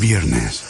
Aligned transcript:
Viernes. 0.00 0.64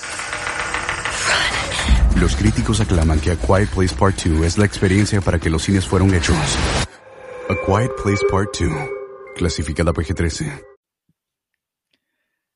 Los 2.21 2.35
críticos 2.35 2.81
aclaman 2.81 3.21
que 3.21 3.31
A 3.31 3.37
Quiet 3.37 3.69
Place 3.69 3.95
Part 3.95 4.25
2 4.25 4.45
es 4.45 4.59
la 4.59 4.65
experiencia 4.65 5.21
para 5.21 5.39
que 5.39 5.49
los 5.49 5.63
cines 5.63 5.87
fueron 5.87 6.13
hechos. 6.13 6.37
A 7.49 7.55
Quiet 7.65 7.93
Place 8.03 8.27
Part 8.29 8.59
2, 8.59 8.71
clasificada 9.37 9.93
PG-13. 9.93 10.65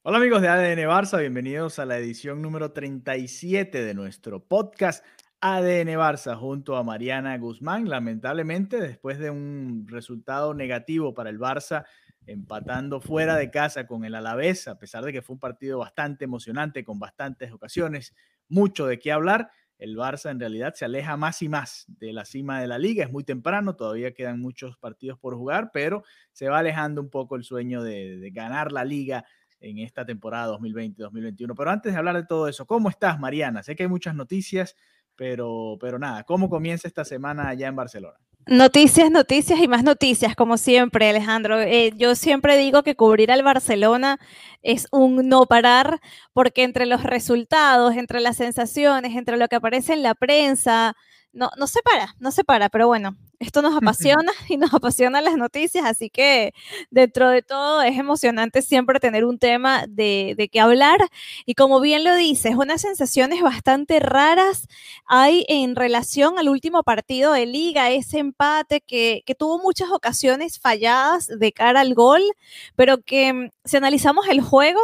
Hola 0.02 0.18
amigos 0.18 0.42
de 0.42 0.48
ADN 0.48 0.88
Barça, 0.88 1.20
bienvenidos 1.20 1.78
a 1.78 1.86
la 1.86 1.96
edición 1.96 2.42
número 2.42 2.72
37 2.72 3.84
de 3.84 3.94
nuestro 3.94 4.44
podcast 4.44 5.04
ADN 5.40 5.96
Barça 5.96 6.36
junto 6.36 6.76
a 6.76 6.82
Mariana 6.82 7.38
Guzmán. 7.38 7.88
Lamentablemente, 7.88 8.80
después 8.80 9.20
de 9.20 9.30
un 9.30 9.86
resultado 9.86 10.54
negativo 10.54 11.14
para 11.14 11.30
el 11.30 11.38
Barça, 11.38 11.84
empatando 12.26 13.00
fuera 13.00 13.36
de 13.36 13.50
casa 13.50 13.86
con 13.86 14.04
el 14.04 14.14
Alavés, 14.14 14.68
a 14.68 14.78
pesar 14.78 15.04
de 15.04 15.12
que 15.12 15.22
fue 15.22 15.34
un 15.34 15.40
partido 15.40 15.78
bastante 15.78 16.24
emocionante, 16.24 16.84
con 16.84 16.98
bastantes 16.98 17.52
ocasiones, 17.52 18.14
mucho 18.48 18.86
de 18.86 18.98
qué 18.98 19.12
hablar. 19.12 19.50
El 19.76 19.96
Barça 19.96 20.30
en 20.30 20.38
realidad 20.38 20.74
se 20.74 20.84
aleja 20.84 21.16
más 21.16 21.42
y 21.42 21.48
más 21.48 21.84
de 21.88 22.12
la 22.12 22.24
cima 22.24 22.60
de 22.60 22.68
la 22.68 22.78
liga. 22.78 23.04
Es 23.04 23.10
muy 23.10 23.24
temprano, 23.24 23.74
todavía 23.74 24.14
quedan 24.14 24.40
muchos 24.40 24.76
partidos 24.78 25.18
por 25.18 25.36
jugar, 25.36 25.70
pero 25.72 26.04
se 26.32 26.48
va 26.48 26.58
alejando 26.58 27.00
un 27.00 27.10
poco 27.10 27.36
el 27.36 27.44
sueño 27.44 27.82
de, 27.82 28.30
ganar 28.32 28.72
la 28.72 28.84
liga 28.84 29.24
en 29.60 29.78
esta 29.78 30.06
temporada 30.06 30.56
2020-2021. 30.58 31.54
Pero 31.56 31.70
antes 31.70 31.92
de 31.92 31.98
hablar 31.98 32.16
de 32.16 32.24
todo 32.24 32.48
eso, 32.48 32.66
¿cómo 32.66 32.88
estás, 32.88 33.18
Mariana? 33.18 33.62
Sé 33.62 33.74
que 33.74 33.82
hay 33.82 33.88
muchas 33.88 34.14
noticias, 34.14 34.76
pero, 35.16 35.76
pero 35.80 35.98
nada, 35.98 36.22
¿cómo 36.24 36.48
comienza 36.48 36.86
esta 36.86 37.04
semana 37.04 37.48
allá 37.48 37.66
en 37.66 37.76
Barcelona? 37.76 38.18
Noticias, 38.46 39.10
noticias 39.10 39.58
y 39.58 39.68
más 39.68 39.84
noticias, 39.84 40.36
como 40.36 40.58
siempre, 40.58 41.08
Alejandro. 41.08 41.60
Eh, 41.60 41.92
yo 41.96 42.14
siempre 42.14 42.58
digo 42.58 42.82
que 42.82 42.94
cubrir 42.94 43.32
al 43.32 43.42
Barcelona 43.42 44.18
es 44.62 44.86
un 44.92 45.28
no 45.30 45.46
parar, 45.46 45.98
porque 46.34 46.62
entre 46.62 46.84
los 46.84 47.04
resultados, 47.04 47.96
entre 47.96 48.20
las 48.20 48.36
sensaciones, 48.36 49.16
entre 49.16 49.38
lo 49.38 49.48
que 49.48 49.56
aparece 49.56 49.94
en 49.94 50.02
la 50.02 50.14
prensa, 50.14 50.94
no, 51.34 51.50
no 51.58 51.66
se 51.66 51.82
para, 51.82 52.14
no 52.18 52.30
se 52.30 52.44
para, 52.44 52.68
pero 52.68 52.86
bueno, 52.86 53.16
esto 53.40 53.62
nos 53.62 53.76
apasiona 53.76 54.32
y 54.48 54.56
nos 54.56 54.72
apasionan 54.72 55.24
las 55.24 55.36
noticias, 55.36 55.84
así 55.84 56.10
que 56.10 56.54
dentro 56.90 57.28
de 57.28 57.42
todo 57.42 57.82
es 57.82 57.98
emocionante 57.98 58.62
siempre 58.62 59.00
tener 59.00 59.24
un 59.24 59.38
tema 59.38 59.84
de, 59.88 60.34
de 60.36 60.48
qué 60.48 60.60
hablar. 60.60 60.98
Y 61.44 61.54
como 61.54 61.80
bien 61.80 62.04
lo 62.04 62.14
dices, 62.14 62.54
unas 62.54 62.80
sensaciones 62.80 63.42
bastante 63.42 64.00
raras 64.00 64.68
hay 65.06 65.44
en 65.48 65.76
relación 65.76 66.38
al 66.38 66.48
último 66.48 66.82
partido 66.82 67.32
de 67.32 67.46
liga, 67.46 67.90
ese 67.90 68.18
empate 68.18 68.80
que, 68.80 69.22
que 69.26 69.34
tuvo 69.34 69.58
muchas 69.58 69.90
ocasiones 69.90 70.58
falladas 70.58 71.26
de 71.26 71.52
cara 71.52 71.80
al 71.80 71.94
gol, 71.94 72.22
pero 72.76 73.02
que 73.02 73.32
mm, 73.32 73.50
si 73.64 73.76
analizamos 73.76 74.26
el 74.28 74.40
juego, 74.40 74.80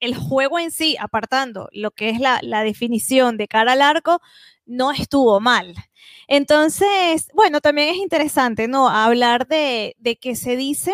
el 0.00 0.16
juego 0.16 0.58
en 0.58 0.70
sí, 0.70 0.96
apartando 0.98 1.68
lo 1.72 1.90
que 1.90 2.10
es 2.10 2.20
la, 2.20 2.38
la 2.42 2.62
definición 2.62 3.36
de 3.36 3.48
cara 3.48 3.72
al 3.72 3.82
arco, 3.82 4.20
no 4.66 4.92
estuvo 4.92 5.40
mal. 5.40 5.74
Entonces, 6.28 7.28
bueno, 7.34 7.60
también 7.60 7.88
es 7.88 7.96
interesante, 7.96 8.68
¿no? 8.68 8.88
Hablar 8.88 9.46
de, 9.46 9.96
de 9.98 10.16
que 10.16 10.36
se 10.36 10.56
dice 10.56 10.92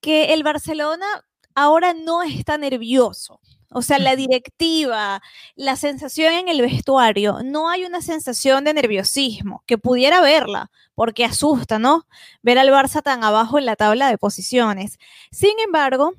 que 0.00 0.34
el 0.34 0.42
Barcelona 0.42 1.06
ahora 1.54 1.94
no 1.94 2.22
está 2.22 2.58
nervioso. 2.58 3.40
O 3.70 3.82
sea, 3.82 3.98
la 3.98 4.16
directiva, 4.16 5.20
la 5.54 5.76
sensación 5.76 6.32
en 6.32 6.48
el 6.48 6.62
vestuario, 6.62 7.40
no 7.44 7.68
hay 7.68 7.84
una 7.84 8.00
sensación 8.00 8.64
de 8.64 8.72
nerviosismo, 8.72 9.62
que 9.66 9.76
pudiera 9.76 10.22
verla, 10.22 10.70
porque 10.94 11.24
asusta, 11.26 11.78
¿no? 11.78 12.06
Ver 12.42 12.58
al 12.58 12.70
Barça 12.70 13.02
tan 13.02 13.22
abajo 13.24 13.58
en 13.58 13.66
la 13.66 13.76
tabla 13.76 14.08
de 14.08 14.16
posiciones. 14.16 14.98
Sin 15.30 15.58
embargo, 15.60 16.14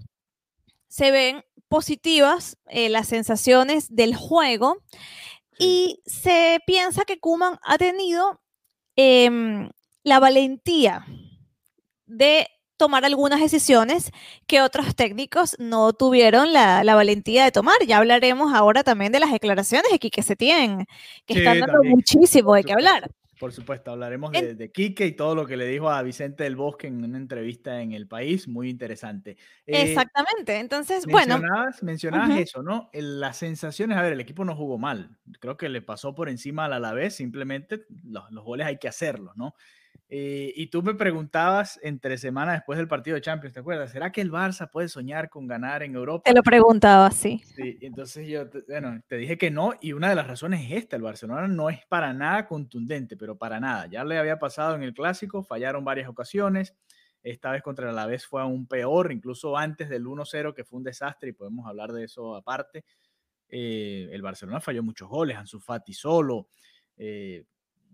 se 0.87 1.09
ven 1.11 1.43
positivas 1.67 2.57
eh, 2.67 2.89
las 2.89 3.07
sensaciones 3.07 3.87
del 3.95 4.15
juego 4.15 4.77
y 5.59 6.01
se 6.05 6.59
piensa 6.65 7.03
que 7.05 7.19
Kuman 7.19 7.59
ha 7.61 7.77
tenido 7.77 8.41
em, 8.95 9.69
la 10.03 10.19
valentía 10.19 11.05
de 12.07 12.47
tomar 12.77 13.03
algunas 13.03 13.41
decisiones 13.41 14.09
que 14.47 14.61
otros 14.61 14.95
técnicos 14.95 15.57
no 15.59 15.91
tuvieron 15.91 16.53
la, 16.53 16.81
valentía 16.95 17.43
de 17.43 17.51
tomar. 17.51 17.75
Ya 17.85 17.97
hablaremos 17.97 18.53
ahora 18.53 18.83
también 18.83 19.11
de 19.11 19.19
las 19.19 19.31
declaraciones 19.31 19.91
aquí 19.93 20.09
que 20.09 20.23
se 20.23 20.37
tienen, 20.37 20.87
que 21.25 21.39
están 21.39 21.59
dando 21.59 21.83
muchísimo 21.83 22.55
de 22.55 22.63
qué 22.63 22.71
hablar. 22.71 23.11
Por 23.39 23.53
supuesto, 23.53 23.91
hablaremos 23.91 24.33
de, 24.33 24.53
de, 24.53 24.71
Quique 24.71 25.05
y 25.05 25.13
todo 25.13 25.33
lo 25.33 25.47
que 25.47 25.55
le 25.55 25.65
dijo 25.65 25.89
a 25.89 26.03
Vicente 26.03 26.43
del 26.43 26.57
Bosque 26.57 26.87
en 26.87 27.01
una 27.01 27.17
entrevista 27.17 27.81
en 27.81 27.93
El 27.93 28.05
País, 28.05 28.49
muy 28.49 28.69
interesante. 28.69 29.37
Eh, 29.65 29.83
Exactamente, 29.83 30.59
entonces, 30.59 31.05
bueno. 31.05 31.41
Mencionabas 31.81 32.37
eso, 32.37 32.61
¿no? 32.61 32.89
Las 32.91 33.37
sensaciones, 33.37 33.97
a 33.97 34.01
ver, 34.01 34.11
el 34.11 34.19
equipo 34.19 34.43
no 34.43 34.57
jugó 34.57 34.77
mal, 34.77 35.17
creo 35.39 35.55
que 35.55 35.69
le 35.69 35.81
pasó 35.81 36.13
por 36.13 36.27
encima 36.27 36.65
al 36.65 36.73
Alavés, 36.73 37.15
simplemente 37.15 37.85
los, 38.03 38.29
los 38.29 38.43
goles 38.43 38.67
hay 38.67 38.77
que 38.77 38.89
hacerlos, 38.89 39.37
¿no? 39.37 39.55
Eh, 40.11 40.51
y 40.55 40.67
tú 40.67 40.81
me 40.81 40.95
preguntabas 40.95 41.79
entre 41.83 42.17
semanas 42.17 42.55
después 42.55 42.77
del 42.77 42.87
partido 42.87 43.13
de 43.13 43.21
Champions, 43.21 43.53
¿te 43.53 43.59
acuerdas? 43.59 43.91
¿Será 43.91 44.11
que 44.11 44.21
el 44.21 44.31
Barça 44.31 44.67
puede 44.71 44.89
soñar 44.89 45.29
con 45.29 45.45
ganar 45.45 45.83
en 45.83 45.93
Europa? 45.93 46.23
Te 46.25 46.33
lo 46.33 46.41
preguntaba, 46.41 47.11
sí. 47.11 47.43
Sí, 47.45 47.77
entonces 47.81 48.27
yo, 48.27 48.45
bueno, 48.67 48.99
te 49.07 49.17
dije 49.17 49.37
que 49.37 49.51
no 49.51 49.73
y 49.79 49.93
una 49.93 50.09
de 50.09 50.15
las 50.15 50.25
razones 50.25 50.65
es 50.65 50.77
esta, 50.77 50.95
el 50.95 51.03
Barcelona 51.03 51.47
no 51.47 51.69
es 51.69 51.85
para 51.85 52.11
nada 52.11 52.47
contundente, 52.47 53.17
pero 53.17 53.37
para 53.37 53.59
nada. 53.59 53.85
Ya 53.85 54.03
le 54.03 54.17
había 54.17 54.39
pasado 54.39 54.75
en 54.75 54.81
el 54.81 54.95
clásico, 54.95 55.43
fallaron 55.43 55.85
varias 55.85 56.09
ocasiones, 56.09 56.75
esta 57.21 57.51
vez 57.51 57.61
contra 57.61 57.85
el 57.85 57.91
Alavés 57.91 58.25
fue 58.25 58.41
aún 58.41 58.65
peor, 58.65 59.11
incluso 59.11 59.57
antes 59.57 59.89
del 59.89 60.07
1-0 60.07 60.55
que 60.55 60.63
fue 60.63 60.77
un 60.77 60.83
desastre 60.83 61.29
y 61.29 61.33
podemos 61.33 61.67
hablar 61.67 61.91
de 61.91 62.05
eso 62.05 62.35
aparte. 62.35 62.83
Eh, 63.47 64.09
el 64.11 64.21
Barcelona 64.23 64.59
falló 64.59 64.81
muchos 64.81 65.07
goles, 65.07 65.37
Ansu 65.37 65.59
Fati 65.59 65.93
solo, 65.93 66.47
eh, 66.97 67.43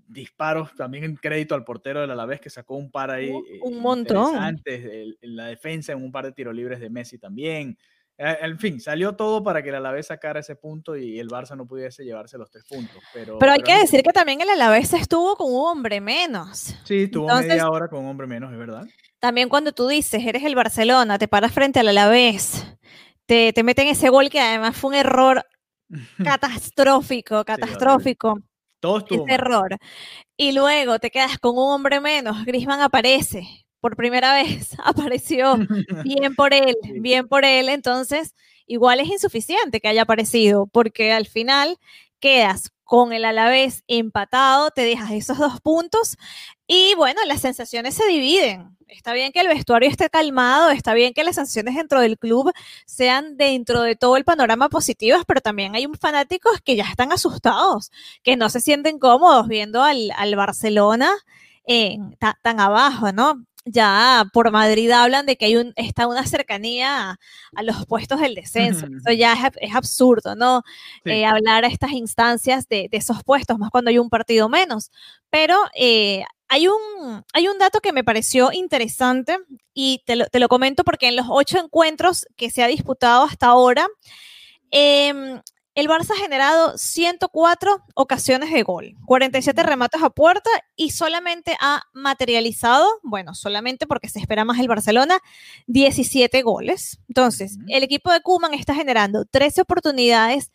disparos, 0.08 0.74
también 0.76 1.04
en 1.04 1.16
crédito 1.16 1.56
al 1.56 1.64
portero 1.64 2.02
del 2.02 2.12
Alavés 2.12 2.40
que 2.40 2.50
sacó 2.50 2.76
un 2.76 2.92
par 2.92 3.12
ahí. 3.12 3.32
Un 3.62 3.80
montón. 3.80 4.36
Antes, 4.38 5.16
en 5.22 5.36
la 5.36 5.48
defensa, 5.48 5.94
en 5.94 6.04
un 6.04 6.12
par 6.12 6.26
de 6.26 6.32
tiros 6.32 6.56
libres 6.56 6.80
de 6.80 6.90
Messi 6.90 7.18
también. 7.18 7.78
Eh, 8.18 8.38
en 8.42 8.58
fin, 8.58 8.80
salió 8.80 9.14
todo 9.16 9.44
para 9.44 9.62
que 9.62 9.70
el 9.70 9.76
Alavés 9.76 10.08
sacara 10.08 10.40
ese 10.40 10.56
punto 10.56 10.96
y 10.96 11.20
el 11.20 11.28
Barça 11.28 11.58
no 11.58 11.68
pudiese 11.68 12.06
llevarse 12.06 12.38
los 12.38 12.50
tres 12.50 12.64
puntos. 12.64 13.04
Pero, 13.14 13.38
pero 13.40 13.52
hay 13.52 13.62
que 13.62 13.78
decir 13.78 14.04
que 14.04 14.14
también 14.14 14.40
el 14.40 14.50
Alavés 14.50 14.94
estuvo 14.94 15.36
con 15.36 15.52
un 15.52 15.68
hombre 15.68 16.00
menos. 16.00 16.76
Sí, 16.86 17.04
estuvo 17.04 17.28
media 17.28 17.70
hora 17.70 17.90
con 17.90 18.00
un 18.04 18.10
hombre 18.10 18.28
menos, 18.28 18.52
es 18.54 18.58
verdad. 18.58 18.86
También 19.20 19.50
cuando 19.50 19.74
tú 19.74 19.88
dices, 19.88 20.24
eres 20.26 20.44
el 20.44 20.56
Barcelona, 20.56 21.18
te 21.18 21.28
paras 21.28 21.52
frente 21.52 21.80
al 21.80 21.90
Alavés, 21.90 22.66
te, 23.26 23.52
te 23.52 23.64
meten 23.64 23.88
ese 23.88 24.10
gol 24.10 24.30
que 24.30 24.40
además 24.40 24.78
fue 24.78 24.92
un 24.92 24.96
error 24.96 25.46
catastrófico, 26.24 27.44
catastrófico. 27.44 28.40
Todo 28.86 28.98
estuvo 29.00 29.28
error. 29.28 29.78
Y 30.38 30.52
luego 30.52 31.00
te 31.00 31.10
quedas 31.10 31.40
con 31.40 31.58
un 31.58 31.72
hombre 31.72 32.00
menos. 32.02 32.46
Grisman 32.46 32.82
aparece 32.82 33.66
por 33.80 33.96
primera 33.96 34.34
vez. 34.44 34.76
Apareció. 34.84 35.58
Bien 36.04 36.36
por 36.36 36.54
él, 36.54 36.76
bien 37.02 37.28
por 37.28 37.46
él. 37.46 37.70
Entonces, 37.70 38.36
igual 38.68 39.00
es 39.00 39.08
insuficiente 39.08 39.80
que 39.80 39.88
haya 39.88 40.04
aparecido, 40.04 40.68
porque 40.68 41.12
al 41.12 41.26
final 41.26 41.78
quedas 42.20 42.72
con 42.84 43.14
el 43.14 43.26
Alavés 43.26 43.84
empatado, 43.88 44.70
te 44.72 44.82
dejas 44.82 45.12
esos 45.12 45.38
dos 45.40 45.60
puntos 45.62 46.18
y 46.68 46.94
bueno, 46.96 47.22
las 47.26 47.42
sensaciones 47.42 47.96
se 47.96 48.06
dividen. 48.08 48.76
Está 48.88 49.14
bien 49.14 49.32
que 49.32 49.40
el 49.40 49.48
vestuario 49.48 49.90
esté 49.90 50.10
calmado, 50.10 50.70
está 50.70 50.94
bien 50.94 51.14
que 51.14 51.24
las 51.24 51.36
sanciones 51.36 51.76
dentro 51.76 52.00
del 52.00 52.20
club 52.20 52.52
sean 52.86 53.36
dentro 53.36 53.82
de 53.82 53.96
todo 53.96 54.16
el 54.16 54.24
panorama 54.24 54.70
positivas, 54.70 55.24
pero 55.28 55.42
también 55.42 55.76
hay 55.76 55.88
fanáticos 56.00 56.62
que 56.62 56.76
ya 56.76 56.84
están 56.84 57.12
asustados, 57.12 57.92
que 58.22 58.38
no 58.38 58.50
se 58.50 58.62
sienten 58.62 59.00
cómodos 59.00 59.48
viendo 59.48 59.82
al, 59.84 60.12
Barcelona 60.36 61.12
tan 62.44 62.60
abajo, 62.60 63.12
¿no? 63.12 63.44
Ya 63.66 64.26
por 64.32 64.52
Madrid 64.52 64.92
hablan 64.92 65.26
de 65.26 65.38
que 65.38 65.46
hay 65.46 65.56
un, 65.58 65.74
está 65.76 66.08
una 66.08 66.26
cercanía 66.26 67.20
a, 67.56 67.64
los 67.64 67.86
puestos 67.88 68.20
del 68.22 68.36
descenso. 68.36 68.86
Eso 68.86 69.12
ya 69.12 69.34
es, 69.60 69.76
absurdo, 69.76 70.36
¿no? 70.36 70.64
Eh, 71.04 71.26
hablar 71.26 71.66
a 71.66 71.68
estas 71.68 71.92
instancias 71.92 72.68
de, 72.70 72.88
esos 72.92 73.24
puestos, 73.24 73.58
más 73.58 73.72
cuando 73.72 73.90
hay 73.90 73.98
un 73.98 74.10
partido 74.10 74.50
menos. 74.50 74.92
Pero 75.32 75.58
eh, 75.76 76.24
hay, 76.48 76.68
un, 76.68 77.24
hay 77.34 77.48
un 77.48 77.58
dato 77.58 77.82
que 77.82 77.92
me 77.92 78.04
pareció 78.04 78.52
interesante 78.52 79.40
y 79.74 80.04
te 80.06 80.16
lo, 80.16 80.28
te 80.28 80.40
lo, 80.40 80.48
comento 80.48 80.84
porque 80.84 81.08
en 81.08 81.16
los 81.16 81.26
ocho 81.30 81.58
encuentros 81.58 82.28
que 82.36 82.52
se 82.52 82.64
ha 82.64 82.68
disputado 82.68 83.24
hasta 83.24 83.48
ahora, 83.48 83.88
eh, 84.70 85.42
el 85.76 85.90
Barça 85.90 86.12
ha 86.12 86.16
generado 86.18 86.78
104 86.78 87.84
ocasiones 87.96 88.52
de 88.52 88.64
gol, 88.64 88.96
47 89.06 89.62
remates 89.62 90.02
a 90.02 90.10
puerta 90.10 90.50
y 90.78 90.92
solamente 90.92 91.58
ha 91.60 91.84
materializado, 91.94 92.88
bueno, 93.04 93.36
solamente 93.36 93.86
porque 93.86 94.08
se 94.08 94.20
espera 94.20 94.46
más 94.46 94.58
el 94.60 94.70
Barcelona, 94.70 95.20
17 95.68 96.42
goles. 96.44 97.00
Entonces, 97.10 97.58
el 97.68 97.84
equipo 97.84 98.10
de 98.12 98.22
Kuman 98.22 98.54
está 98.54 98.74
generando 98.74 99.26
13 99.26 99.62
oportunidades 99.62 100.50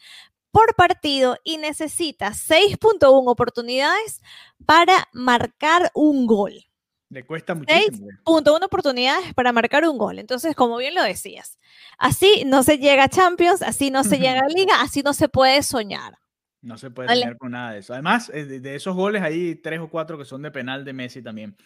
por 0.50 0.74
partido 0.74 1.36
y 1.44 1.58
necesita 1.58 2.30
6.1 2.30 3.30
oportunidades 3.30 4.22
para 4.64 5.08
marcar 5.12 5.90
un 5.94 6.26
gol. 6.26 6.69
Le 7.10 7.24
cuesta 7.24 7.56
muchísimo. 7.56 8.06
6.1 8.24 8.64
oportunidades 8.64 9.34
para 9.34 9.52
marcar 9.52 9.84
un 9.86 9.98
gol. 9.98 10.20
Entonces, 10.20 10.54
como 10.54 10.76
bien 10.76 10.94
lo 10.94 11.02
decías, 11.02 11.58
así 11.98 12.44
no 12.46 12.62
se 12.62 12.78
llega 12.78 13.04
a 13.04 13.08
Champions, 13.08 13.62
así 13.62 13.90
no 13.90 14.04
se 14.04 14.18
llega 14.18 14.40
a 14.40 14.48
Liga, 14.56 14.80
así 14.80 15.02
no 15.02 15.12
se 15.12 15.28
puede 15.28 15.64
soñar. 15.64 16.18
No 16.62 16.78
se 16.78 16.90
puede 16.90 17.08
soñar 17.08 17.36
con 17.36 17.50
nada 17.50 17.72
de 17.72 17.80
eso. 17.80 17.94
Además, 17.94 18.30
eh, 18.32 18.44
de 18.44 18.74
esos 18.76 18.94
goles 18.94 19.22
hay 19.22 19.56
tres 19.56 19.80
o 19.80 19.90
cuatro 19.90 20.16
que 20.16 20.24
son 20.24 20.42
de 20.42 20.52
penal 20.52 20.84
de 20.84 20.92
Messi 20.92 21.20
también, 21.20 21.56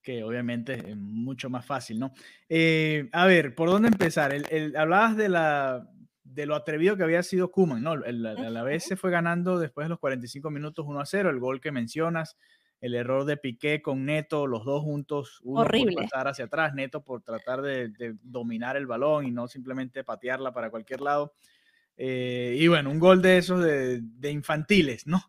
que 0.00 0.22
obviamente 0.22 0.90
es 0.90 0.96
mucho 0.96 1.50
más 1.50 1.66
fácil, 1.66 1.98
¿no? 1.98 2.12
Eh, 2.48 3.08
a 3.12 3.26
ver, 3.26 3.56
¿por 3.56 3.70
dónde 3.70 3.88
empezar? 3.88 4.32
El, 4.32 4.76
hablabas 4.76 5.16
de, 5.16 5.28
la, 5.28 5.88
de 6.22 6.46
lo 6.46 6.54
atrevido 6.54 6.96
que 6.96 7.02
había 7.02 7.24
sido 7.24 7.50
Kuman, 7.50 7.82
¿no? 7.82 7.94
El, 7.94 8.24
a 8.24 8.50
la 8.50 8.62
vez 8.62 8.84
se 8.84 8.94
fue 8.94 9.10
ganando 9.10 9.58
después 9.58 9.86
de 9.86 9.88
los 9.88 9.98
45 9.98 10.48
minutos 10.50 10.84
1 10.86 11.00
a 11.00 11.06
0, 11.06 11.30
el 11.30 11.40
gol 11.40 11.60
que 11.60 11.72
mencionas 11.72 12.36
el 12.82 12.96
error 12.96 13.24
de 13.24 13.36
Piqué 13.36 13.80
con 13.80 14.04
Neto, 14.04 14.48
los 14.48 14.64
dos 14.64 14.82
juntos, 14.82 15.40
uno 15.44 15.60
Horrible. 15.60 15.94
por 15.94 16.02
pasar 16.02 16.26
hacia 16.26 16.46
atrás, 16.46 16.74
Neto 16.74 17.04
por 17.04 17.22
tratar 17.22 17.62
de, 17.62 18.16
dominar 18.24 18.76
el 18.76 18.88
balón 18.88 19.24
y 19.24 19.30
no 19.30 19.46
simplemente 19.46 20.02
patearla 20.02 20.52
para 20.52 20.68
cualquier 20.68 21.00
lado. 21.00 21.32
Eh, 21.96 22.56
y 22.58 22.66
bueno, 22.66 22.90
un 22.90 22.98
gol 22.98 23.22
de 23.22 23.38
esos 23.38 23.62
de, 23.62 24.02
infantiles, 24.30 25.06
¿no? 25.06 25.22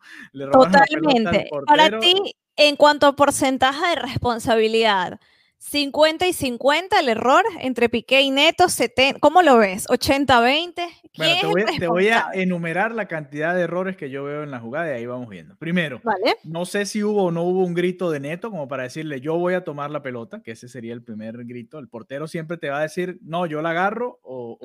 Totalmente. 0.51 1.47
Para 1.67 1.99
ti, 1.99 2.35
en 2.55 2.75
cuanto 2.75 3.05
a 3.05 3.15
porcentaje 3.15 3.87
de 3.87 3.95
responsabilidad, 3.97 5.19
50 5.63 6.27
y 6.27 6.33
50 6.33 6.99
el 6.99 7.09
error 7.09 7.43
entre 7.61 7.87
Piqué 7.87 8.21
y 8.21 8.31
Neto, 8.31 8.67
70, 8.67 9.19
¿cómo 9.19 9.41
lo 9.41 9.57
ves? 9.57 9.87
80-20. 9.87 10.73
Bueno, 11.17 11.65
te 11.79 11.87
voy, 11.87 12.09
a 12.09 12.27
enumerar 12.33 12.93
la 12.93 13.07
cantidad 13.07 13.55
de 13.55 13.61
errores 13.61 13.95
que 13.95 14.09
yo 14.09 14.25
veo 14.25 14.43
en 14.43 14.51
la 14.51 14.59
jugada 14.59 14.89
y 14.89 14.91
ahí 14.91 15.05
vamos 15.05 15.29
viendo. 15.29 15.55
Primero, 15.55 16.01
no 16.43 16.65
sé 16.65 16.85
si 16.85 17.01
hubo 17.01 17.25
o 17.25 17.31
no 17.31 17.43
hubo 17.43 17.63
un 17.63 17.73
grito 17.73 18.11
de 18.11 18.19
Neto 18.19 18.51
como 18.51 18.67
para 18.67 18.83
decirle 18.83 19.21
yo 19.21 19.37
voy 19.37 19.53
a 19.53 19.63
tomar 19.63 19.89
la 19.89 20.03
pelota, 20.03 20.41
que 20.43 20.51
ese 20.51 20.67
sería 20.67 20.93
el 20.93 21.01
primer 21.01 21.45
grito. 21.45 21.79
El 21.79 21.87
portero 21.87 22.27
siempre 22.27 22.57
te 22.57 22.69
va 22.69 22.79
a 22.79 22.83
decir 22.83 23.17
no, 23.21 23.45
yo 23.45 23.61
la 23.61 23.69
agarro 23.69 24.19
o, 24.21 24.59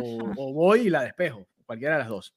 voy 0.52 0.80
y 0.80 0.90
la 0.90 1.02
despejo, 1.02 1.46
cualquiera 1.64 1.94
de 1.94 2.00
las 2.00 2.08
dos. 2.08 2.34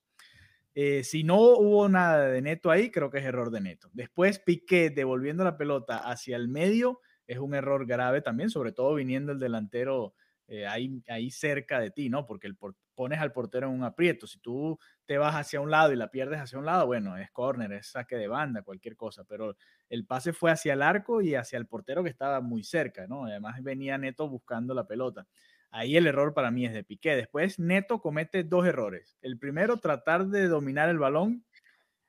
Eh, 0.76 1.04
si 1.04 1.24
no 1.24 1.40
hubo 1.40 1.90
nada 1.90 2.28
de 2.28 2.42
Neto 2.42 2.70
ahí, 2.70 2.92
creo 2.92 3.10
que 3.10 3.18
es 3.18 3.26
error 3.26 3.50
de 3.50 3.60
Neto. 3.60 3.90
Después 3.92 4.40
Piqué 4.40 4.92
devolviendo 4.92 5.44
la 5.44 5.58
pelota 5.58 5.98
hacia 5.98 6.38
el 6.38 6.48
medio 6.48 7.02
es 7.32 7.40
un 7.40 7.56
error 7.56 7.86
grave 7.86 8.22
también, 8.22 8.50
sobre 8.50 8.72
todo 8.72 8.94
viniendo 8.96 9.32
el 9.32 9.40
delantero 9.40 10.14
eh, 10.48 10.68
ahí, 10.68 11.02
ahí 11.08 11.32
cerca 11.32 11.80
de 11.80 11.92
ti, 11.92 12.10
¿no? 12.10 12.26
Porque 12.26 12.48
el 12.48 12.58
pones 12.94 13.20
al 13.20 13.32
portero 13.32 13.68
en 13.68 13.74
un 13.74 13.84
aprieto. 13.84 14.28
Si 14.28 14.40
tú 14.40 14.78
te 15.06 15.18
vas 15.18 15.34
hacia 15.36 15.62
un 15.62 15.72
lado 15.72 15.94
y 15.94 15.96
la 15.96 16.12
pierdes 16.12 16.42
hacia 16.42 16.60
un 16.60 16.66
lado, 16.66 16.86
bueno, 16.86 17.18
es 17.18 17.32
córner, 17.32 17.72
es 17.72 17.88
saque 17.88 18.18
de 18.18 18.28
banda, 18.28 18.62
cualquier 18.62 18.98
cosa, 18.98 19.24
pero 19.24 19.56
el 19.90 20.06
pase 20.06 20.34
fue 20.34 20.52
hacia 20.52 20.74
el 20.74 20.82
arco 20.82 21.22
y 21.22 21.36
hacia 21.36 21.58
el 21.58 21.68
portero 21.68 22.04
que 22.04 22.10
estaba 22.10 22.42
muy 22.42 22.64
cerca, 22.64 23.08
¿no? 23.08 23.26
Además 23.26 23.64
venía 23.64 23.98
Neto 23.98 24.28
buscando 24.28 24.74
la 24.74 24.88
pelota. 24.88 25.26
Ahí 25.72 25.96
el 25.96 26.06
error 26.06 26.34
para 26.34 26.52
mí 26.52 26.66
es 26.66 26.74
de 26.74 26.84
Piqué. 26.84 27.16
Después 27.16 27.58
Neto 27.58 28.02
comete 28.02 28.44
dos 28.44 28.68
errores. 28.68 29.18
El 29.22 29.40
primero, 29.40 29.78
tratar 29.78 30.28
de 30.28 30.48
dominar 30.48 30.90
el 30.90 31.00
balón 31.00 31.46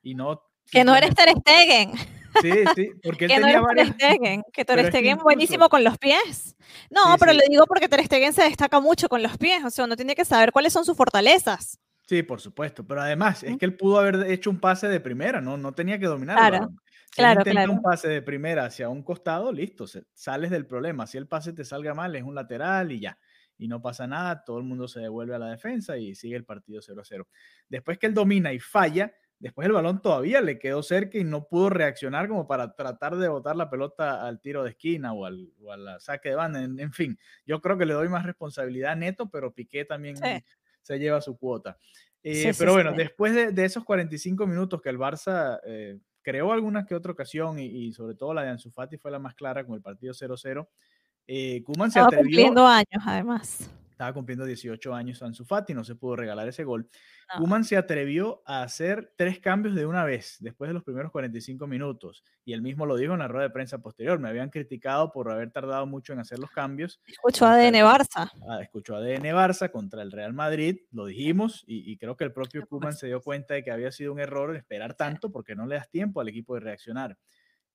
y 0.01 0.15
no... 0.15 0.43
Que 0.71 0.83
no 0.83 0.95
eres 0.95 1.13
Ter 1.15 1.29
Stegen. 1.29 1.93
Sí, 2.41 2.51
sí, 2.75 2.91
porque 3.03 3.25
él 3.25 3.31
que 3.31 3.41
tenía 3.41 3.61
no 3.61 3.67
Ter 3.67 3.93
Stegen, 3.93 4.43
que 4.51 4.65
Ter 4.65 4.87
Stegen 4.87 5.17
es 5.17 5.23
buenísimo 5.23 5.69
con 5.69 5.83
los 5.83 5.97
pies. 5.97 6.55
No, 6.89 7.15
pero 7.19 7.33
le 7.33 7.43
digo 7.49 7.65
porque 7.67 7.87
Ter 7.87 8.03
Stegen 8.05 8.33
se 8.33 8.43
destaca 8.43 8.79
mucho 8.79 9.07
con 9.07 9.21
los 9.21 9.37
pies, 9.37 9.63
o 9.63 9.69
sea, 9.69 9.85
uno 9.85 9.95
tiene 9.95 10.15
que 10.15 10.25
saber 10.25 10.51
cuáles 10.51 10.73
son 10.73 10.85
sus 10.85 10.97
fortalezas. 10.97 11.79
Sí, 12.05 12.21
por 12.21 12.41
supuesto, 12.41 12.85
pero 12.85 13.01
además 13.01 13.43
es 13.43 13.57
que 13.57 13.65
él 13.65 13.77
pudo 13.77 13.99
haber 13.99 14.29
hecho 14.29 14.49
un 14.49 14.59
pase 14.59 14.87
de 14.87 14.99
primera, 14.99 15.39
no, 15.39 15.57
no 15.57 15.73
tenía 15.73 15.97
que 15.97 16.05
dominar. 16.05 16.37
Claro, 16.37 16.69
si 17.05 17.21
claro, 17.21 17.43
claro. 17.43 17.71
un 17.71 17.81
pase 17.81 18.09
de 18.09 18.21
primera 18.21 18.65
hacia 18.65 18.89
un 18.89 19.03
costado, 19.03 19.51
listo, 19.53 19.85
sales 20.13 20.51
del 20.51 20.65
problema. 20.65 21.07
Si 21.07 21.17
el 21.17 21.27
pase 21.27 21.53
te 21.53 21.63
salga 21.63 21.93
mal, 21.93 22.15
es 22.15 22.23
un 22.23 22.35
lateral 22.35 22.91
y 22.91 22.99
ya. 22.99 23.17
Y 23.57 23.67
no 23.67 23.81
pasa 23.81 24.05
nada, 24.05 24.43
todo 24.43 24.57
el 24.57 24.63
mundo 24.63 24.87
se 24.87 24.99
devuelve 24.99 25.35
a 25.35 25.39
la 25.39 25.47
defensa 25.47 25.97
y 25.97 26.15
sigue 26.15 26.35
el 26.35 26.43
partido 26.43 26.81
0 26.81 26.99
a 26.99 27.05
0. 27.05 27.27
Después 27.69 27.97
que 27.99 28.07
él 28.07 28.13
domina 28.13 28.51
y 28.51 28.59
falla, 28.59 29.13
Después 29.43 29.67
el 29.67 29.73
balón 29.73 30.01
todavía 30.01 30.39
le 30.39 30.57
quedó 30.57 30.81
cerca 30.83 31.17
y 31.17 31.25
no 31.25 31.49
pudo 31.49 31.69
reaccionar 31.69 32.29
como 32.29 32.47
para 32.47 32.75
tratar 32.77 33.17
de 33.17 33.27
botar 33.27 33.57
la 33.57 33.69
pelota 33.69 34.25
al 34.25 34.39
tiro 34.39 34.63
de 34.63 34.69
esquina 34.69 35.11
o 35.11 35.25
al, 35.25 35.51
saque 35.99 36.29
de 36.29 36.35
banda. 36.35 36.63
En, 36.63 36.93
fin, 36.93 37.19
yo 37.45 37.59
creo 37.59 37.77
que 37.77 37.85
le 37.85 37.93
doy 37.93 38.07
más 38.07 38.25
responsabilidad 38.25 38.93
a 38.93 38.95
Neto, 38.95 39.29
pero 39.29 39.53
Piqué 39.53 39.83
también 39.83 40.15
se 40.81 40.97
lleva 40.97 41.19
su 41.19 41.37
cuota. 41.37 41.77
Eh, 42.23 42.53
pero 42.57 42.71
bueno, 42.71 42.93
después 42.93 43.53
de, 43.53 43.65
esos 43.65 43.83
45 43.83 44.47
minutos 44.47 44.81
que 44.81 44.87
el 44.87 44.97
Barça 44.97 45.59
eh, 45.65 45.99
creó 46.21 46.53
alguna 46.53 46.85
que 46.85 46.95
otra 46.95 47.11
ocasión 47.11 47.59
y, 47.59 47.91
sobre 47.91 48.15
todo 48.15 48.33
la 48.33 48.43
de 48.43 48.49
Ansu 48.51 48.71
Fati 48.71 48.95
fue 48.95 49.11
la 49.11 49.19
más 49.19 49.35
clara 49.35 49.65
con 49.65 49.75
el 49.75 49.81
partido 49.81 50.13
0-0, 50.13 50.69
eh, 51.27 51.61
Kuman 51.63 51.91
se 51.91 51.99
atrevió... 51.99 52.23
cumpliendo 52.23 52.65
años 52.65 53.03
además 53.05 53.69
estaba 53.93 54.13
cumpliendo 54.13 54.45
18 54.45 54.93
años 54.93 55.23
Ansu 55.23 55.45
Fati, 55.45 55.73
no 55.73 55.83
se 55.83 55.95
pudo 55.95 56.15
regalar 56.15 56.47
ese 56.47 56.63
gol. 56.63 56.89
Kuman 57.37 57.63
se 57.63 57.77
atrevió 57.77 58.41
a 58.45 58.63
hacer 58.63 59.13
tres 59.17 59.39
cambios 59.39 59.75
de 59.75 59.85
una 59.85 60.03
vez 60.03 60.37
después 60.39 60.69
de 60.69 60.73
los 60.73 60.83
primeros 60.83 61.11
45 61.11 61.67
minutos 61.67 62.23
y 62.45 62.53
él 62.53 62.61
mismo 62.61 62.85
lo 62.85 62.95
dijo 62.97 63.13
en 63.13 63.19
la 63.19 63.27
rueda 63.27 63.47
de 63.47 63.53
prensa 63.53 63.79
posterior. 63.79 64.19
Me 64.19 64.29
habían 64.29 64.49
criticado 64.49 65.11
por 65.11 65.31
haber 65.31 65.51
tardado 65.51 65.85
mucho 65.85 66.13
en 66.13 66.19
hacer 66.19 66.39
los 66.39 66.51
cambios. 66.51 67.01
Escuchó 67.07 67.45
ADN 67.45 67.75
Barça. 67.75 68.31
Ah, 68.49 68.61
escuchó 68.61 68.95
ADN 68.95 69.23
Barça 69.33 69.71
contra 69.71 70.01
el 70.01 70.11
Real 70.11 70.33
Madrid, 70.33 70.81
lo 70.91 71.05
dijimos 71.05 71.63
y, 71.67 71.97
creo 71.97 72.17
que 72.17 72.25
el 72.25 72.33
propio 72.33 72.65
Kuman 72.67 72.93
se 72.93 73.07
dio 73.07 73.21
cuenta 73.21 73.53
de 73.53 73.63
que 73.63 73.71
había 73.71 73.91
sido 73.91 74.11
un 74.11 74.19
error 74.19 74.55
esperar 74.55 74.95
tanto 74.95 75.31
porque 75.31 75.55
no 75.55 75.65
le 75.65 75.75
das 75.75 75.89
tiempo 75.89 76.21
al 76.21 76.27
equipo 76.27 76.55
de 76.55 76.61
reaccionar. 76.61 77.17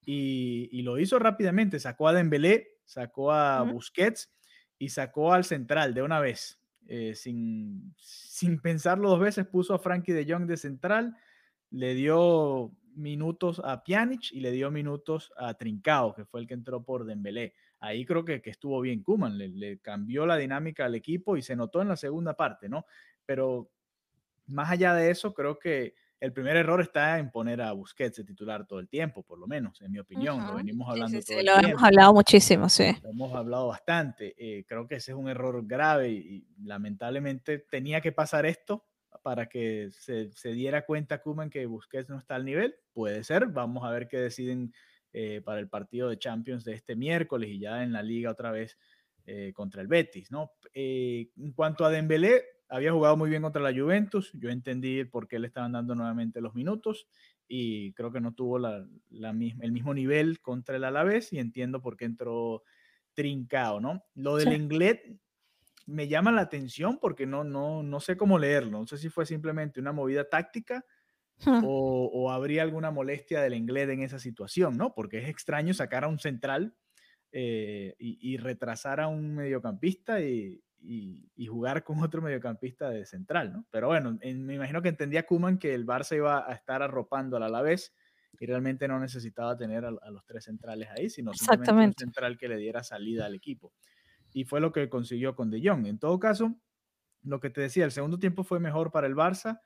Y, 0.04 0.82
lo 0.82 0.98
hizo 0.98 1.18
rápidamente, 1.18 1.80
sacó 1.80 2.08
a 2.08 2.12
Dembélé, 2.12 2.78
sacó 2.84 3.32
a 3.32 3.62
Busquets 3.62 4.32
y 4.78 4.90
sacó 4.90 5.32
al 5.32 5.44
central 5.44 5.94
de 5.94 6.02
una 6.02 6.20
vez. 6.20 6.60
Eh, 6.90 7.14
sin, 7.14 7.94
sin 7.98 8.60
pensarlo 8.60 9.10
dos 9.10 9.20
veces, 9.20 9.46
puso 9.46 9.74
a 9.74 9.78
Frankie 9.78 10.12
de 10.12 10.26
Jong 10.26 10.46
de 10.46 10.56
central, 10.56 11.14
le 11.70 11.94
dio 11.94 12.72
minutos 12.94 13.60
a 13.62 13.84
Pjanic 13.84 14.32
y 14.32 14.40
le 14.40 14.50
dio 14.50 14.70
minutos 14.70 15.30
a 15.36 15.52
Trincao, 15.52 16.14
que 16.14 16.24
fue 16.24 16.40
el 16.40 16.46
que 16.46 16.54
entró 16.54 16.82
por 16.82 17.04
Dembélé. 17.04 17.54
Ahí 17.78 18.06
creo 18.06 18.24
que, 18.24 18.40
que 18.40 18.50
estuvo 18.50 18.80
bien 18.80 19.02
Kuman, 19.02 19.36
le, 19.36 19.48
le, 19.48 19.78
cambió 19.80 20.24
la 20.24 20.38
dinámica 20.38 20.86
al 20.86 20.94
equipo 20.94 21.36
y 21.36 21.42
se 21.42 21.54
notó 21.54 21.82
en 21.82 21.88
la 21.88 21.96
segunda 21.96 22.34
parte, 22.34 22.70
¿no? 22.70 22.86
Pero 23.26 23.70
más 24.46 24.70
allá 24.70 24.94
de 24.94 25.10
eso, 25.10 25.34
creo 25.34 25.58
que 25.58 25.94
el 26.20 26.32
primer 26.32 26.56
error 26.56 26.80
está 26.80 27.18
en 27.18 27.30
poner 27.30 27.60
a 27.60 27.72
Busquets 27.72 28.16
de 28.16 28.24
titular 28.24 28.66
todo 28.66 28.80
el 28.80 28.88
tiempo, 28.88 29.22
por 29.22 29.38
lo 29.38 29.46
menos, 29.46 29.80
en 29.82 29.92
mi 29.92 29.98
opinión. 30.00 30.44
Lo 30.46 30.56
venimos 30.56 30.88
hablando 30.88 31.20
sí, 31.20 31.22
sí, 31.22 31.44
lo 31.44 31.56
hemos 31.58 31.82
hablado 31.82 32.12
muchísimo, 32.12 32.68
sí. 32.68 32.96
Lo 33.02 33.10
hemos 33.10 33.34
hablado 33.34 33.68
bastante. 33.68 34.34
Eh, 34.36 34.64
creo 34.66 34.88
que 34.88 34.96
ese 34.96 35.12
es 35.12 35.16
un 35.16 35.28
error 35.28 35.64
grave 35.66 36.10
y, 36.10 36.46
lamentablemente 36.64 37.60
tenía 37.70 38.00
que 38.00 38.10
pasar 38.10 38.44
esto 38.46 38.84
para 39.22 39.48
que 39.48 39.90
se, 39.92 40.32
se 40.32 40.52
diera 40.52 40.84
cuenta 40.84 41.22
Kuman 41.22 41.50
que 41.50 41.66
Busquets 41.66 42.08
no 42.08 42.18
está 42.18 42.34
al 42.34 42.44
nivel. 42.44 42.74
Puede 42.92 43.22
ser. 43.22 43.46
Vamos 43.46 43.84
a 43.84 43.90
ver 43.90 44.08
qué 44.08 44.18
deciden 44.18 44.72
eh, 45.12 45.40
para 45.44 45.60
el 45.60 45.68
partido 45.68 46.08
de 46.08 46.18
Champions 46.18 46.64
de 46.64 46.74
este 46.74 46.96
miércoles 46.96 47.48
y 47.50 47.60
ya 47.60 47.82
en 47.84 47.92
la 47.92 48.02
liga 48.02 48.30
otra 48.30 48.50
vez 48.50 48.76
eh, 49.24 49.52
contra 49.54 49.82
el 49.82 49.88
Betis, 49.88 50.30
¿no? 50.30 50.52
en 50.74 51.52
cuanto 51.54 51.84
a 51.84 51.90
Dembélé, 51.90 52.44
había 52.68 52.92
jugado 52.92 53.16
muy 53.16 53.30
bien 53.30 53.42
contra 53.42 53.62
la 53.62 53.78
Juventus. 53.78 54.30
Yo 54.34 54.50
entendí 54.50 55.04
por 55.04 55.28
qué 55.28 55.38
le 55.38 55.46
estaban 55.46 55.72
dando 55.72 55.94
nuevamente 55.94 56.40
los 56.40 56.54
minutos 56.54 57.08
y 57.46 57.92
creo 57.94 58.12
que 58.12 58.20
no 58.20 58.34
tuvo 58.34 58.58
la, 58.58 58.86
el 59.10 59.72
mismo 59.72 59.94
nivel 59.94 60.40
contra 60.40 60.76
el 60.76 60.84
Alavés 60.84 61.32
y 61.32 61.38
entiendo 61.38 61.80
por 61.80 61.96
qué 61.96 62.04
entró 62.04 62.62
trincado, 63.14 63.80
¿no? 63.80 64.04
Lo 64.14 64.36
del 64.36 64.52
inglés 64.52 65.00
me 65.86 66.06
llama 66.06 66.30
la 66.30 66.42
atención 66.42 66.98
porque 67.00 67.26
no, 67.26 67.44
no, 67.44 67.82
no 67.82 68.00
sé 68.00 68.16
cómo 68.16 68.38
leerlo. 68.38 68.78
No 68.78 68.86
sé 68.86 68.98
si 68.98 69.08
fue 69.08 69.24
simplemente 69.24 69.80
una 69.80 69.92
movida 69.92 70.28
táctica 70.28 70.84
o, 71.46 72.30
habría 72.30 72.62
alguna 72.62 72.90
molestia 72.90 73.40
del 73.40 73.54
inglés 73.54 73.88
en 73.88 74.02
esa 74.02 74.18
situación, 74.18 74.76
¿no? 74.76 74.94
Porque 74.94 75.18
es 75.18 75.28
extraño 75.28 75.72
sacar 75.72 76.04
a 76.04 76.08
un 76.08 76.18
central 76.18 76.74
eh, 77.32 77.94
y, 77.98 78.18
y, 78.20 78.36
retrasar 78.38 79.00
a 79.00 79.08
un 79.08 79.34
mediocampista 79.34 80.20
y, 80.20 80.62
y, 80.80 81.46
jugar 81.46 81.82
con 81.82 82.02
otro 82.02 82.22
mediocampista 82.22 82.90
de 82.90 83.04
central, 83.04 83.52
¿no? 83.52 83.66
Pero 83.70 83.88
bueno, 83.88 84.18
me 84.22 84.54
imagino 84.54 84.82
que 84.82 84.88
entendía 84.88 85.24
Kuman 85.24 85.58
que 85.58 85.74
el 85.74 85.86
Barça 85.86 86.16
iba 86.16 86.48
a 86.48 86.52
estar 86.52 86.82
arropando 86.82 87.36
al 87.36 87.42
Alavés 87.42 87.94
y 88.38 88.46
realmente 88.46 88.86
no 88.86 89.00
necesitaba 89.00 89.56
tener 89.56 89.84
a, 89.84 89.90
los 89.90 90.24
tres 90.24 90.44
centrales 90.44 90.88
ahí, 90.90 91.08
sino 91.08 91.32
simplemente 91.34 92.04
un 92.04 92.12
central 92.12 92.38
que 92.38 92.48
le 92.48 92.56
diera 92.56 92.82
salida 92.82 93.26
al 93.26 93.34
equipo. 93.34 93.72
Y 94.32 94.44
fue 94.44 94.60
lo 94.60 94.72
que 94.72 94.88
consiguió 94.88 95.34
con 95.34 95.50
De 95.50 95.60
Jong. 95.62 95.86
En 95.86 95.98
todo 95.98 96.18
caso, 96.18 96.54
lo 97.22 97.40
que 97.40 97.50
te 97.50 97.60
decía, 97.60 97.84
el 97.84 97.90
segundo 97.90 98.18
tiempo 98.18 98.44
fue 98.44 98.60
mejor 98.60 98.92
para 98.92 99.06
el 99.06 99.14
Barça 99.14 99.60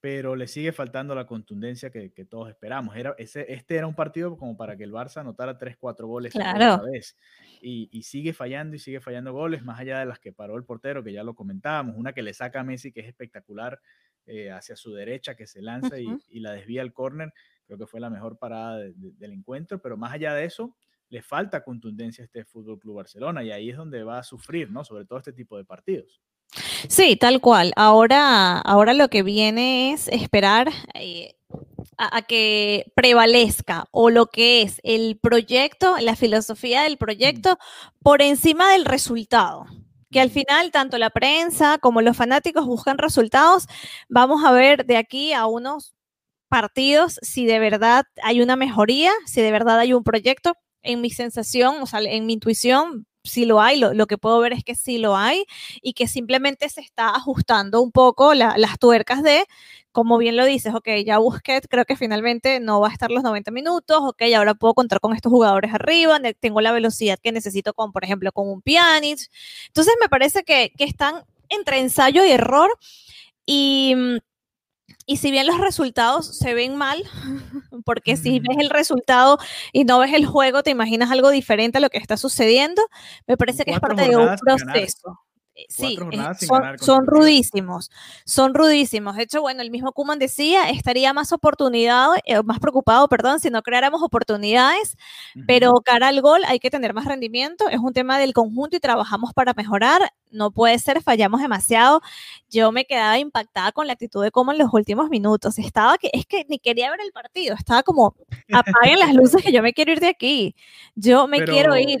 pero 0.00 0.36
le 0.36 0.46
sigue 0.46 0.72
faltando 0.72 1.14
la 1.14 1.26
contundencia 1.26 1.90
que, 1.90 2.10
todos 2.28 2.48
esperamos. 2.48 2.96
Era, 2.96 3.14
ese, 3.18 3.52
este 3.52 3.76
era 3.76 3.86
un 3.86 3.94
partido 3.94 4.36
como 4.36 4.56
para 4.56 4.76
que 4.76 4.84
el 4.84 4.92
Barça 4.92 5.18
anotara 5.18 5.58
3, 5.58 5.76
4 5.76 6.06
goles 6.06 6.32
claro. 6.32 6.84
vez. 6.84 7.16
Y, 7.60 7.88
y, 7.90 8.04
sigue 8.04 8.32
fallando 8.32 8.76
y 8.76 8.78
sigue 8.78 9.00
fallando 9.00 9.32
goles, 9.32 9.64
más 9.64 9.80
allá 9.80 9.98
de 9.98 10.06
las 10.06 10.20
que 10.20 10.32
paró 10.32 10.56
el 10.56 10.64
portero, 10.64 11.02
que 11.02 11.12
ya 11.12 11.24
lo 11.24 11.34
comentábamos. 11.34 11.96
Una 11.96 12.12
que 12.12 12.22
le 12.22 12.32
saca 12.32 12.60
a 12.60 12.64
Messi, 12.64 12.92
que 12.92 13.00
es 13.00 13.08
espectacular, 13.08 13.80
eh, 14.26 14.50
hacia 14.50 14.76
su 14.76 14.92
derecha, 14.92 15.34
que 15.34 15.46
se 15.46 15.62
lanza 15.62 15.98
y, 15.98 16.06
y, 16.28 16.40
la 16.40 16.52
desvía 16.52 16.82
al 16.82 16.92
córner. 16.92 17.32
Creo 17.66 17.78
que 17.78 17.86
fue 17.86 17.98
la 17.98 18.10
mejor 18.10 18.38
parada 18.38 18.78
del 18.78 19.32
encuentro, 19.32 19.80
pero 19.80 19.96
más 19.96 20.12
allá 20.12 20.32
de 20.34 20.44
eso, 20.44 20.76
le 21.08 21.22
falta 21.22 21.64
contundencia 21.64 22.22
a 22.22 22.26
este 22.26 22.44
Fútbol 22.44 22.78
Club 22.78 22.96
Barcelona 22.96 23.42
y 23.42 23.50
ahí 23.50 23.70
es 23.70 23.76
donde 23.76 24.02
va 24.04 24.18
a 24.18 24.22
sufrir, 24.22 24.70
¿no? 24.70 24.84
Sobre 24.84 25.06
todo 25.06 25.18
este 25.18 25.32
tipo 25.32 25.56
de 25.56 25.64
partidos. 25.64 26.20
Sí, 26.88 27.16
tal 27.16 27.40
cual. 27.40 27.72
Ahora, 27.76 28.58
ahora 28.58 28.94
lo 28.94 29.08
que 29.08 29.22
viene 29.22 29.92
es 29.92 30.08
esperar 30.08 30.70
eh, 30.94 31.36
a, 31.98 32.22
que 32.22 32.92
prevalezca 32.94 33.86
o 33.90 34.10
lo 34.10 34.26
que 34.26 34.62
es 34.62 34.80
el 34.84 35.18
proyecto, 35.20 35.96
la 36.00 36.16
filosofía 36.16 36.82
del 36.82 36.98
proyecto 36.98 37.58
por 38.02 38.22
encima 38.22 38.72
del 38.72 38.84
resultado. 38.84 39.66
Que 40.10 40.20
al 40.20 40.30
final 40.30 40.70
tanto 40.72 40.96
la 40.98 41.10
prensa 41.10 41.78
como 41.78 42.00
los 42.00 42.16
fanáticos 42.16 42.66
buscan 42.66 42.98
resultados. 42.98 43.66
Vamos 44.08 44.42
a 44.44 44.52
ver 44.52 44.86
de 44.86 44.96
aquí 44.96 45.32
a 45.34 45.46
unos 45.46 45.94
partidos 46.48 47.18
si 47.22 47.46
de 47.46 47.58
verdad 47.58 48.04
hay 48.22 48.40
una 48.40 48.56
mejoría, 48.56 49.12
si 49.26 49.42
de 49.42 49.52
verdad 49.52 49.78
hay 49.80 49.92
un 49.92 50.04
proyecto. 50.04 50.54
En 50.82 51.00
mi 51.02 51.10
sensación, 51.10 51.82
o 51.82 51.86
sea, 51.86 52.00
en 52.00 52.24
mi 52.26 52.34
intuición, 52.34 53.07
sí 53.28 53.44
lo 53.44 53.60
hay, 53.60 53.78
lo, 53.78 54.06
que 54.06 54.18
puedo 54.18 54.40
ver 54.40 54.52
es 54.52 54.64
que 54.64 54.74
sí 54.74 54.98
lo 54.98 55.16
hay 55.16 55.44
y 55.82 55.92
que 55.92 56.08
simplemente 56.08 56.68
se 56.68 56.80
está 56.80 57.10
ajustando 57.10 57.80
un 57.80 57.92
poco 57.92 58.34
las 58.34 58.78
tuercas 58.78 59.22
de, 59.22 59.44
como 59.92 60.18
bien 60.18 60.36
lo 60.36 60.44
dices, 60.44 60.74
ok, 60.74 60.88
ya 61.04 61.18
busqué, 61.18 61.60
creo 61.68 61.84
que 61.84 61.96
finalmente 61.96 62.60
no 62.60 62.80
va 62.80 62.88
a 62.88 62.92
estar 62.92 63.10
los 63.10 63.22
90 63.22 63.50
minutos, 63.50 63.98
ok, 64.00 64.22
ahora 64.36 64.54
puedo 64.54 64.74
contar 64.74 65.00
con 65.00 65.14
estos 65.14 65.30
jugadores 65.30 65.72
arriba, 65.74 66.18
tengo 66.40 66.60
la 66.60 66.72
velocidad 66.72 67.18
que 67.22 67.32
necesito 67.32 67.74
con, 67.74 67.92
por 67.92 68.04
ejemplo, 68.04 68.32
con 68.32 68.48
un 68.48 68.62
Pjanic. 68.62 69.20
Entonces 69.68 69.94
me 70.00 70.08
parece 70.08 70.44
que, 70.44 70.72
que 70.76 70.84
están 70.84 71.24
entre 71.48 71.78
ensayo 71.80 72.24
y 72.24 72.30
error 72.30 72.70
y 73.46 73.94
mm, 73.96 74.18
y 75.08 75.16
si 75.16 75.30
bien 75.30 75.46
los 75.46 75.58
resultados 75.58 76.36
se 76.36 76.52
ven 76.52 76.76
mal, 76.76 77.02
porque 77.86 78.18
si 78.18 78.40
ves 78.40 78.58
el 78.60 78.68
resultado 78.68 79.38
y 79.72 79.84
no 79.84 79.98
ves 79.98 80.12
el 80.12 80.26
juego, 80.26 80.62
te 80.62 80.70
imaginas 80.70 81.10
algo 81.10 81.30
diferente 81.30 81.78
a 81.78 81.80
lo 81.80 81.88
que 81.88 81.96
está 81.96 82.18
sucediendo, 82.18 82.82
me 83.26 83.38
parece 83.38 83.64
que 83.64 83.70
es 83.70 83.80
parte 83.80 84.06
de 84.06 84.16
un 84.16 84.36
proceso. 84.36 85.18
Eh, 85.58 85.66
sí, 85.68 85.96
son, 86.78 87.04
rudísimos, 87.04 87.90
son 88.24 88.54
rudísimos. 88.54 89.16
De 89.16 89.24
hecho, 89.24 89.40
bueno, 89.40 89.60
el 89.60 89.72
mismo 89.72 89.90
Kuman 89.90 90.20
decía, 90.20 90.70
estaría 90.70 91.12
más 91.12 91.32
oportunidad, 91.32 92.10
eh, 92.26 92.40
más 92.44 92.60
preocupado, 92.60 93.08
perdón, 93.08 93.40
si 93.40 93.50
no 93.50 93.60
creáramos 93.62 94.00
oportunidades, 94.00 94.96
pero 95.48 95.72
cara 95.84 96.08
al 96.08 96.20
gol 96.20 96.42
hay 96.46 96.60
que 96.60 96.70
tener 96.70 96.94
más 96.94 97.06
rendimiento, 97.06 97.68
es 97.68 97.80
un 97.80 97.92
tema 97.92 98.20
del 98.20 98.34
conjunto 98.34 98.76
y 98.76 98.80
trabajamos 98.80 99.32
para 99.34 99.52
mejorar, 99.52 100.12
no 100.30 100.52
puede 100.52 100.78
ser, 100.78 101.02
fallamos 101.02 101.40
demasiado. 101.40 102.02
Yo 102.48 102.70
me 102.70 102.84
quedaba 102.84 103.18
impactada 103.18 103.72
con 103.72 103.88
la 103.88 103.94
actitud 103.94 104.22
de 104.22 104.30
Kuman 104.30 104.54
en 104.54 104.62
los 104.62 104.72
últimos 104.72 105.10
minutos, 105.10 105.58
estaba 105.58 105.98
que, 105.98 106.08
es 106.12 106.24
que 106.24 106.46
ni 106.48 106.60
quería 106.60 106.88
ver 106.92 107.00
el 107.00 107.10
partido, 107.10 107.56
estaba 107.56 107.82
como, 107.82 108.14
apaguen 108.52 109.00
las 109.00 109.12
luces 109.12 109.42
que 109.42 109.50
yo 109.50 109.60
me 109.60 109.72
quiero 109.72 109.90
ir 109.90 109.98
de 109.98 110.08
aquí, 110.08 110.54
yo 110.94 111.26
me 111.26 111.42
quiero 111.42 111.76
ir 111.76 111.98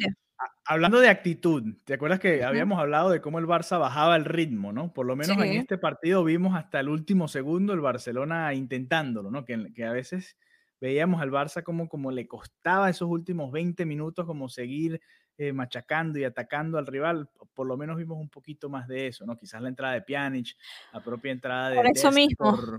Hablando 0.70 1.00
de 1.00 1.08
actitud, 1.08 1.62
¿te 1.84 1.94
acuerdas 1.94 2.20
que 2.20 2.44
habíamos 2.44 2.78
hablado 2.78 3.08
de 3.08 3.22
cómo 3.22 3.38
el 3.38 3.46
Barça 3.46 3.80
bajaba 3.80 4.16
el 4.16 4.26
ritmo, 4.26 4.70
¿no? 4.70 4.92
Por 4.92 5.06
lo 5.06 5.16
menos 5.16 5.38
en 5.38 5.54
este 5.54 5.78
partido 5.78 6.22
vimos 6.24 6.54
hasta 6.54 6.78
el 6.80 6.90
último 6.90 7.26
segundo 7.26 7.72
el 7.72 7.80
Barcelona 7.80 8.52
intentándolo, 8.52 9.30
¿no? 9.30 9.46
Que, 9.46 9.72
que 9.74 9.86
a 9.86 9.92
veces 9.92 10.36
veíamos 10.78 11.22
al 11.22 11.30
Barça 11.30 11.62
como, 11.62 11.88
como 11.88 12.10
le 12.10 12.28
costaba 12.28 12.90
esos 12.90 13.08
últimos 13.08 13.50
20 13.50 13.86
minutos 13.86 14.26
como 14.26 14.50
seguir 14.50 15.00
eh, 15.38 15.54
machacando 15.54 16.18
y 16.18 16.24
atacando 16.24 16.76
al 16.76 16.86
rival. 16.86 17.30
Por 17.54 17.66
lo 17.66 17.78
menos 17.78 17.96
vimos 17.96 18.18
un 18.18 18.28
poquito 18.28 18.68
más 18.68 18.88
de 18.88 19.06
eso, 19.06 19.24
¿no? 19.24 19.38
Quizás 19.38 19.62
la 19.62 19.68
entrada 19.70 19.94
de 19.94 20.02
Pjanic, 20.02 20.54
la 20.92 21.02
propia 21.02 21.32
entrada 21.32 21.70
de 21.70 21.76
por, 21.76 21.86
eso 21.86 22.12
mismo. 22.12 22.36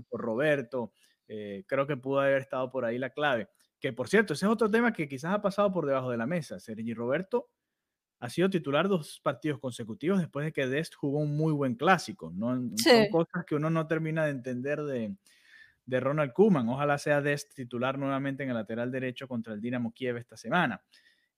por, 0.08 0.20
Roberto, 0.20 0.92
eh, 1.26 1.64
creo 1.66 1.88
que 1.88 1.96
pudo 1.96 2.20
haber 2.20 2.40
estado 2.40 2.70
por 2.70 2.84
ahí 2.84 2.98
la 2.98 3.10
clave. 3.10 3.48
Que 3.80 3.92
por 3.92 4.08
cierto, 4.08 4.34
ese 4.34 4.46
es 4.46 4.52
otro 4.52 4.70
tema 4.70 4.92
que 4.92 5.08
quizás 5.08 5.34
ha 5.34 5.42
pasado 5.42 5.72
por 5.72 5.86
debajo 5.86 6.10
de 6.10 6.18
la 6.18 6.26
mesa. 6.26 6.60
Sergi 6.60 6.94
Roberto 6.94 7.48
ha 8.20 8.28
sido 8.28 8.50
titular 8.50 8.86
dos 8.88 9.18
partidos 9.22 9.58
consecutivos 9.58 10.20
después 10.20 10.44
de 10.44 10.52
que 10.52 10.66
Dest 10.66 10.94
jugó 10.94 11.20
un 11.20 11.36
muy 11.36 11.52
buen 11.52 11.74
clásico. 11.74 12.30
¿no? 12.34 12.54
Son 12.76 13.08
cosas 13.10 13.44
que 13.46 13.54
uno 13.54 13.70
no 13.70 13.86
termina 13.86 14.26
de 14.26 14.30
entender 14.32 14.82
de, 14.82 15.16
de 15.86 16.00
Ronald 16.00 16.34
Koeman. 16.34 16.68
Ojalá 16.68 16.98
sea 16.98 17.22
Dest 17.22 17.54
titular 17.54 17.98
nuevamente 17.98 18.42
en 18.42 18.50
el 18.50 18.56
lateral 18.56 18.92
derecho 18.92 19.26
contra 19.26 19.54
el 19.54 19.60
Dinamo 19.62 19.92
Kiev 19.92 20.18
esta 20.18 20.36
semana. 20.36 20.82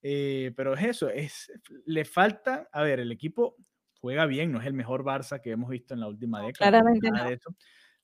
Eh, 0.01 0.51
pero 0.57 0.73
es 0.73 0.83
eso, 0.83 1.09
es, 1.09 1.49
le 1.85 2.03
falta, 2.03 2.67
a 2.73 2.83
ver, 2.83 2.99
el 2.99 3.13
equipo 3.13 3.55
juega 4.01 4.25
bien, 4.25 4.51
no 4.51 4.59
es 4.59 4.67
el 4.67 4.73
mejor 4.73 5.05
Barça 5.05 5.39
que 5.39 5.51
hemos 5.51 5.69
visto 5.69 5.93
en 5.93 6.01
la 6.01 6.09
última 6.09 6.41
década. 6.41 6.69
Claramente 6.69 7.09
no. 7.09 7.55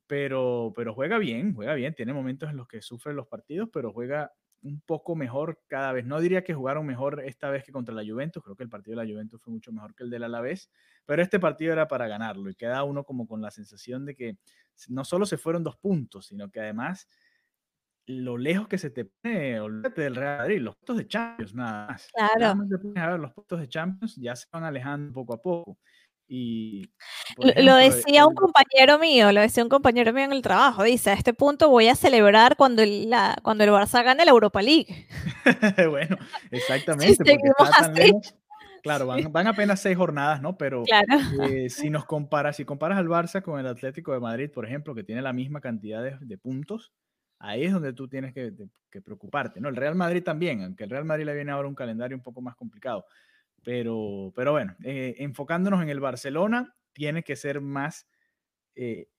pero, 0.07 0.71
pero 0.73 0.93
juega 0.93 1.17
bien, 1.17 1.53
juega 1.53 1.73
bien, 1.73 1.93
tiene 1.93 2.13
momentos 2.13 2.49
en 2.49 2.55
los 2.55 2.69
que 2.69 2.81
sufre 2.81 3.13
los 3.13 3.27
partidos, 3.27 3.67
pero 3.73 3.91
juega 3.91 4.31
un 4.61 4.81
poco 4.81 5.15
mejor 5.15 5.61
cada 5.67 5.91
vez. 5.93 6.05
No 6.05 6.19
diría 6.19 6.43
que 6.43 6.53
jugaron 6.53 6.85
mejor 6.85 7.21
esta 7.25 7.49
vez 7.49 7.63
que 7.63 7.71
contra 7.71 7.93
la 7.95 8.03
Juventus, 8.03 8.43
creo 8.43 8.55
que 8.55 8.63
el 8.63 8.69
partido 8.69 8.97
de 8.97 9.05
la 9.05 9.11
Juventus 9.11 9.41
fue 9.41 9.53
mucho 9.53 9.71
mejor 9.71 9.95
que 9.95 10.03
el 10.03 10.09
del 10.09 10.23
Alavés, 10.23 10.69
pero 11.05 11.21
este 11.21 11.39
partido 11.39 11.73
era 11.73 11.87
para 11.87 12.07
ganarlo 12.07 12.49
y 12.49 12.55
queda 12.55 12.83
uno 12.83 13.03
como 13.03 13.27
con 13.27 13.41
la 13.41 13.51
sensación 13.51 14.05
de 14.05 14.15
que 14.15 14.37
no 14.89 15.03
solo 15.05 15.25
se 15.25 15.37
fueron 15.37 15.63
dos 15.63 15.77
puntos, 15.77 16.27
sino 16.27 16.49
que 16.49 16.59
además 16.59 17.07
lo 18.09 18.37
lejos 18.37 18.67
que 18.67 18.79
se 18.79 18.89
te 18.89 19.05
pone, 19.05 19.59
olvídate 19.59 20.01
del 20.01 20.15
Real 20.15 20.39
Madrid, 20.39 20.61
los 20.61 20.75
puntos 20.75 20.97
de 20.97 21.07
Champions, 21.07 21.53
nada 21.53 21.87
más. 21.87 22.09
Claro. 22.11 23.17
los 23.17 23.33
puntos 23.33 23.59
de 23.59 23.69
Champions 23.69 24.15
ya 24.15 24.35
se 24.35 24.47
van 24.51 24.63
alejando 24.63 25.13
poco 25.13 25.33
a 25.35 25.41
poco. 25.41 25.77
Y, 26.31 26.91
lo 27.37 27.75
decía 27.75 28.27
un 28.27 28.35
compañero 28.35 28.99
mío, 28.99 29.31
lo 29.31 29.41
decía 29.41 29.63
un 29.63 29.69
compañero 29.69 30.13
mío 30.13 30.25
en 30.25 30.31
el 30.31 30.43
trabajo, 30.43 30.83
dice, 30.83 31.09
a 31.09 31.13
este 31.13 31.33
punto 31.33 31.69
voy 31.69 31.87
a 31.87 31.95
celebrar 31.95 32.55
cuando 32.55 32.83
el, 32.83 33.09
la, 33.09 33.35
cuando 33.41 33.63
el 33.63 33.71
Barça 33.71 34.03
gane 34.03 34.25
la 34.25 34.31
Europa 34.31 34.61
League. 34.61 35.07
bueno, 35.89 36.17
exactamente. 36.51 37.35
claro, 38.83 39.07
van, 39.07 39.47
apenas 39.47 39.81
seis 39.81 39.97
jornadas, 39.97 40.39
¿no? 40.39 40.55
Pero 40.55 40.83
eh, 41.49 41.67
si 41.71 41.89
nos 41.89 42.05
comparas, 42.05 42.57
si 42.57 42.63
comparas 42.63 42.99
al 42.99 43.07
Barça 43.07 43.41
con 43.41 43.59
el 43.59 43.65
Atlético 43.65 44.13
de 44.13 44.19
Madrid, 44.19 44.51
por 44.53 44.67
ejemplo, 44.67 44.93
que 44.93 45.03
tiene 45.03 45.23
la 45.23 45.33
misma 45.33 45.61
cantidad 45.61 46.03
de, 46.03 46.37
puntos, 46.37 46.93
ahí 47.39 47.63
es 47.63 47.73
donde 47.73 47.93
tú 47.93 48.07
tienes 48.07 48.35
que, 48.35 48.53
que, 48.91 49.01
preocuparte, 49.01 49.59
¿no? 49.59 49.67
El 49.67 49.75
Real 49.75 49.95
Madrid 49.95 50.21
también, 50.21 50.61
aunque 50.61 50.83
el 50.83 50.91
Real 50.91 51.05
Madrid 51.05 51.25
le 51.25 51.33
viene 51.33 51.51
ahora 51.51 51.67
un 51.67 51.75
calendario 51.75 52.15
un 52.15 52.23
poco 52.23 52.39
más 52.39 52.55
complicado. 52.55 53.03
Pero, 53.63 54.31
pero 54.35 54.51
bueno, 54.51 54.75
eh, 54.83 55.15
enfocándonos 55.19 55.81
en 55.81 55.89
el 55.89 55.99
Barcelona, 55.99 56.75
tiene 56.93 57.23
que 57.23 57.35
ser 57.35 57.61
más 57.61 58.07
eh, 58.75 59.09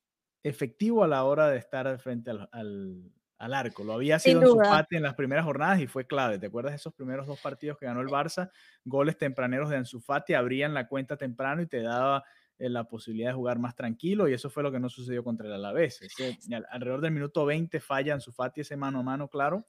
efectivo 0.43 1.05
a 1.05 1.09
la 1.09 1.25
hora 1.25 1.49
de 1.49 1.59
estar 1.59 1.99
frente 1.99 2.31
al, 2.31 2.49
al, 2.53 3.55
arco. 3.55 3.85
Lo 3.85 3.95
había 3.95 4.19
sido 4.19 4.43
en 4.43 4.49
su 4.49 4.57
parte 4.59 4.97
en 4.97 5.03
las 5.03 5.15
primeras 5.15 5.45
jornadas 5.45 5.81
y 5.81 5.87
fue 5.87 6.07
clave. 6.07 6.39
¿Te 6.39 6.47
acuerdas 6.47 6.73
de 6.73 6.77
esos 6.77 6.95
primeros 6.95 7.27
dos 7.27 7.41
partidos 7.41 7.79
que 7.79 7.87
ganó 7.87 8.01
el 8.01 8.09
Barça? 8.09 8.51
Goles 8.85 9.17
tempraneros 9.17 9.71
de 9.71 9.77
Ansu 9.77 10.01
Fati 10.01 10.35
abrían 10.35 10.75
la 10.75 10.89
cuenta 10.89 11.17
temprano 11.17 11.63
y 11.63 11.67
te 11.67 11.83
daba 11.83 12.25
eh, 12.59 12.69
la 12.69 12.85
posibilidad 12.85 13.31
de 13.31 13.35
jugar 13.35 13.59
más 13.59 13.75
tranquilo 13.75 14.29
y 14.29 14.35
eso 14.35 14.51
fue 14.51 14.63
lo 14.63 14.71
que 14.71 14.79
no 14.79 14.91
sucedió 14.91 15.25
contra 15.25 15.47
el 15.47 15.55
Alavés. 15.55 16.01
alrededor 16.71 17.01
del 17.01 17.13
minuto 17.13 17.47
20 17.47 17.81
falla 17.81 18.13
Ansu 18.13 18.33
Fati 18.33 18.61
ese 18.61 18.77
mano 18.77 19.01
a 19.01 19.03
mano 19.03 19.29
claro 19.29 19.65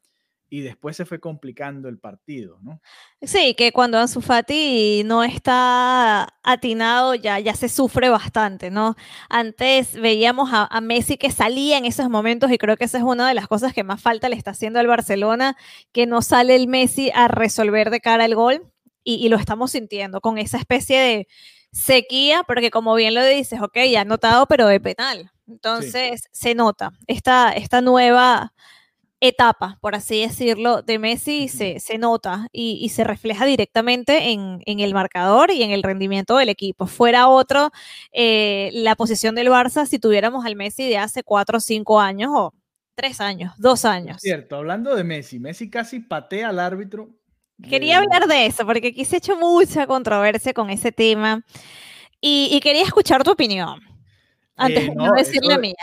y 0.53 0.59
después 0.59 0.97
se 0.97 1.05
fue 1.05 1.21
complicando 1.21 1.87
el 1.87 1.97
partido, 1.97 2.59
¿no? 2.61 2.81
Sí, 3.21 3.53
que 3.53 3.71
cuando 3.71 3.97
Ansu 3.97 4.19
Fati 4.19 5.01
no 5.05 5.23
está 5.23 6.27
atinado 6.43 7.15
ya, 7.15 7.39
ya 7.39 7.55
se 7.55 7.69
sufre 7.69 8.09
bastante, 8.09 8.69
¿no? 8.69 8.97
Antes 9.29 9.93
veíamos 9.93 10.49
a, 10.51 10.81
Messi 10.81 11.15
que 11.15 11.31
salía 11.31 11.77
en 11.77 11.85
esos 11.85 12.09
momentos 12.09 12.51
y 12.51 12.57
creo 12.57 12.75
que 12.75 12.83
esa 12.83 12.97
es 12.97 13.03
una 13.05 13.29
de 13.29 13.33
las 13.33 13.47
cosas 13.47 13.73
que 13.73 13.85
más 13.85 14.01
falta 14.01 14.27
le 14.27 14.35
está 14.35 14.51
haciendo 14.51 14.81
al 14.81 14.87
Barcelona, 14.87 15.55
que 15.93 16.05
no 16.05 16.21
sale 16.21 16.57
el 16.57 16.67
Messi 16.67 17.11
a 17.15 17.29
resolver 17.29 17.89
de 17.89 18.01
cara 18.01 18.25
al 18.25 18.35
gol 18.35 18.69
y, 19.05 19.29
lo 19.29 19.37
estamos 19.37 19.71
sintiendo 19.71 20.19
con 20.19 20.37
esa 20.37 20.57
especie 20.57 20.99
de 20.99 21.27
sequía, 21.71 22.43
porque 22.45 22.71
como 22.71 22.93
bien 22.95 23.13
lo 23.13 23.23
dices, 23.23 23.61
ok, 23.61 23.77
ya 23.89 24.03
notado, 24.03 24.47
pero 24.47 24.67
de 24.67 24.81
penal. 24.81 25.31
Entonces 25.47 26.23
se 26.33 26.55
nota 26.55 26.91
esta, 27.07 27.53
esta 27.53 27.79
nueva 27.79 28.53
etapa, 29.21 29.77
por 29.81 29.93
así 29.93 30.19
decirlo, 30.21 30.81
de 30.81 30.97
Messi 30.97 31.47
se, 31.47 31.79
se 31.79 31.99
nota 31.99 32.47
y, 32.51 32.89
se 32.89 33.03
refleja 33.03 33.45
directamente 33.45 34.31
en, 34.31 34.61
el 34.65 34.93
marcador 34.95 35.51
y 35.51 35.61
en 35.61 35.69
el 35.71 35.83
rendimiento 35.83 36.35
del 36.37 36.49
equipo. 36.49 36.87
Fuera 36.87 37.29
otro, 37.29 37.69
eh, 38.11 38.71
la 38.73 38.95
posición 38.95 39.35
del 39.35 39.49
Barça 39.49 39.85
si 39.85 39.99
tuviéramos 39.99 40.43
al 40.43 40.55
Messi 40.55 40.89
de 40.89 40.97
hace 40.97 41.23
cuatro 41.23 41.59
o 41.59 41.61
cinco 41.61 42.01
años 42.01 42.31
o 42.33 42.53
tres 42.95 43.21
años, 43.21 43.53
dos 43.57 43.85
años. 43.85 44.17
cierto, 44.19 44.55
hablando 44.55 44.95
de 44.95 45.03
Messi, 45.03 45.39
Messi 45.39 45.69
casi 45.69 45.99
patea 45.99 46.49
al 46.49 46.59
árbitro. 46.59 47.09
Quería 47.69 47.99
hablar 47.99 48.27
de 48.27 48.47
eso 48.47 48.65
porque 48.65 48.87
aquí 48.87 49.05
se 49.05 49.17
ha 49.17 49.19
hecho 49.19 49.37
mucha 49.37 49.85
controversia 49.85 50.51
con 50.51 50.71
ese 50.71 50.91
tema 50.91 51.45
y, 52.19 52.59
quería 52.61 52.83
escuchar 52.83 53.23
tu 53.23 53.31
opinión 53.31 53.79
antes 54.55 54.87
de 54.87 54.95
no 54.95 55.11
decir 55.13 55.43
la 55.43 55.59
mía. 55.59 55.75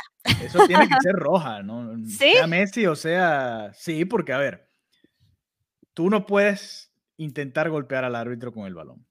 Eso 0.43 0.67
tiene 0.67 0.89
que 0.89 0.95
ser 1.03 1.15
roja, 1.15 1.63
¿no? 1.63 1.97
¿Sí? 2.07 2.33
Sea 2.33 2.47
Messi 2.47 2.87
o 2.87 2.97
sea. 2.97 3.73
Sí, 3.75 4.05
porque 4.05 4.33
a 4.33 4.39
ver, 4.39 4.71
tú 5.95 6.11
no 6.11 6.27
puedes 6.27 6.93
intentar 7.17 7.71
golpear 7.71 8.05
al 8.05 8.15
árbitro 8.15 8.53
con 8.53 8.67
el 8.67 8.75
balón. 8.75 9.07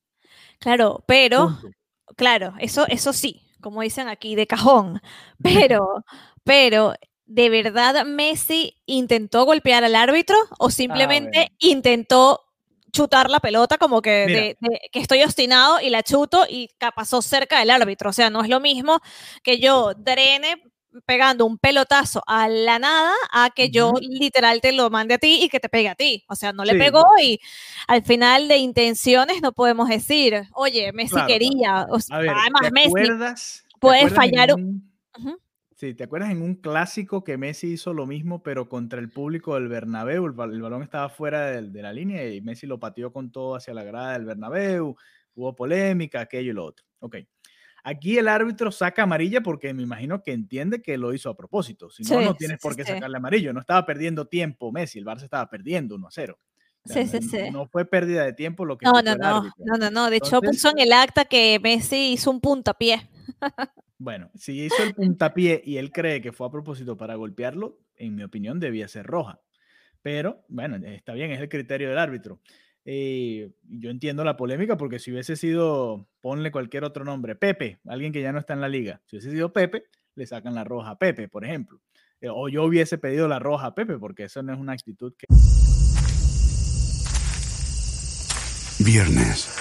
Claro, 0.59 1.03
pero. 1.07 1.57
Claro, 2.15 2.53
eso, 2.59 2.88
eso 2.88 3.12
sí, 3.12 3.41
como 3.62 3.81
dicen 3.81 4.07
aquí, 4.07 4.36
de 4.36 4.47
cajón. 4.47 5.01
Pero, 5.43 6.05
pero, 6.43 6.93
¿de 7.25 7.50
verdad 7.50 8.05
Messi 8.05 8.75
intentó 8.86 9.43
golpear 9.43 9.83
al 9.83 9.95
árbitro 9.95 10.38
o 10.57 10.69
simplemente 10.69 11.51
intentó 11.59 12.47
chutar 12.91 13.29
la 13.29 13.39
pelota 13.39 13.77
como 13.77 14.01
que, 14.01 14.57
que 14.91 15.00
estoy 15.00 15.21
obstinado 15.24 15.79
y 15.81 15.89
la 15.89 16.03
chuto 16.03 16.45
y 16.50 16.69
pasó 16.95 17.21
cerca 17.21 17.59
del 17.59 17.69
árbitro. 17.69 18.09
O 18.09 18.13
sea, 18.13 18.29
no 18.29 18.41
es 18.41 18.50
lo 18.50 18.59
mismo 18.59 19.01
que 19.43 19.59
yo 19.59 19.93
drene 19.93 20.63
pegando 21.06 21.46
un 21.46 21.58
pelotazo 21.58 22.24
a 22.27 22.48
la 22.48 22.79
nada 22.79 23.13
a 23.32 23.50
que 23.51 23.70
yo 23.70 23.94
literal 24.01 24.62
te 24.62 24.72
lo 24.72 24.89
mande 24.89 25.15
a 25.15 25.17
ti 25.17 25.39
y 25.44 25.50
que 25.50 25.60
te 25.60 25.70
pegue 25.70 25.89
a 25.89 25.96
ti. 25.96 26.24
O 26.27 26.36
sea, 26.36 26.53
no 26.53 26.63
le 26.63 26.75
pegó 26.75 27.06
y 27.22 27.39
al 27.88 28.03
final 28.03 28.48
de 28.48 28.58
intenciones 28.58 29.41
no 29.41 29.51
podemos 29.51 29.89
decir, 29.89 30.44
oye, 30.53 30.91
Messi 30.94 31.17
quería. 31.27 31.88
además, 32.10 32.72
Messi 32.72 32.91
puede 33.79 34.10
fallar. 34.10 34.53
Un... 34.53 34.91
Sí, 35.75 35.94
¿te 35.94 36.06
acuerdas 36.06 36.32
en 36.32 36.41
un 36.41 36.56
clásico 36.56 37.24
que 37.24 37.38
Messi 37.38 37.74
hizo 37.74 37.94
lo 37.94 38.08
mismo, 38.08 38.41
pero 38.41 38.67
contra 38.67 39.00
el 39.00 39.10
público 39.10 39.53
del 39.53 39.67
Bernabéu? 39.67 40.25
El, 40.25 40.32
balón 40.32 40.82
estaba 40.82 41.08
fuera 41.10 41.51
de, 41.51 41.70
de, 41.70 41.82
la 41.84 41.94
línea 41.94 42.27
y 42.27 42.41
Messi 42.41 42.65
lo 42.65 42.79
pateó 42.79 43.13
con 43.13 43.32
todo 43.32 43.56
hacia 43.56 43.75
la 43.75 43.84
grada 43.84 44.13
del 44.13 44.25
Bernabéu. 44.25 44.96
Hubo 45.36 45.56
polémica, 45.56 46.22
aquello 46.22 46.50
y 46.50 46.56
lo 46.56 46.65
otro. 46.65 46.84
Ok. 47.00 47.17
Aquí 47.89 48.17
el 48.17 48.27
árbitro 48.27 48.70
saca 48.70 49.03
amarilla 49.03 49.39
porque 49.39 49.74
me 49.74 49.82
imagino 49.82 50.22
que 50.22 50.34
entiende 50.34 50.82
que 50.82 50.98
lo 50.98 51.13
hizo 51.13 51.29
a 51.29 51.38
propósito. 51.38 51.89
Si 51.89 52.03
no, 52.03 52.20
no 52.20 52.36
tienes 52.36 52.60
por 52.60 52.75
qué 52.75 52.84
sacarle 52.84 53.15
amarillo. 53.15 53.53
No 53.53 53.62
estaba 53.62 53.86
perdiendo 53.86 54.27
tiempo 54.27 54.74
Messi, 54.74 55.00
el 55.00 55.06
Barça 55.06 55.24
estaba 55.24 55.50
perdiendo 55.50 55.96
1 55.96 56.06
a 56.06 56.12
0. 56.12 56.38
sí, 56.84 57.08
sí, 57.08 57.22
sí. 57.22 57.50
No 57.50 57.65
fue 57.67 57.86
pérdida 57.86 58.25
de 58.25 58.34
tiempo 58.34 58.65
lo 58.65 58.77
que 58.77 58.86
no, 58.86 59.01
no, 59.01 59.15
no, 59.15 59.53
no, 59.60 59.77
no, 59.77 59.89
no. 59.89 60.10
De 60.10 60.17
hecho, 60.17 60.41
puso 60.41 60.70
en 60.72 60.79
el 60.79 60.91
acta 60.91 61.24
que 61.24 61.62
Messi 61.63 62.12
hizo 62.12 62.29
un 62.29 62.41
puntapié. 62.41 63.10
bueno, 63.98 64.32
si 64.36 64.63
hizo 64.63 64.84
el 64.84 64.94
puntapié 64.94 65.62
y 65.63 65.77
él 65.77 65.94
cree 65.94 66.20
que 66.20 66.34
fue 66.34 66.48
a 66.48 66.51
propósito 66.51 66.98
para 66.98 67.15
golpearlo, 67.15 67.79
en 67.96 68.15
mi 68.15 68.24
opinión 68.24 68.60
debía 68.60 68.89
ser 68.89 69.06
roja. 69.06 69.39
Pero 70.01 70.44
bueno, 70.50 70.75
está 70.86 71.13
bien, 71.13 71.32
es 71.32 71.39
el 71.39 71.48
criterio 71.48 71.88
del 71.88 72.00
árbitro. 72.00 72.41
Eh, 72.89 73.51
yo 73.67 73.89
entiendo 73.89 74.24
la 74.24 74.38
polémica 74.38 74.77
porque 74.77 74.98
si 74.98 75.12
hubiese 75.12 75.36
sido, 75.36 76.08
ponle 76.22 76.51
cualquier 76.51 76.86
otro 76.86 77.03
nombre, 77.03 77.36
Pepe, 77.36 77.82
alguien 77.86 78.13
que 78.13 78.22
ya 78.22 78.32
no 78.32 78.39
está 78.39 78.53
en 78.53 78.62
la 78.62 78.70
liga, 78.70 79.01
si 79.08 79.17
hubiese 79.17 79.32
sido 79.32 79.51
Pepe, 79.51 79.84
le 80.15 80.25
sacan 80.25 80.56
la 80.56 80.63
roja 80.63 80.91
a 80.91 80.98
Pepe, 80.98 81.27
por 81.27 81.44
ejemplo. 81.44 81.82
Eh, 82.22 82.29
o 82.32 82.48
yo 82.48 82.63
hubiese 82.63 82.98
pedido 82.98 83.27
la 83.27 83.39
roja 83.39 83.67
a 83.67 83.75
Pepe 83.75 83.98
porque 83.98 84.24
eso 84.24 84.41
no 84.41 84.53
es 84.53 84.60
una 84.60 84.72
actitud 84.72 85.13
que... 85.17 85.25
Viernes. 88.79 89.53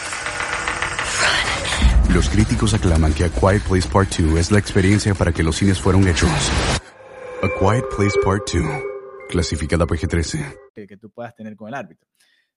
Los 2.15 2.31
críticos 2.31 2.75
aclaman 2.75 3.13
que 3.13 3.25
A 3.25 3.29
Quiet 3.29 3.65
Place 3.65 3.89
Part 3.89 4.19
2 4.19 4.39
es 4.39 4.53
la 4.53 4.61
experiencia 4.61 5.17
para 5.17 5.33
que 5.33 5.43
los 5.43 5.57
cines 5.57 5.81
fueron 5.81 6.07
hechos. 6.07 6.31
A 7.43 7.49
Quiet 7.59 7.87
Place 7.97 8.17
Part 8.25 8.49
2, 8.55 8.63
clasificada 9.31 9.85
PG-13. 9.85 10.87
Que 10.87 10.97
tú 10.97 11.11
puedas 11.11 11.35
tener 11.35 11.57
con 11.57 11.67
el 11.67 11.75
árbitro. 11.75 12.07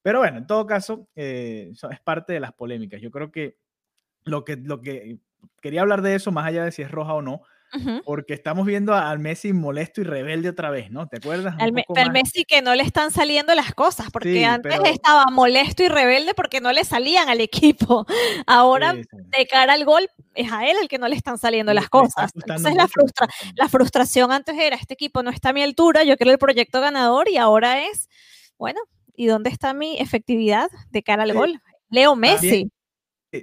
Pero 0.02 0.20
bueno, 0.20 0.38
en 0.38 0.48
todo 0.48 0.66
caso, 0.66 1.08
eh, 1.16 1.72
es 1.72 2.00
parte 2.02 2.34
de 2.34 2.40
las 2.40 2.54
polémicas. 2.54 3.02
Yo 3.02 3.12
creo 3.12 3.32
que 3.32 3.58
lo 4.24 4.46
que, 4.46 4.58
lo 4.58 4.82
que 4.82 5.20
quería 5.62 5.82
hablar 5.82 6.02
de 6.02 6.16
eso, 6.16 6.32
más 6.32 6.46
allá 6.46 6.64
de 6.64 6.72
si 6.72 6.82
es 6.82 6.92
roja 6.92 7.14
o 7.14 7.22
no, 7.22 7.42
porque 8.04 8.34
estamos 8.34 8.66
viendo 8.66 8.96
al 8.96 9.20
Messi 9.20 9.54
molesto 9.54 10.02
y 10.02 10.04
rebelde 10.04 10.50
otra 10.50 10.70
vez, 10.72 10.90
¿no? 10.90 11.08
¿Te 11.08 11.18
acuerdas? 11.18 11.56
Al, 11.60 12.12
Messi 12.12 12.44
que 12.44 12.62
no 12.62 12.74
le 12.74 12.84
están 12.84 13.12
saliendo 13.12 13.54
las 13.54 13.74
cosas, 13.76 14.10
porque 14.12 14.44
antes 14.46 14.80
estaba 14.86 15.26
molesto 15.32 15.84
y 15.84 15.88
rebelde 15.88 16.34
porque 16.34 16.62
no 16.62 16.72
le 16.72 16.84
salían 16.84 17.30
al 17.30 17.42
equipo. 17.42 18.06
Ahora, 18.48 18.94
de 18.94 19.48
cara 19.48 19.74
al 19.74 19.86
gol, 19.86 20.10
es 20.34 20.52
a 20.52 20.68
él 20.68 20.78
el 20.82 20.88
que 20.88 20.98
no 20.98 21.08
le 21.08 21.16
están 21.16 21.38
saliendo 21.38 21.74
las 21.74 21.90
cosas. 21.90 22.32
Entonces, 22.34 22.74
la, 22.76 22.88
frustra 22.88 23.28
la 23.56 23.70
frustración 23.70 24.32
antes 24.32 24.58
era, 24.58 24.76
este 24.76 24.96
equipo 24.96 25.22
no 25.22 25.30
está 25.30 25.50
a 25.50 25.54
mi 25.54 25.62
altura, 25.62 26.04
yo 26.04 26.18
quiero 26.18 26.32
el 26.32 26.40
proyecto 26.40 26.82
ganador 26.82 27.30
y 27.30 27.38
ahora 27.38 27.86
es, 27.86 28.10
bueno, 28.58 28.80
¿Y 29.20 29.28
dónde 29.28 29.50
está 29.50 29.74
mi 29.74 29.98
efectividad 29.98 30.70
de 30.92 31.04
cara 31.04 31.24
al 31.24 31.34
gol? 31.34 31.62
Leo 31.90 32.16
Messi. 32.16 32.72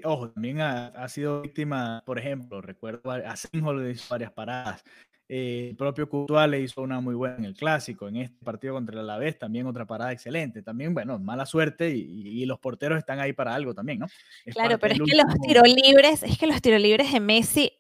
ojo, 0.05 0.31
también 0.31 0.63
ha, 0.63 1.07
sido 1.11 1.43
víctima, 1.43 2.03
por 2.07 2.19
ejemplo, 2.19 2.63
recuerdo 2.63 3.11
a 3.11 3.37
Sinjo 3.37 3.75
le 3.75 3.91
hizo 3.91 4.07
varias 4.09 4.33
paradas. 4.33 4.83
Eh, 5.29 5.67
el 5.73 5.77
propio 5.77 6.09
Courtois 6.09 6.49
le 6.49 6.63
hizo 6.63 6.81
una 6.81 7.03
muy 7.03 7.15
buena 7.15 7.37
en 7.37 7.45
el 7.45 7.55
clásico, 7.55 8.09
en 8.09 8.17
este 8.17 8.43
partido 8.43 8.73
contra 8.73 8.95
el 8.95 9.01
Alavés 9.01 9.39
también 9.39 9.67
otra 9.67 9.85
parada 9.85 10.13
excelente. 10.13 10.63
También, 10.63 10.95
bueno, 10.95 11.19
mala 11.19 11.45
suerte 11.45 11.91
y, 11.91 12.47
los 12.47 12.59
porteros 12.59 12.97
están 12.97 13.21
ahí 13.21 13.35
para 13.35 13.55
algo 13.55 13.75
también, 13.75 13.99
¿no? 13.99 14.07
claro, 14.47 14.79
pero 14.79 14.95
es 14.95 15.01
que 15.01 15.15
los 15.15 15.35
tiros 15.47 15.69
libres, 15.69 16.23
es 16.23 16.39
que 16.39 16.47
los 16.47 16.63
tiros 16.63 16.81
libres 16.81 17.13
de 17.13 17.21
Messi, 17.21 17.71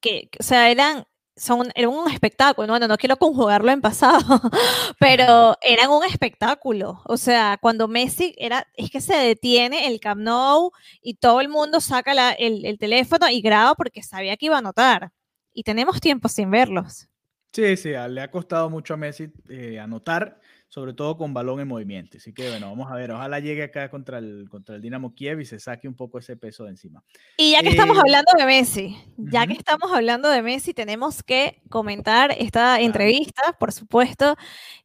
que, 0.00 0.28
o 0.38 0.44
sea, 0.44 0.70
eran 0.70 1.06
son, 1.42 1.72
era 1.74 1.88
un 1.88 2.08
espectáculo, 2.08 2.68
bueno, 2.68 2.86
no 2.86 2.96
quiero 2.96 3.16
conjugarlo 3.16 3.72
en 3.72 3.80
pasado, 3.80 4.20
pero 5.00 5.56
eran 5.60 5.90
un 5.90 6.04
espectáculo. 6.04 7.02
O 7.04 7.16
sea, 7.16 7.58
cuando 7.60 7.88
Messi 7.88 8.32
era, 8.38 8.68
es 8.74 8.90
que 8.90 9.00
se 9.00 9.16
detiene 9.16 9.88
el 9.88 9.98
Camp 9.98 10.20
Nou 10.20 10.70
y 11.02 11.14
todo 11.14 11.40
el 11.40 11.48
mundo 11.48 11.80
saca 11.80 12.30
el, 12.32 12.78
teléfono 12.78 13.28
y 13.28 13.40
graba 13.40 13.74
porque 13.74 14.04
sabía 14.04 14.36
que 14.36 14.46
iba 14.46 14.54
a 14.54 14.60
anotar. 14.60 15.10
Y 15.52 15.64
tenemos 15.64 16.00
tiempo 16.00 16.28
sin 16.28 16.48
verlos. 16.48 17.08
Sí, 17.52 17.76
sí, 17.76 17.90
le 17.90 18.20
ha 18.20 18.30
costado 18.30 18.70
mucho 18.70 18.94
a 18.94 18.96
Messi 18.96 19.32
eh, 19.48 19.80
anotar 19.80 20.40
sobre 20.72 20.94
todo 20.94 21.18
con 21.18 21.34
balón 21.34 21.60
en 21.60 21.68
movimiento. 21.68 22.16
Así 22.16 22.32
que 22.32 22.48
bueno, 22.48 22.70
vamos 22.70 22.90
a 22.90 22.94
ver, 22.94 23.10
ojalá 23.10 23.40
llegue 23.40 23.64
acá 23.64 23.90
contra 23.90 24.16
el, 24.16 24.48
contra 24.48 24.74
el 24.74 24.80
Dinamo 24.80 25.14
Kiev 25.14 25.40
y 25.40 25.44
se 25.44 25.60
saque 25.60 25.86
un 25.86 25.94
poco 25.94 26.18
ese 26.18 26.34
peso 26.34 26.64
de 26.64 26.70
encima. 26.70 27.04
Y 27.36 27.52
ya 27.52 27.60
que 27.60 27.68
estamos 27.68 27.94
eh, 27.98 28.00
hablando 28.00 28.32
de 28.38 28.46
Messi, 28.46 28.96
ya 29.18 29.46
que 29.46 29.52
estamos 29.52 29.92
hablando 29.92 30.30
de 30.30 30.40
Messi, 30.40 30.72
tenemos 30.72 31.22
que 31.22 31.60
comentar 31.68 32.34
esta 32.38 32.80
entrevista, 32.80 33.54
por 33.60 33.70
supuesto, 33.72 34.34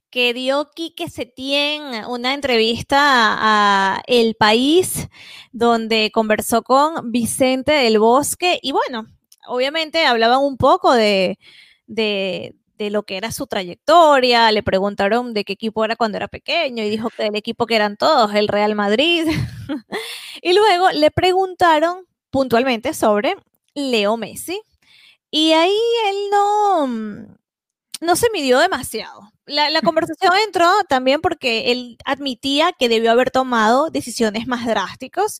que 0.10 0.34
dio 0.34 0.72
Quique 0.76 1.10
Setién 1.10 2.04
una 2.10 2.34
entrevista 2.34 2.98
a 3.00 4.02
El 4.08 4.36
País, 4.36 5.08
donde 5.54 6.12
conversó 6.12 6.64
con 6.64 7.14
Vicente 7.14 7.72
del 7.72 8.00
Bosque 8.00 8.60
y 8.62 8.74
bueno, 8.74 9.06
obviamente 9.48 10.06
hablaban 10.06 10.40
un 10.42 10.58
poco 10.58 10.94
de, 10.94 11.40
de, 11.86 12.56
de 12.78 12.90
lo 12.90 13.04
que 13.04 13.18
era 13.18 13.32
su 13.32 13.48
trayectoria, 13.48 14.52
le 14.52 14.64
preguntaron 14.64 15.34
de 15.34 15.44
qué 15.44 15.54
equipo 15.54 15.84
era 15.84 15.96
cuando 15.96 16.18
era 16.18 16.28
pequeño 16.28 16.84
y 16.84 16.90
dijo 16.90 17.10
que 17.10 17.28
el 17.28 17.36
equipo 17.36 17.66
que 17.66 17.76
eran 17.76 17.98
todos, 17.98 18.34
el 18.36 18.48
Real 18.48 18.76
Madrid. 18.76 19.28
y 20.42 20.54
luego 20.54 20.92
le 20.92 21.12
preguntaron 21.12 22.06
puntualmente 22.30 22.94
sobre 22.94 23.36
Leo 23.74 24.18
Messi 24.18 24.62
y 25.32 25.54
ahí 25.54 25.80
él 26.08 26.16
no, 26.32 26.88
no 28.02 28.16
se 28.16 28.28
midió 28.32 28.60
demasiado. 28.60 29.32
La, 29.46 29.82
conversación 29.84 30.34
entró 30.46 30.70
también 30.88 31.22
porque 31.22 31.72
él 31.72 31.98
admitía 32.06 32.74
que 32.78 32.90
debió 32.90 33.12
haber 33.12 33.32
tomado 33.32 33.90
decisiones 33.90 34.48
más 34.48 34.66
drásticas 34.66 35.40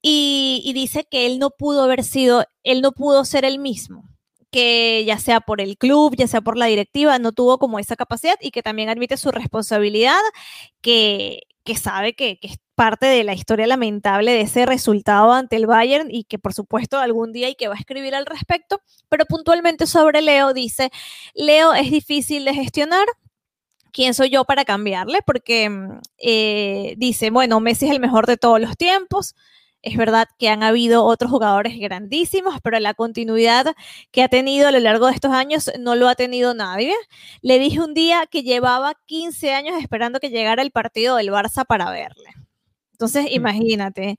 y, 0.00 0.62
y 0.64 0.72
dice 0.72 1.06
que 1.10 1.26
él 1.26 1.38
no 1.38 1.50
pudo 1.50 1.82
haber 1.82 2.02
sido, 2.04 2.44
él 2.62 2.80
no 2.80 2.92
pudo 2.92 3.24
ser 3.24 3.44
el 3.44 3.58
mismo 3.58 4.11
que 4.52 5.04
ya 5.06 5.18
sea 5.18 5.40
por 5.40 5.60
el 5.60 5.78
club, 5.78 6.14
ya 6.16 6.28
sea 6.28 6.42
por 6.42 6.58
la 6.58 6.66
directiva, 6.66 7.18
no 7.18 7.32
tuvo 7.32 7.58
como 7.58 7.78
esa 7.78 7.96
capacidad 7.96 8.36
y 8.40 8.50
que 8.52 8.62
también 8.62 8.90
admite 8.90 9.16
su 9.16 9.32
responsabilidad, 9.32 10.20
que, 10.82 11.44
que 11.64 11.76
sabe 11.76 12.14
que, 12.14 12.38
es 12.42 12.58
parte 12.74 13.06
de 13.06 13.24
la 13.24 13.34
historia 13.34 13.66
lamentable 13.66 14.32
de 14.32 14.40
ese 14.42 14.66
resultado 14.66 15.32
ante 15.32 15.56
el 15.56 15.66
Bayern 15.66 16.08
y 16.10 16.24
que 16.24 16.38
por 16.38 16.54
supuesto 16.54 16.98
algún 16.98 17.32
día 17.32 17.48
y 17.48 17.54
que 17.54 17.68
va 17.68 17.74
a 17.74 17.78
escribir 17.78 18.14
al 18.14 18.26
respecto, 18.26 18.80
pero 19.08 19.24
puntualmente 19.26 19.86
sobre 19.86 20.22
Leo 20.22 20.52
dice, 20.52 20.90
Leo 21.34 21.74
es 21.74 21.90
difícil 21.90 22.44
de 22.44 22.54
gestionar, 22.54 23.06
¿quién 23.92 24.14
soy 24.14 24.30
yo 24.30 24.44
para 24.44 24.64
cambiarle? 24.64 25.20
Porque 25.24 25.68
mm, 25.70 26.00
eh, 26.18 26.94
dice, 26.98 27.30
bueno, 27.30 27.60
Messi 27.60 27.86
es 27.86 27.92
el 27.92 28.00
mejor 28.00 28.26
de 28.26 28.36
todos 28.36 28.60
los 28.60 28.76
tiempos, 28.76 29.34
es 29.82 29.96
verdad 29.96 30.28
que 30.38 30.48
han 30.48 30.62
habido 30.62 31.04
otros 31.04 31.30
jugadores 31.30 31.78
grandísimos, 31.78 32.56
pero 32.62 32.78
la 32.78 32.94
continuidad 32.94 33.74
que 34.12 34.22
ha 34.22 34.28
tenido 34.28 34.68
a 34.68 34.72
lo 34.72 34.78
largo 34.78 35.06
de 35.08 35.14
estos 35.14 35.32
años 35.32 35.70
no 35.78 35.96
lo 35.96 36.08
ha 36.08 36.14
tenido 36.14 36.54
nadie. 36.54 36.94
Le 37.42 37.58
dije 37.58 37.80
un 37.80 37.92
día 37.92 38.26
que 38.30 38.42
llevaba 38.42 38.94
15 39.06 39.52
años 39.52 39.74
esperando 39.80 40.20
que 40.20 40.30
llegara 40.30 40.62
el 40.62 40.70
partido 40.70 41.16
del 41.16 41.30
Barça 41.30 41.66
para 41.66 41.90
verle. 41.90 42.32
Entonces, 42.92 43.26
imagínate. 43.30 44.16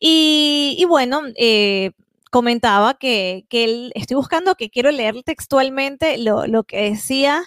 Y, 0.00 0.84
bueno, 0.88 1.22
eh, 1.36 1.92
comentaba 2.30 2.94
que, 2.94 3.46
él, 3.50 3.92
estoy 3.94 4.16
buscando 4.16 4.56
que 4.56 4.70
quiero 4.70 4.90
leer 4.90 5.22
textualmente 5.22 6.18
lo, 6.18 6.46
lo 6.48 6.64
que 6.64 6.90
decía, 6.90 7.44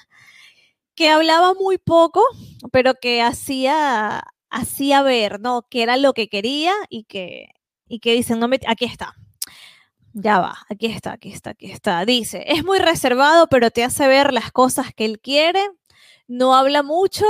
que 0.95 1.09
hablaba 1.09 1.53
muy 1.53 1.77
poco, 1.77 2.23
pero 2.71 2.95
que 2.95 3.21
hacía 3.21 4.23
hacía 4.49 5.01
ver, 5.01 5.39
¿no? 5.39 5.67
Que 5.69 5.83
era 5.83 5.97
lo 5.97 6.13
que 6.13 6.29
quería 6.29 6.73
y 6.89 7.03
que, 7.03 7.49
y 7.87 7.99
que 7.99 8.13
dicen, 8.13 8.39
no 8.39 8.47
me, 8.47 8.59
aquí 8.67 8.85
está. 8.85 9.13
Ya 10.13 10.39
va, 10.39 10.57
aquí 10.69 10.87
está, 10.87 11.13
aquí 11.13 11.31
está, 11.31 11.51
aquí 11.51 11.71
está. 11.71 12.05
Dice, 12.05 12.43
es 12.47 12.65
muy 12.65 12.79
reservado, 12.79 13.47
pero 13.47 13.71
te 13.71 13.83
hace 13.83 14.07
ver 14.07 14.33
las 14.33 14.51
cosas 14.51 14.93
que 14.93 15.05
él 15.05 15.19
quiere. 15.19 15.61
No 16.27 16.55
habla 16.55 16.83
mucho. 16.83 17.25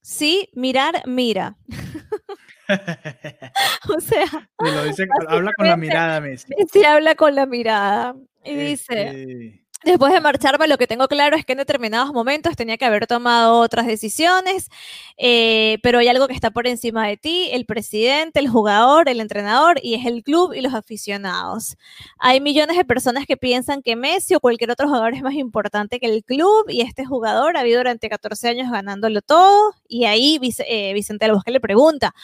Sí, 0.00 0.48
mirar, 0.52 1.02
mira. 1.06 1.56
o 3.96 4.00
sea, 4.00 4.50
lo 4.58 4.84
dice, 4.84 5.06
habla 5.28 5.52
con 5.56 5.68
la 5.68 5.76
mirada, 5.76 6.20
Messi. 6.20 6.52
Sí, 6.72 6.84
habla 6.84 7.14
con 7.14 7.34
la 7.34 7.46
mirada. 7.46 8.16
Y 8.44 8.54
dice, 8.54 9.06
este 9.06 9.61
Después 9.84 10.12
de 10.12 10.20
marcharme, 10.20 10.68
lo 10.68 10.78
que 10.78 10.86
tengo 10.86 11.08
claro 11.08 11.36
es 11.36 11.44
que 11.44 11.52
en 11.52 11.58
determinados 11.58 12.12
momentos 12.12 12.54
tenía 12.54 12.76
que 12.76 12.84
haber 12.84 13.08
tomado 13.08 13.58
otras 13.58 13.86
decisiones, 13.86 14.68
eh, 15.16 15.78
pero 15.82 15.98
hay 15.98 16.06
algo 16.08 16.28
que 16.28 16.34
está 16.34 16.52
por 16.52 16.68
encima 16.68 17.06
de 17.08 17.16
ti, 17.16 17.48
el 17.52 17.66
presidente, 17.66 18.38
el 18.38 18.48
jugador, 18.48 19.08
el 19.08 19.20
entrenador, 19.20 19.80
y 19.82 19.94
es 19.94 20.06
el 20.06 20.22
club 20.22 20.52
y 20.54 20.60
los 20.60 20.74
aficionados. 20.74 21.76
Hay 22.18 22.40
millones 22.40 22.76
de 22.76 22.84
personas 22.84 23.26
que 23.26 23.36
piensan 23.36 23.82
que 23.82 23.96
Messi 23.96 24.34
o 24.36 24.40
cualquier 24.40 24.70
otro 24.70 24.86
jugador 24.86 25.14
es 25.14 25.22
más 25.22 25.34
importante 25.34 25.98
que 25.98 26.06
el 26.06 26.24
club, 26.24 26.66
y 26.68 26.82
este 26.82 27.04
jugador 27.04 27.56
ha 27.56 27.60
habido 27.60 27.78
durante 27.78 28.08
14 28.08 28.48
años 28.50 28.70
ganándolo 28.70 29.20
todo, 29.20 29.74
y 29.88 30.04
ahí 30.04 30.38
eh, 30.68 30.92
Vicente 30.94 31.24
del 31.24 31.34
Bosque 31.34 31.50
le 31.50 31.60
pregunta, 31.60 32.14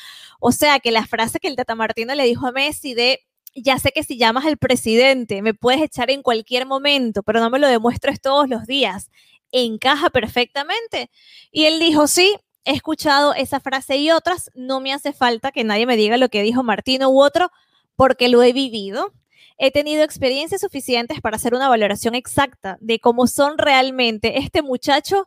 o 0.40 0.52
sea, 0.52 0.78
que 0.78 0.92
la 0.92 1.06
frase 1.06 1.40
que 1.40 1.48
el 1.48 1.56
Tata 1.56 1.74
Martino 1.74 2.14
le 2.14 2.24
dijo 2.24 2.46
a 2.46 2.52
Messi 2.52 2.94
de 2.94 3.20
ya 3.62 3.78
sé 3.78 3.92
que 3.92 4.02
si 4.02 4.16
llamas 4.18 4.46
al 4.46 4.58
presidente 4.58 5.42
me 5.42 5.54
puedes 5.54 5.82
echar 5.82 6.10
en 6.10 6.22
cualquier 6.22 6.66
momento, 6.66 7.22
pero 7.22 7.40
no 7.40 7.50
me 7.50 7.58
lo 7.58 7.68
demuestres 7.68 8.20
todos 8.20 8.48
los 8.48 8.66
días. 8.66 9.10
Encaja 9.52 10.10
perfectamente. 10.10 11.10
Y 11.50 11.64
él 11.64 11.78
dijo, 11.80 12.06
sí, 12.06 12.36
he 12.64 12.72
escuchado 12.72 13.34
esa 13.34 13.60
frase 13.60 13.96
y 13.96 14.10
otras, 14.10 14.50
no 14.54 14.80
me 14.80 14.92
hace 14.92 15.12
falta 15.12 15.52
que 15.52 15.64
nadie 15.64 15.86
me 15.86 15.96
diga 15.96 16.16
lo 16.16 16.28
que 16.28 16.42
dijo 16.42 16.62
Martino 16.62 17.08
u 17.10 17.22
otro, 17.22 17.50
porque 17.96 18.28
lo 18.28 18.42
he 18.42 18.52
vivido. 18.52 19.12
He 19.56 19.70
tenido 19.70 20.04
experiencias 20.04 20.60
suficientes 20.60 21.20
para 21.20 21.36
hacer 21.36 21.54
una 21.54 21.68
valoración 21.68 22.14
exacta 22.14 22.78
de 22.80 23.00
cómo 23.00 23.26
son 23.26 23.58
realmente 23.58 24.38
este 24.38 24.62
muchacho 24.62 25.26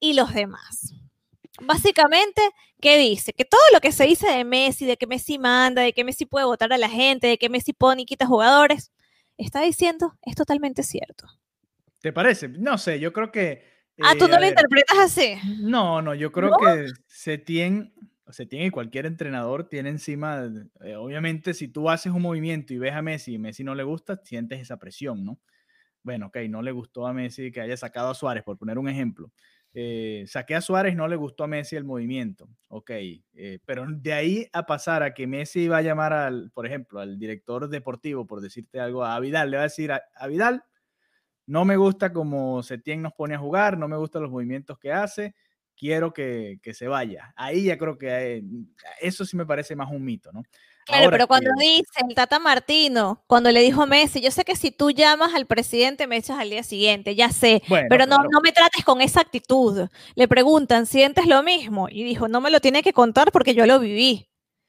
y 0.00 0.14
los 0.14 0.34
demás. 0.34 0.97
Básicamente, 1.60 2.42
¿qué 2.80 2.98
dice? 2.98 3.32
Que 3.32 3.44
todo 3.44 3.60
lo 3.72 3.80
que 3.80 3.92
se 3.92 4.04
dice 4.04 4.28
de 4.28 4.44
Messi, 4.44 4.86
de 4.86 4.96
que 4.96 5.06
Messi 5.06 5.38
manda, 5.38 5.82
de 5.82 5.92
que 5.92 6.04
Messi 6.04 6.26
puede 6.26 6.46
votar 6.46 6.72
a 6.72 6.78
la 6.78 6.88
gente, 6.88 7.26
de 7.26 7.38
que 7.38 7.48
Messi 7.48 7.72
pone 7.72 8.02
y 8.02 8.06
quita 8.06 8.26
jugadores, 8.26 8.92
está 9.36 9.62
diciendo 9.62 10.16
es 10.22 10.34
totalmente 10.34 10.82
cierto. 10.82 11.26
¿Te 12.00 12.12
parece? 12.12 12.48
No 12.48 12.78
sé, 12.78 13.00
yo 13.00 13.12
creo 13.12 13.32
que... 13.32 13.64
ah, 14.00 14.14
tú 14.16 14.28
no 14.28 14.38
lo 14.38 14.46
interpretas 14.46 14.98
así. 14.98 15.34
No, 15.60 16.00
no, 16.00 16.14
yo 16.14 16.30
creo 16.30 16.52
que 16.56 16.86
se 17.06 17.38
tiene, 17.38 17.92
se 18.28 18.46
tiene 18.46 18.70
cualquier 18.70 19.06
entrenador 19.06 19.68
tiene 19.68 19.88
encima, 19.88 20.48
eh, 20.84 20.94
obviamente 20.94 21.54
si 21.54 21.68
tú 21.68 21.90
haces 21.90 22.12
un 22.12 22.22
movimiento 22.22 22.72
y 22.72 22.78
ves 22.78 22.94
a 22.94 23.02
Messi 23.02 23.34
y 23.34 23.38
Messi 23.38 23.64
no 23.64 23.74
le 23.74 23.82
gusta, 23.82 24.20
sientes 24.22 24.60
esa 24.60 24.76
presión, 24.76 25.24
¿no? 25.24 25.40
Bueno, 26.04 26.26
ok, 26.26 26.36
no 26.48 26.62
le 26.62 26.70
gustó 26.70 27.06
a 27.06 27.12
Messi 27.12 27.50
que 27.50 27.60
haya 27.60 27.76
sacado 27.76 28.10
a 28.10 28.14
Suárez, 28.14 28.44
por 28.44 28.56
poner 28.56 28.78
un 28.78 28.88
ejemplo 28.88 29.32
eh, 29.80 30.24
saqué 30.26 30.56
a 30.56 30.60
Suárez, 30.60 30.96
no 30.96 31.06
le 31.06 31.14
gustó 31.14 31.44
a 31.44 31.46
Messi 31.46 31.76
el 31.76 31.84
movimiento, 31.84 32.48
ok, 32.66 32.90
eh, 32.90 33.60
pero 33.64 33.86
de 33.88 34.12
ahí 34.12 34.48
a 34.52 34.66
pasar 34.66 35.04
a 35.04 35.14
que 35.14 35.28
Messi 35.28 35.60
iba 35.60 35.76
a 35.76 35.82
llamar 35.82 36.12
al, 36.12 36.50
por 36.50 36.66
ejemplo, 36.66 36.98
al 36.98 37.16
director 37.16 37.68
deportivo, 37.68 38.26
por 38.26 38.40
decirte 38.40 38.80
algo, 38.80 39.04
a 39.04 39.20
Vidal, 39.20 39.52
le 39.52 39.56
va 39.56 39.62
a 39.62 39.66
decir 39.66 39.92
a, 39.92 40.26
Vidal, 40.26 40.64
no 41.46 41.64
me 41.64 41.76
gusta 41.76 42.12
como 42.12 42.60
Setién 42.64 43.02
nos 43.02 43.12
pone 43.12 43.36
a 43.36 43.38
jugar, 43.38 43.78
no 43.78 43.86
me 43.86 43.96
gustan 43.96 44.22
los 44.22 44.32
movimientos 44.32 44.80
que 44.80 44.90
hace, 44.90 45.36
quiero 45.76 46.12
que, 46.12 46.58
que 46.60 46.74
se 46.74 46.88
vaya. 46.88 47.32
Ahí 47.36 47.66
ya 47.66 47.78
creo 47.78 47.96
que 47.96 48.42
eso 49.00 49.24
sí 49.24 49.36
me 49.36 49.46
parece 49.46 49.76
más 49.76 49.92
un 49.92 50.04
mito, 50.04 50.32
¿no? 50.32 50.42
Claro, 50.88 51.10
pero 51.10 51.26
cuando 51.26 51.50
dice 51.58 52.00
el 52.08 52.14
Tata 52.14 52.38
Martino, 52.38 53.22
cuando 53.26 53.50
le 53.50 53.60
dijo 53.60 53.82
a 53.82 53.86
Messi, 53.86 54.22
yo 54.22 54.30
sé 54.30 54.44
que 54.44 54.56
si 54.56 54.70
tú 54.70 54.90
llamas 54.90 55.34
al 55.34 55.46
presidente 55.46 56.06
me 56.06 56.16
echas 56.16 56.38
al 56.38 56.48
día 56.48 56.62
siguiente, 56.62 57.14
ya 57.14 57.30
sé, 57.30 57.62
pero 57.90 58.06
no, 58.06 58.16
no 58.16 58.40
me 58.42 58.52
trates 58.52 58.84
con 58.84 59.02
esa 59.02 59.20
actitud. 59.20 59.88
Le 60.14 60.28
preguntan, 60.28 60.86
¿sientes 60.86 61.26
lo 61.26 61.42
mismo? 61.42 61.88
Y 61.90 62.04
dijo, 62.04 62.26
no 62.26 62.40
me 62.40 62.50
lo 62.50 62.60
tiene 62.60 62.82
que 62.82 62.94
contar 62.94 63.30
porque 63.32 63.54
yo 63.54 63.66
lo 63.66 63.78
viví. 63.78 64.28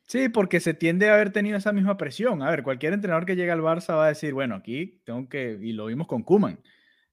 Sí, 0.09 0.27
porque 0.27 0.59
se 0.59 0.73
tiende 0.73 1.09
a 1.09 1.13
haber 1.13 1.31
tenido 1.31 1.57
esa 1.57 1.71
misma 1.71 1.95
presión. 1.95 2.41
A 2.41 2.49
ver, 2.49 2.63
cualquier 2.63 2.93
entrenador 2.93 3.25
que 3.25 3.35
llega 3.35 3.53
al 3.53 3.61
Barça 3.61 3.95
va 3.95 4.05
a 4.05 4.09
decir, 4.09 4.33
bueno, 4.33 4.55
aquí 4.55 4.99
tengo 5.05 5.29
que, 5.29 5.57
y 5.61 5.71
lo 5.71 5.85
vimos 5.85 6.07
con 6.07 6.23
Kuman, 6.23 6.59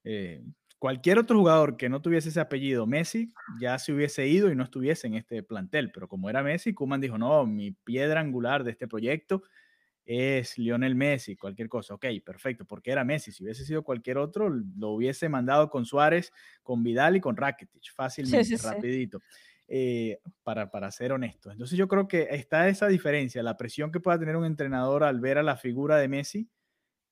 eh, 0.03 0.43
Cualquier 0.79 1.19
otro 1.19 1.39
jugador 1.39 1.77
que 1.77 1.89
no 1.89 2.03
tuviese 2.03 2.29
ese 2.29 2.41
apellido, 2.41 2.87
Messi, 2.87 3.33
ya 3.59 3.79
se 3.79 3.93
hubiese 3.93 4.27
ido 4.27 4.51
y 4.51 4.55
no 4.55 4.65
estuviese 4.65 5.07
en 5.07 5.15
este 5.15 5.43
plantel. 5.43 5.91
Pero 5.91 6.07
como 6.07 6.29
era 6.29 6.43
Messi, 6.43 6.75
Kuman 6.75 7.01
dijo, 7.01 7.17
no, 7.17 7.47
mi 7.47 7.71
piedra 7.73 8.21
angular 8.21 8.63
de 8.63 8.73
este 8.73 8.87
proyecto 8.87 9.43
es 10.05 10.59
Lionel 10.59 10.95
Messi, 10.95 11.35
cualquier 11.35 11.69
cosa. 11.69 11.95
Ok, 11.95 12.07
perfecto, 12.25 12.67
porque 12.67 12.93
era 12.93 13.05
Messi. 13.05 13.33
Si 13.33 13.43
hubiese 13.43 13.65
sido 13.65 13.83
cualquier 13.83 14.19
otro, 14.19 14.51
lo 14.51 14.91
hubiese 14.91 15.29
mandado 15.29 15.71
con 15.71 15.87
Suárez, 15.87 16.33
con 16.63 16.83
Vidal 16.83 17.17
y 17.17 17.21
con 17.21 17.37
Rakitic, 17.37 17.93
fácilmente, 17.95 18.57
rapidito. 18.59 19.21
Eh, 19.69 20.21
para, 20.45 20.71
para 20.71 20.93
ser 20.93 21.11
honesto. 21.11 21.51
Entonces 21.51 21.77
yo 21.77 21.89
creo 21.89 22.07
que 22.07 22.29
está 22.31 22.69
esa 22.69 22.87
diferencia, 22.87 23.43
la 23.43 23.57
presión 23.57 23.91
que 23.91 23.99
pueda 23.99 24.17
tener 24.17 24.37
un 24.37 24.45
entrenador 24.45 25.03
al 25.03 25.19
ver 25.19 25.39
a 25.39 25.43
la 25.43 25.57
figura 25.57 25.97
de 25.97 26.07
Messi 26.07 26.49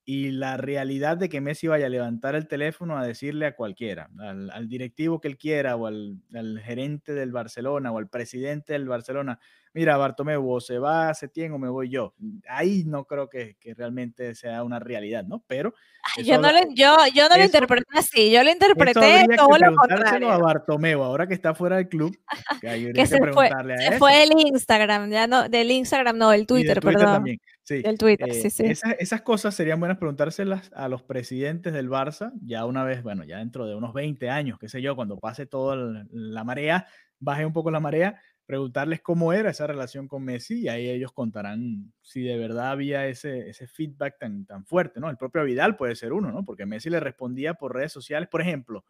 y 0.05 0.33
la 0.33 0.57
realidad 0.57 1.17
de 1.17 1.29
que 1.29 1.41
Messi 1.41 1.67
vaya 1.67 1.87
a 1.87 1.91
levantar 1.91 2.35
el 2.35 2.47
teléfono 2.47 2.99
a 2.99 3.07
decirle 3.07 3.47
a 3.47 3.57
cualquiera, 3.57 4.11
al, 4.19 4.69
directivo 4.69 5.21
que 5.21 5.29
él 5.29 5.39
quiera 5.39 5.77
o 5.77 5.87
al, 5.87 6.21
gerente 6.63 7.15
del 7.15 7.33
Barcelona 7.33 7.91
o 7.91 7.99
al 7.99 8.09
presidente 8.09 8.75
del 8.75 8.87
Barcelona, 8.87 9.41
mira, 9.75 9.97
Bartomeu, 9.97 10.49
o 10.49 10.61
se 10.61 10.79
va 10.79 11.13
Setién 11.13 11.53
o 11.53 11.59
me 11.59 11.69
voy 11.69 11.91
yo. 11.91 12.15
Ahí 12.49 12.85
no 12.87 13.05
creo 13.05 13.29
que, 13.29 13.57
realmente 13.77 14.35
sea 14.35 14.63
una 14.63 14.79
realidad, 14.79 15.25
¿no? 15.25 15.45
Pero... 15.47 15.75
yo 16.23 16.39
no, 16.39 16.53
lo, 16.53 16.59
yo, 16.75 16.97
yo 17.13 17.29
no 17.29 17.37
lo 17.37 17.45
interpreté 17.45 17.99
así, 17.99 18.31
yo 18.31 18.43
lo 18.43 18.51
interpreté 18.51 19.27
todo 19.37 19.59
lo 19.59 19.75
contrario. 19.75 20.31
a 20.31 20.39
Bartomeu, 20.39 21.03
ahora 21.03 21.27
que 21.27 21.35
está 21.35 21.55
fuera 21.55 21.77
del 21.77 21.89
club, 21.89 22.17
que, 22.63 23.07
se, 23.07 23.19
fue, 23.33 23.51
se 23.79 23.99
fue 23.99 24.17
del 24.19 24.33
Instagram, 24.39 25.11
ya 25.11 25.27
no, 25.27 25.49
del 25.49 25.71
Instagram, 25.71 26.17
no, 26.17 26.31
del 26.31 26.47
Twitter, 26.47 26.81
perdón. 26.81 27.07
También. 27.07 27.39
Sí. 27.65 27.81
El 27.83 27.97
Twitter, 27.97 28.31
sí, 28.35 28.49
eh, 28.49 28.51
sí. 28.51 28.91
Esas, 28.99 29.23
cosas 29.23 29.55
serían 29.55 29.81
buenas 29.81 29.97
preguntárselas 29.97 30.71
a 30.75 30.87
los 30.87 31.03
presidentes 31.03 31.73
del 31.73 31.89
Barça, 31.89 32.33
ya 32.45 32.67
una 32.67 32.85
vez, 32.85 33.03
bueno, 33.03 33.25
ya 33.25 33.39
dentro 33.39 33.67
de 33.67 33.75
unos 33.75 33.95
20 33.95 34.29
años, 34.29 34.59
qué 34.59 34.69
sé 34.69 34.83
yo, 34.83 34.95
cuando 34.95 35.19
pase 35.19 35.47
toda 35.47 36.05
la 36.11 36.45
marea, 36.45 36.87
baje 37.19 37.47
un 37.47 37.55
poco 37.55 37.71
la 37.71 37.81
marea, 37.81 38.21
preguntarles 38.47 39.01
cómo 39.01 39.33
era 39.33 39.51
esa 39.51 39.67
relación 39.67 40.09
con 40.09 40.25
Messi 40.25 40.61
y 40.61 40.69
ahí 40.69 40.89
ellos 40.89 41.13
contarán 41.13 41.93
si 42.03 42.23
de 42.23 42.37
verdad 42.37 42.71
había 42.71 43.07
ese, 43.07 43.49
ese 43.49 43.67
feedback 43.67 44.19
tan, 44.19 44.45
tan 44.45 44.67
fuerte, 44.67 45.01
¿no? 45.01 45.11
El 45.11 45.17
propio 45.17 45.45
Vidal 45.45 45.77
puede 45.77 45.97
ser 45.97 46.13
uno, 46.13 46.31
¿no? 46.31 46.45
Porque 46.45 46.67
Messi 46.67 46.91
le 46.91 47.01
respondía 47.01 47.55
por 47.55 47.75
redes 47.75 47.93
sociales, 47.93 48.29
por 48.29 48.43
ejemplo, 48.43 48.85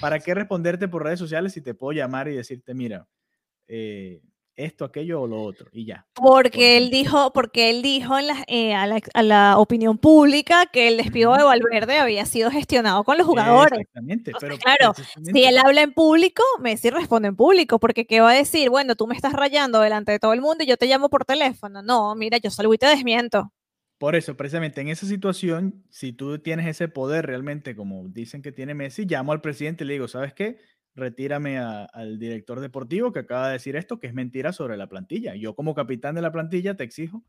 ¿para 0.00 0.20
qué 0.20 0.34
responderte 0.34 0.88
por 0.88 1.04
redes 1.04 1.18
sociales 1.18 1.52
si 1.52 1.62
te 1.62 1.74
puedo 1.74 1.92
llamar 1.92 2.28
y 2.28 2.36
decirte, 2.36 2.74
mira, 2.74 3.08
eh, 3.66 4.22
esto, 4.58 4.84
aquello 4.84 5.22
o 5.22 5.26
lo 5.26 5.40
otro, 5.40 5.68
y 5.72 5.86
ya. 5.86 6.06
Porque 6.14 6.76
él 6.76 6.90
dijo, 6.90 7.32
porque 7.32 7.70
él 7.70 7.80
dijo 7.80 8.18
en 8.18 8.26
la, 8.26 8.44
eh, 8.48 8.74
a, 8.74 9.22
la, 9.22 9.58
opinión 9.58 9.98
pública 9.98 10.66
que 10.66 10.88
el 10.88 10.96
despido 10.96 11.34
de 11.36 11.44
Valverde 11.44 11.98
había 11.98 12.26
sido 12.26 12.50
gestionado 12.50 13.04
con 13.04 13.16
los 13.16 13.26
jugadores. 13.26 13.80
Exactamente, 13.80 14.32
pero 14.38 14.58
claro, 14.58 14.94
si 15.24 15.44
él 15.44 15.58
habla 15.58 15.82
en 15.82 15.92
público, 15.92 16.42
Messi 16.60 16.90
responde 16.90 17.28
en 17.28 17.36
público, 17.36 17.78
porque 17.78 18.06
¿qué 18.06 18.20
va 18.20 18.30
a 18.30 18.34
decir? 18.34 18.68
Bueno, 18.68 18.96
tú 18.96 19.06
me 19.06 19.14
estás 19.14 19.32
rayando 19.32 19.80
delante 19.80 20.12
de 20.12 20.18
todo 20.18 20.32
el 20.32 20.40
mundo 20.40 20.64
y 20.64 20.66
yo 20.66 20.76
te 20.76 20.86
llamo 20.86 21.08
por 21.08 21.24
teléfono. 21.24 21.82
No, 21.82 22.14
mira, 22.14 22.38
yo 22.38 22.50
salgo 22.50 22.74
y 22.74 22.78
te 22.78 22.86
desmiento. 22.86 23.52
Por 23.98 24.14
eso, 24.14 24.36
precisamente 24.36 24.80
en 24.80 24.88
esa 24.88 25.06
situación, 25.06 25.84
si 25.90 26.12
tú 26.12 26.38
tienes 26.38 26.66
ese 26.68 26.86
poder 26.86 27.26
realmente, 27.26 27.74
como 27.74 28.08
dicen 28.08 28.42
que 28.42 28.52
tiene 28.52 28.72
Messi, 28.74 29.06
llamo 29.06 29.32
al 29.32 29.40
presidente 29.40 29.82
y 29.82 29.88
le 29.88 29.94
digo, 29.94 30.06
¿sabes 30.06 30.32
qué? 30.34 30.58
Retírame 30.98 31.58
al 31.58 32.18
director 32.18 32.60
deportivo 32.60 33.12
que 33.12 33.20
acaba 33.20 33.46
de 33.46 33.54
decir 33.54 33.76
esto, 33.76 33.98
que 33.98 34.06
es 34.06 34.14
mentira 34.14 34.52
sobre 34.52 34.76
la 34.76 34.88
plantilla. 34.88 35.34
Yo 35.34 35.54
como 35.54 35.74
capitán 35.74 36.14
de 36.14 36.22
la 36.22 36.32
plantilla 36.32 36.76
te 36.76 36.84
exijo 36.84 37.24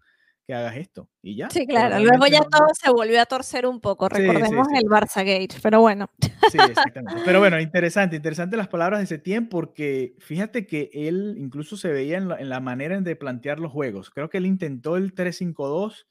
que 0.46 0.56
hagas 0.56 0.78
esto 0.78 1.08
y 1.22 1.36
ya. 1.36 1.50
Sí, 1.52 1.68
claro. 1.68 2.00
Luego 2.00 2.26
ya 2.26 2.42
todo 2.42 2.68
se 2.74 2.90
volvió 2.90 3.22
a 3.22 3.26
torcer 3.26 3.68
un 3.68 3.80
poco. 3.80 4.10
Recordemos 4.10 4.68
el 4.74 4.90
Barça 4.90 5.18
Gate, 5.18 5.56
pero 5.62 5.80
bueno. 5.82 6.10
Sí, 6.52 6.58
exactamente. 6.58 7.22
Pero 7.24 7.40
bueno, 7.40 7.60
interesante, 7.60 8.16
interesante 8.16 8.58
las 8.58 8.68
palabras 8.68 9.00
de 9.00 9.06
Setién 9.06 9.48
porque 9.48 10.16
fíjate 10.18 10.66
que 10.66 10.90
él 10.94 11.36
incluso 11.38 11.78
se 11.78 11.90
veía 11.90 12.18
en 12.18 12.30
la, 12.30 12.38
en 12.38 12.50
la 12.50 12.60
manera 12.60 13.00
de 13.00 13.16
plantear 13.16 13.60
los 13.60 13.72
juegos. 13.72 14.10
Creo 14.10 14.30
que 14.30 14.40
él 14.40 14.48
intentó 14.48 14.98
el 14.98 15.14
3-5-2 15.14 16.08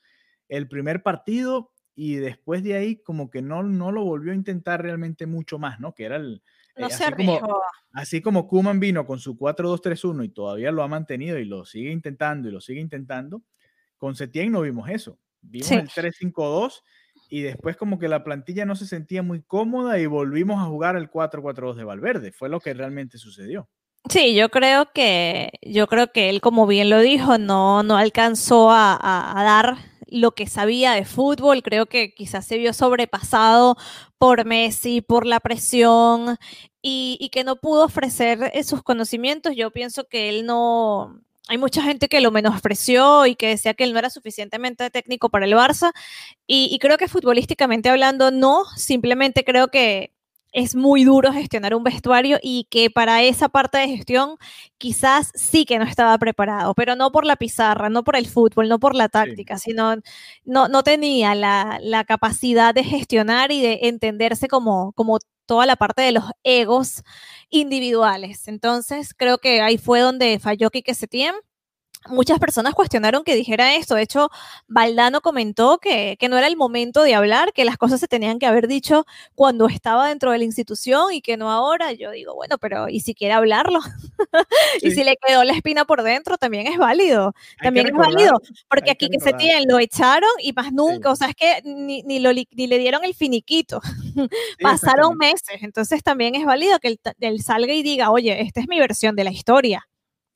el 0.49 0.69
primer 0.69 1.03
partido 1.03 1.73
y 1.97 2.15
después 2.15 2.63
de 2.63 2.75
ahí 2.75 3.03
como 3.03 3.31
que 3.31 3.43
no, 3.43 3.65
no 3.65 3.91
lo 3.91 4.05
volvió 4.05 4.31
a 4.31 4.37
intentar 4.37 4.83
realmente 4.83 5.27
mucho 5.27 5.59
más, 5.59 5.81
¿no? 5.81 5.95
Que 5.95 6.05
era 6.05 6.15
el, 6.15 6.43
no 6.79 6.87
eh, 6.87 6.91
así, 6.93 7.13
como, 7.13 7.63
así 7.93 8.21
como 8.21 8.49
Kuman 8.49 8.81
vino 8.81 9.07
con 9.07 9.19
su 9.19 9.37
4-2-3-1 9.37 10.25
y 10.25 10.29
todavía 10.29 10.71
lo 10.71 10.83
ha 10.83 10.89
mantenido 10.89 11.39
y 11.39 11.45
lo 11.45 11.65
sigue 11.65 11.91
intentando 11.91 12.49
y 12.49 12.53
lo 12.53 12.61
sigue 12.61 12.81
intentando, 12.81 13.43
con 13.97 14.15
Setién 14.15 14.53
no 14.53 14.63
vimos 14.63 14.89
eso. 14.89 15.19
Vimos 15.41 15.71
el 15.71 15.89
3-5-2 15.89 16.83
y 17.31 17.43
después 17.43 17.77
como 17.77 17.99
que 17.99 18.09
la 18.09 18.25
plantilla 18.25 18.65
no 18.65 18.75
se 18.77 18.87
sentía 18.87 19.23
muy 19.23 19.43
cómoda 19.43 19.99
y 19.99 20.07
volvimos 20.07 20.61
a 20.61 20.67
jugar 20.67 20.97
el 20.97 21.11
4-4-2 21.11 21.75
de 21.77 21.85
Valverde. 21.85 22.33
Fue 22.33 22.49
lo 22.49 22.61
que 22.61 22.75
realmente 22.75 23.19
sucedió. 23.19 23.69
Sí, 24.09 24.35
yo 24.35 24.49
creo 24.49 24.93
que, 24.93 25.51
yo 25.63 25.87
creo 25.87 26.13
que 26.13 26.31
él, 26.31 26.41
como 26.41 26.67
bien 26.67 26.89
lo 26.89 27.01
dijo, 27.01 27.37
no, 27.37 27.83
no 27.83 27.97
alcanzó 27.97 28.71
a, 28.71 28.97
a 29.39 29.45
dar 29.45 29.77
lo 30.11 30.33
que 30.33 30.47
sabía 30.47 30.93
de 30.93 31.05
fútbol. 31.05 31.63
Creo 31.63 31.87
que 31.87 32.15
quizás 32.15 32.47
se 32.47 32.59
vio 32.59 32.73
sobrepasado 32.73 33.77
por 34.17 34.45
Messi, 34.45 35.01
por 35.01 35.27
la 35.27 35.41
presión 35.41 36.39
y, 36.89 37.29
que 37.31 37.45
no 37.45 37.57
pudo 37.57 37.85
ofrecer 37.85 38.53
sus 38.65 38.83
conocimientos. 38.83 39.55
Yo 39.57 39.71
pienso 39.71 40.05
que 40.09 40.29
él 40.29 40.47
no, 40.47 41.21
hay 41.49 41.59
mucha 41.59 41.83
gente 41.83 42.09
que 42.09 42.21
lo 42.21 42.31
menospreció 42.31 43.27
y 43.27 43.35
que 43.37 43.49
decía 43.49 43.75
que 43.75 43.85
él 43.85 43.93
no 43.93 43.99
era 43.99 44.11
suficientemente 44.11 44.91
técnico 44.91 45.29
para 45.31 45.47
el 45.47 45.55
Barça. 45.55 45.93
Y, 46.47 46.69
y 46.73 46.79
creo 46.79 46.99
que 46.99 47.09
futbolísticamente 47.09 47.89
hablando, 47.89 48.31
no. 48.31 48.65
Simplemente 48.77 49.45
creo 49.45 49.69
que 49.69 50.13
es 50.53 50.75
muy 50.75 51.05
duro 51.05 51.33
gestionar 51.33 51.75
un 51.75 51.85
vestuario 51.85 52.39
y 52.43 52.67
que 52.71 52.91
para 52.91 53.23
esa 53.23 53.49
parte 53.49 53.79
de 53.79 53.89
gestión 53.89 54.37
quizás 54.79 55.31
sí 55.35 55.65
que 55.65 55.79
no 55.79 55.85
estaba 55.85 56.17
preparado, 56.19 56.75
pero 56.75 56.97
no 56.97 57.13
por 57.13 57.27
la 57.27 57.37
pizarra, 57.37 57.91
no 57.91 58.03
por 58.05 58.17
el 58.17 58.27
fútbol, 58.27 58.69
no 58.69 58.79
por 58.79 58.95
la 58.95 59.09
táctica, 59.09 59.59
sino 59.59 59.97
no, 60.45 60.69
no 60.69 60.83
tenía 60.83 61.35
la, 61.35 61.79
la, 61.83 62.05
capacidad 62.05 62.75
de 62.75 62.85
gestionar 62.85 63.53
y 63.53 63.61
de 63.61 63.81
entenderse 63.83 64.49
como, 64.49 64.93
como 64.93 65.19
toda 65.49 65.67
la 65.67 65.75
parte 65.77 66.03
de 66.03 66.13
los 66.13 66.25
egos 66.45 67.03
individuales. 67.51 68.47
Entonces 68.47 69.15
creo 69.17 69.39
que 69.39 69.63
ahí 69.63 69.79
fue 69.79 70.01
donde 70.01 70.39
falló 70.39 70.71
Quique 70.71 70.95
Setién 70.95 71.35
muchas 72.09 72.39
personas 72.39 72.75
cuestionaron 72.75 73.25
que 73.25 73.35
dijera 73.35 73.75
esto. 73.75 73.95
De 73.95 74.03
hecho, 74.03 74.31
Valdano 74.67 75.21
comentó 75.21 75.79
que, 75.79 76.17
que, 76.19 76.29
no 76.29 76.37
era 76.37 76.47
el 76.47 76.57
momento 76.57 77.03
de 77.03 77.15
hablar, 77.15 77.53
que 77.53 77.65
las 77.65 77.77
cosas 77.77 78.01
se 78.01 78.09
tenían 78.09 78.39
que 78.39 78.47
haber 78.47 78.69
dicho 78.69 79.07
cuando 79.35 79.69
estaba 79.69 80.09
dentro 80.09 80.33
de 80.33 80.39
la 80.39 80.45
institución 80.45 81.13
y 81.13 81.21
que 81.21 81.37
no 81.37 81.51
ahora. 81.51 81.93
Yo 81.93 82.11
digo, 82.11 82.35
bueno, 82.35 82.59
pero 82.59 82.89
¿y 82.89 83.01
si 83.01 83.15
quiere 83.15 83.35
hablarlo? 83.35 83.81
y 84.83 84.91
si 84.91 85.05
le 85.05 85.17
quedó 85.17 85.45
la 85.45 85.53
espina 85.53 85.85
por 85.85 86.03
dentro, 86.03 86.39
también 86.39 86.67
es 86.67 86.79
válido. 86.79 87.35
también 87.63 87.89
es 87.89 87.93
válido. 87.93 88.41
Porque 88.69 88.91
aquí 88.91 89.09
que, 89.09 89.21
se 89.21 89.33
tienen, 89.33 89.65
lo 89.69 89.79
echaron 89.79 90.31
y 90.41 90.53
más 90.53 90.73
nunca, 90.73 91.11
o 91.11 91.17
sea, 91.17 91.29
es 91.29 91.35
que 91.35 91.63
ni, 91.65 92.03
ni, 92.03 92.19
lo, 92.19 92.33
ni 92.33 92.67
le 92.67 92.79
dieron 92.79 93.05
el 93.05 93.15
finiquito. 93.15 93.81
Pasaron 94.61 95.17
meses. 95.17 95.63
Entonces 95.63 96.03
también 96.03 96.35
es 96.35 96.45
válido 96.45 96.79
que 96.79 96.99
él 97.21 97.43
salga 97.43 97.73
y 97.73 97.83
diga, 97.83 98.11
oye, 98.11 98.41
esta 98.43 98.61
es 98.61 98.69
mi 98.69 98.79
versión 98.79 99.17
de 99.17 99.25
la 99.25 99.31
historia. 99.31 99.88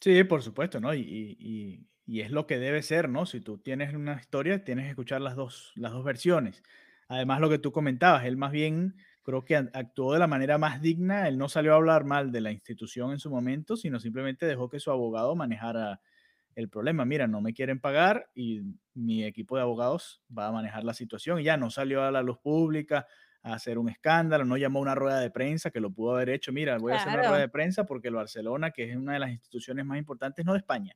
Sí, 0.03 0.25
por 0.25 0.43
supuesto, 0.43 0.81
¿no? 0.81 0.93
Y, 0.95 1.87
es 2.09 2.31
lo 2.33 2.47
que 2.47 2.59
debe 2.59 2.83
ser, 2.83 3.09
¿no? 3.09 3.25
Si 3.25 3.41
tú 3.41 3.59
tienes 3.59 3.95
una 3.95 4.15
historia, 4.21 4.65
tienes 4.65 4.85
que 4.87 4.91
escuchar 4.91 5.21
las 5.21 5.37
dos, 5.37 5.73
las 5.77 5.93
dos 5.93 6.05
versiones. 6.05 6.63
Además, 7.09 7.41
lo 7.41 7.49
que 7.49 7.59
tú 7.59 7.71
comentabas, 7.73 8.25
él 8.25 8.37
más 8.37 8.51
bien 8.51 8.97
creo 9.23 9.45
que 9.45 9.57
actuó 9.57 10.13
de 10.13 10.19
la 10.19 10.27
manera 10.27 10.59
más 10.59 10.83
digna, 10.83 11.29
él 11.29 11.39
no 11.39 11.49
salió 11.49 11.73
a 11.73 11.77
hablar 11.77 12.05
mal 12.05 12.33
de 12.33 12.41
la 12.41 12.51
institución 12.51 13.13
en 13.13 13.21
su 13.21 13.31
momento, 13.31 13.77
sino 13.77 14.01
simplemente 14.01 14.45
dejó 14.47 14.69
que 14.69 14.81
su 14.81 14.91
abogado 14.91 15.37
manejara 15.37 16.01
el 16.57 16.69
problema. 16.69 17.05
Mira, 17.05 17.27
no 17.29 17.41
me 17.41 17.55
quieren 17.55 17.81
pagar 17.81 18.29
y 18.35 18.63
mi 18.95 19.25
equipo 19.25 19.57
de 19.57 19.63
abogados 19.63 20.21
va 20.37 20.49
a 20.49 20.53
manejar 20.53 20.83
la 20.85 20.95
situación 20.95 21.41
y 21.41 21.45
ya 21.45 21.57
no 21.57 21.71
salió 21.71 22.03
a 22.03 22.11
la 22.11 22.23
luz 22.23 22.39
pública, 22.39 23.07
a 23.43 23.55
hacer 23.55 23.79
un 23.79 23.89
escándalo, 23.89 24.45
no 24.45 24.57
llamó 24.57 24.79
a 24.79 24.83
una 24.83 24.95
rueda 24.95 25.21
de 25.21 25.31
prensa 25.31 25.71
que 25.71 25.81
lo 25.81 25.91
pudo 25.91 26.15
haber 26.15 26.31
hecho. 26.31 26.53
Mira, 26.53 26.79
voy 26.79 26.93
a 26.93 26.97
hacer 26.97 27.13
una 27.13 27.29
rueda 27.29 27.41
de 27.41 27.49
prensa 27.49 27.85
porque 27.85 28.09
el 28.09 28.15
Barcelona, 28.15 28.71
que 28.71 28.91
es 28.91 28.97
una 28.97 29.15
de 29.15 29.19
las 29.19 29.31
instituciones 29.31 29.85
más 29.85 29.99
importantes, 29.99 30.45
no 30.45 30.53
de 30.53 30.59
España, 30.59 30.95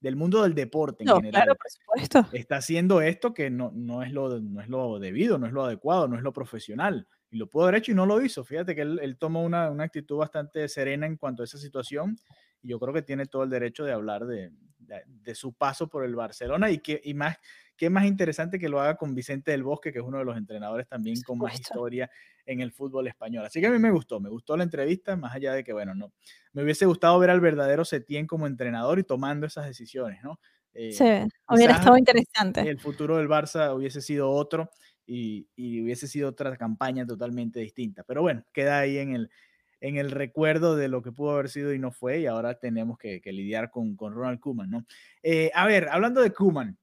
del 0.00 0.16
mundo 0.16 0.42
del 0.42 0.54
deporte 0.54 1.04
en 1.04 1.08
general, 1.08 1.44
claro, 1.44 1.56
por 1.56 1.70
supuesto. 1.70 2.36
está 2.36 2.56
haciendo 2.56 3.02
esto 3.02 3.34
que 3.34 3.50
no, 3.50 3.70
no, 3.74 4.02
es 4.02 4.12
lo, 4.12 4.40
no 4.40 4.60
es 4.60 4.68
lo 4.68 4.98
debido, 4.98 5.38
no 5.38 5.46
es 5.46 5.52
lo 5.52 5.64
adecuado, 5.64 6.08
no 6.08 6.16
es 6.16 6.22
lo 6.22 6.32
profesional. 6.32 7.06
Y 7.30 7.36
lo 7.36 7.48
pudo 7.48 7.64
haber 7.64 7.76
hecho 7.76 7.92
y 7.92 7.94
no 7.94 8.06
lo 8.06 8.20
hizo. 8.22 8.44
Fíjate 8.44 8.74
que 8.74 8.82
él, 8.82 8.98
él 9.02 9.16
tomó 9.16 9.42
una, 9.42 9.70
una, 9.70 9.84
actitud 9.84 10.16
bastante 10.16 10.68
serena 10.68 11.06
en 11.06 11.16
cuanto 11.16 11.42
a 11.42 11.44
esa 11.44 11.58
situación. 11.58 12.18
Y 12.62 12.68
yo 12.68 12.78
creo 12.78 12.92
que 12.92 13.02
tiene 13.02 13.26
todo 13.26 13.42
el 13.44 13.50
derecho 13.50 13.84
de 13.84 13.92
hablar 13.92 14.26
de, 14.26 14.50
de, 14.78 15.02
de 15.06 15.34
su 15.34 15.54
paso 15.54 15.88
por 15.88 16.04
el 16.04 16.14
Barcelona 16.14 16.70
y, 16.70 16.78
que, 16.78 17.00
y 17.02 17.14
más 17.14 17.38
qué 17.76 17.90
más 17.90 18.04
interesante 18.04 18.58
que 18.58 18.68
lo 18.68 18.80
haga 18.80 18.96
con 18.96 19.14
Vicente 19.14 19.50
del 19.50 19.62
Bosque, 19.62 19.92
que 19.92 19.98
es 19.98 20.04
uno 20.04 20.18
de 20.18 20.24
los 20.24 20.36
entrenadores 20.36 20.86
también 20.88 21.20
con 21.22 21.38
más 21.38 21.58
historia 21.58 22.10
en 22.46 22.60
el 22.60 22.72
fútbol 22.72 23.06
español. 23.06 23.44
Así 23.44 23.60
que 23.60 23.66
a 23.66 23.70
mí 23.70 23.78
me 23.78 23.90
gustó, 23.90 24.20
me 24.20 24.28
gustó 24.28 24.56
la 24.56 24.64
entrevista, 24.64 25.16
más 25.16 25.34
allá 25.34 25.52
de 25.54 25.64
que, 25.64 25.72
bueno, 25.72 25.94
no, 25.94 26.12
me 26.52 26.62
hubiese 26.62 26.86
gustado 26.86 27.18
ver 27.18 27.30
al 27.30 27.40
verdadero 27.40 27.84
Setién 27.84 28.26
como 28.26 28.46
entrenador 28.46 28.98
y 28.98 29.04
tomando 29.04 29.46
esas 29.46 29.66
decisiones, 29.66 30.22
¿no? 30.22 30.38
Eh, 30.74 30.92
sí, 30.92 31.04
hubiera 31.48 31.74
estado 31.74 31.98
interesante. 31.98 32.60
El 32.60 32.80
futuro 32.80 33.18
del 33.18 33.28
Barça 33.28 33.74
hubiese 33.74 34.00
sido 34.00 34.30
otro 34.30 34.70
y, 35.06 35.48
y, 35.54 35.82
hubiese 35.82 36.08
sido 36.08 36.30
otra 36.30 36.56
campaña 36.56 37.06
totalmente 37.06 37.60
distinta. 37.60 38.04
Pero 38.04 38.22
bueno, 38.22 38.44
queda 38.52 38.78
ahí 38.78 38.96
en 38.98 39.14
el, 39.14 39.30
en 39.80 39.96
el 39.96 40.10
recuerdo 40.10 40.76
de 40.76 40.88
lo 40.88 41.02
que 41.02 41.12
pudo 41.12 41.32
haber 41.32 41.50
sido 41.50 41.74
y 41.74 41.78
no 41.78 41.90
fue, 41.90 42.20
y 42.20 42.26
ahora 42.26 42.58
tenemos 42.58 42.96
que, 42.96 43.20
que 43.20 43.32
lidiar 43.32 43.70
con, 43.70 43.96
con 43.96 44.14
Ronald 44.14 44.40
Kuman, 44.40 44.70
¿no? 44.70 44.86
Eh, 45.22 45.50
a 45.54 45.66
ver, 45.66 45.88
hablando 45.90 46.22
de 46.22 46.32
Kuman, 46.32 46.78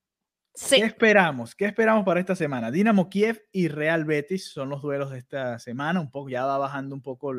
¿Qué 0.54 0.84
esperamos? 0.84 1.56
¿Qué 1.56 1.66
esperamos 1.66 2.04
para 2.04 2.20
esta 2.20 2.36
semana? 2.36 2.72
Dinamo 2.72 3.10
Kiev 3.10 3.48
y 3.52 3.68
Real 3.68 4.06
Betis 4.06 4.52
son 4.52 4.70
los 4.70 4.82
duelos 4.82 5.12
de 5.12 5.20
esta 5.20 5.58
semana. 5.60 6.00
Un 6.00 6.12
poco 6.12 6.30
ya 6.30 6.46
va 6.46 6.58
bajando 6.58 6.96
un 6.96 7.02
poco 7.02 7.34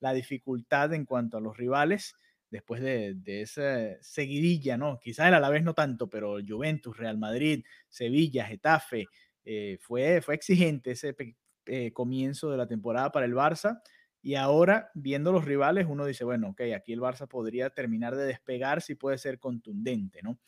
la 0.00 0.12
dificultad 0.12 0.92
en 0.94 1.04
cuanto 1.04 1.38
a 1.38 1.40
los 1.40 1.56
rivales 1.56 2.14
después 2.52 2.82
de, 2.82 3.16
esa 3.40 3.96
seguidilla, 4.02 4.76
¿no? 4.76 5.00
Quizás 5.00 5.28
el 5.28 5.34
Alavés 5.34 5.64
no 5.64 5.72
tanto, 5.72 6.10
pero 6.10 6.36
Juventus, 6.46 6.96
Real 6.96 7.16
Madrid, 7.16 7.64
Sevilla, 7.88 8.44
Getafe, 8.44 9.06
eh, 9.44 9.78
fue, 9.80 10.20
fue 10.20 10.34
exigente 10.34 10.90
ese 10.90 11.16
eh, 11.64 11.92
comienzo 11.92 12.50
de 12.50 12.58
la 12.58 12.66
temporada 12.66 13.10
para 13.10 13.24
el 13.24 13.34
Barça. 13.34 13.80
Y 14.20 14.34
ahora, 14.34 14.90
viendo 14.94 15.32
los 15.32 15.46
rivales, 15.46 15.86
uno 15.88 16.04
dice, 16.04 16.24
bueno, 16.24 16.50
ok, 16.50 16.60
aquí 16.76 16.92
el 16.92 17.00
Barça 17.00 17.26
podría 17.26 17.70
terminar 17.70 18.14
de 18.14 18.26
despegar 18.26 18.82
si 18.82 18.94
puede 18.94 19.16
ser 19.16 19.38
contundente, 19.38 20.20
¿no? 20.22 20.38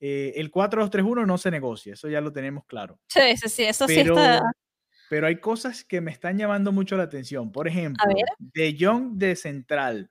Eh, 0.00 0.32
el 0.36 0.50
4-2-3-1 0.50 1.26
no 1.26 1.38
se 1.38 1.50
negocia, 1.50 1.92
eso 1.92 2.08
ya 2.08 2.20
lo 2.20 2.32
tenemos 2.32 2.64
claro. 2.64 2.98
Sí, 3.08 3.36
sí, 3.36 3.48
sí, 3.48 3.64
eso 3.64 3.86
sí 3.86 4.00
está. 4.00 4.42
Pero 5.10 5.26
hay 5.26 5.36
cosas 5.40 5.84
que 5.84 6.00
me 6.00 6.12
están 6.12 6.38
llamando 6.38 6.72
mucho 6.72 6.96
la 6.96 7.02
atención. 7.02 7.50
Por 7.50 7.66
ejemplo, 7.66 8.04
De 8.38 8.76
Jong 8.78 9.18
de 9.18 9.34
central. 9.34 10.08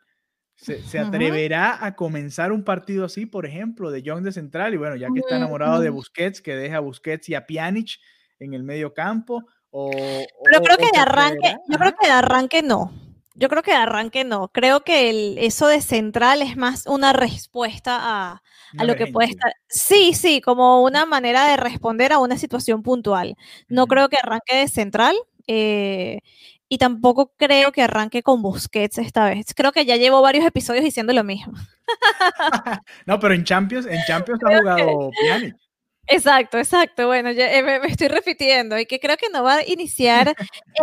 ¿Se, 0.57 0.99
atreverá 0.99 1.85
a 1.85 1.95
comenzar 1.95 2.51
un 2.51 2.65
partido 2.65 3.05
así, 3.05 3.25
por 3.25 3.45
ejemplo, 3.45 3.91
de 3.91 4.03
Jong 4.05 4.23
de 4.23 4.33
central? 4.33 4.73
Y 4.73 4.77
bueno, 4.77 4.97
ya 4.97 5.07
que 5.13 5.21
está 5.21 5.37
enamorado 5.37 5.79
de 5.79 5.89
Busquets, 5.89 6.41
que 6.41 6.53
deja 6.53 6.77
a 6.77 6.81
Busquets 6.81 7.29
y 7.29 7.35
a 7.35 7.45
Pjanic 7.45 7.97
en 8.39 8.53
el 8.53 8.63
medio 8.63 8.93
campo. 8.93 9.45
O, 9.69 9.89
Pero 9.89 10.61
creo 10.61 10.77
que 10.77 10.91
de 10.91 10.99
arranque, 10.99 11.55
yo 11.69 11.77
creo 11.77 11.95
que 11.97 12.07
de 12.07 12.13
arranque 12.13 12.61
no. 12.61 12.91
Yo 13.39 13.49
creo 13.49 13.63
que 13.63 13.71
de 13.71 13.77
arranque 13.77 14.23
no. 14.25 14.49
Creo 14.49 14.81
que 14.81 15.09
el, 15.09 15.37
eso 15.37 15.67
de 15.67 15.81
central 15.81 16.41
es 16.41 16.57
más 16.57 16.85
una 16.87 17.13
respuesta 17.13 17.97
a, 17.99 18.43
a 18.77 18.83
lo 18.83 18.95
que 18.95 19.07
puede 19.07 19.29
estar. 19.29 19.53
Sí, 19.67 20.13
sí, 20.13 20.41
como 20.41 20.83
una 20.83 21.05
manera 21.05 21.47
de 21.47 21.57
responder 21.57 22.11
a 22.11 22.19
una 22.19 22.37
situación 22.37 22.83
puntual. 22.83 23.37
No 23.67 23.87
creo 23.87 24.09
que 24.09 24.17
arranque 24.21 24.57
de 24.57 24.67
central. 24.67 25.15
Eh, 25.47 26.19
y 26.71 26.77
tampoco 26.77 27.33
creo 27.35 27.71
que 27.71 27.81
arranque 27.81 28.21
con 28.21 28.43
Busquets 28.43 28.99
esta 28.99 29.25
vez. 29.25 29.53
Creo 29.55 29.71
que 29.71 29.85
ya 29.85 29.95
llevo 29.95 30.21
varios 30.21 30.45
episodios 30.45 30.83
diciendo 30.83 31.13
lo 31.13 31.23
mismo. 31.23 31.53
no, 33.07 33.19
pero 33.19 33.33
en 33.33 33.43
Champions, 33.43 33.87
en 33.87 33.99
Champions 34.05 34.39
ha 34.45 34.57
jugado 34.59 35.09
Pjanic. 35.19 35.55
Exacto, 36.11 36.57
exacto. 36.57 37.05
Bueno, 37.05 37.31
ya, 37.31 37.53
eh, 37.53 37.61
me, 37.61 37.87
estoy 37.87 38.07
repitiendo 38.07 38.79
y 38.79 38.87
que 38.87 38.99
creo 38.99 39.15
que 39.15 39.29
no 39.31 39.43
va 39.43 39.57
a 39.57 39.67
iniciar 39.67 40.33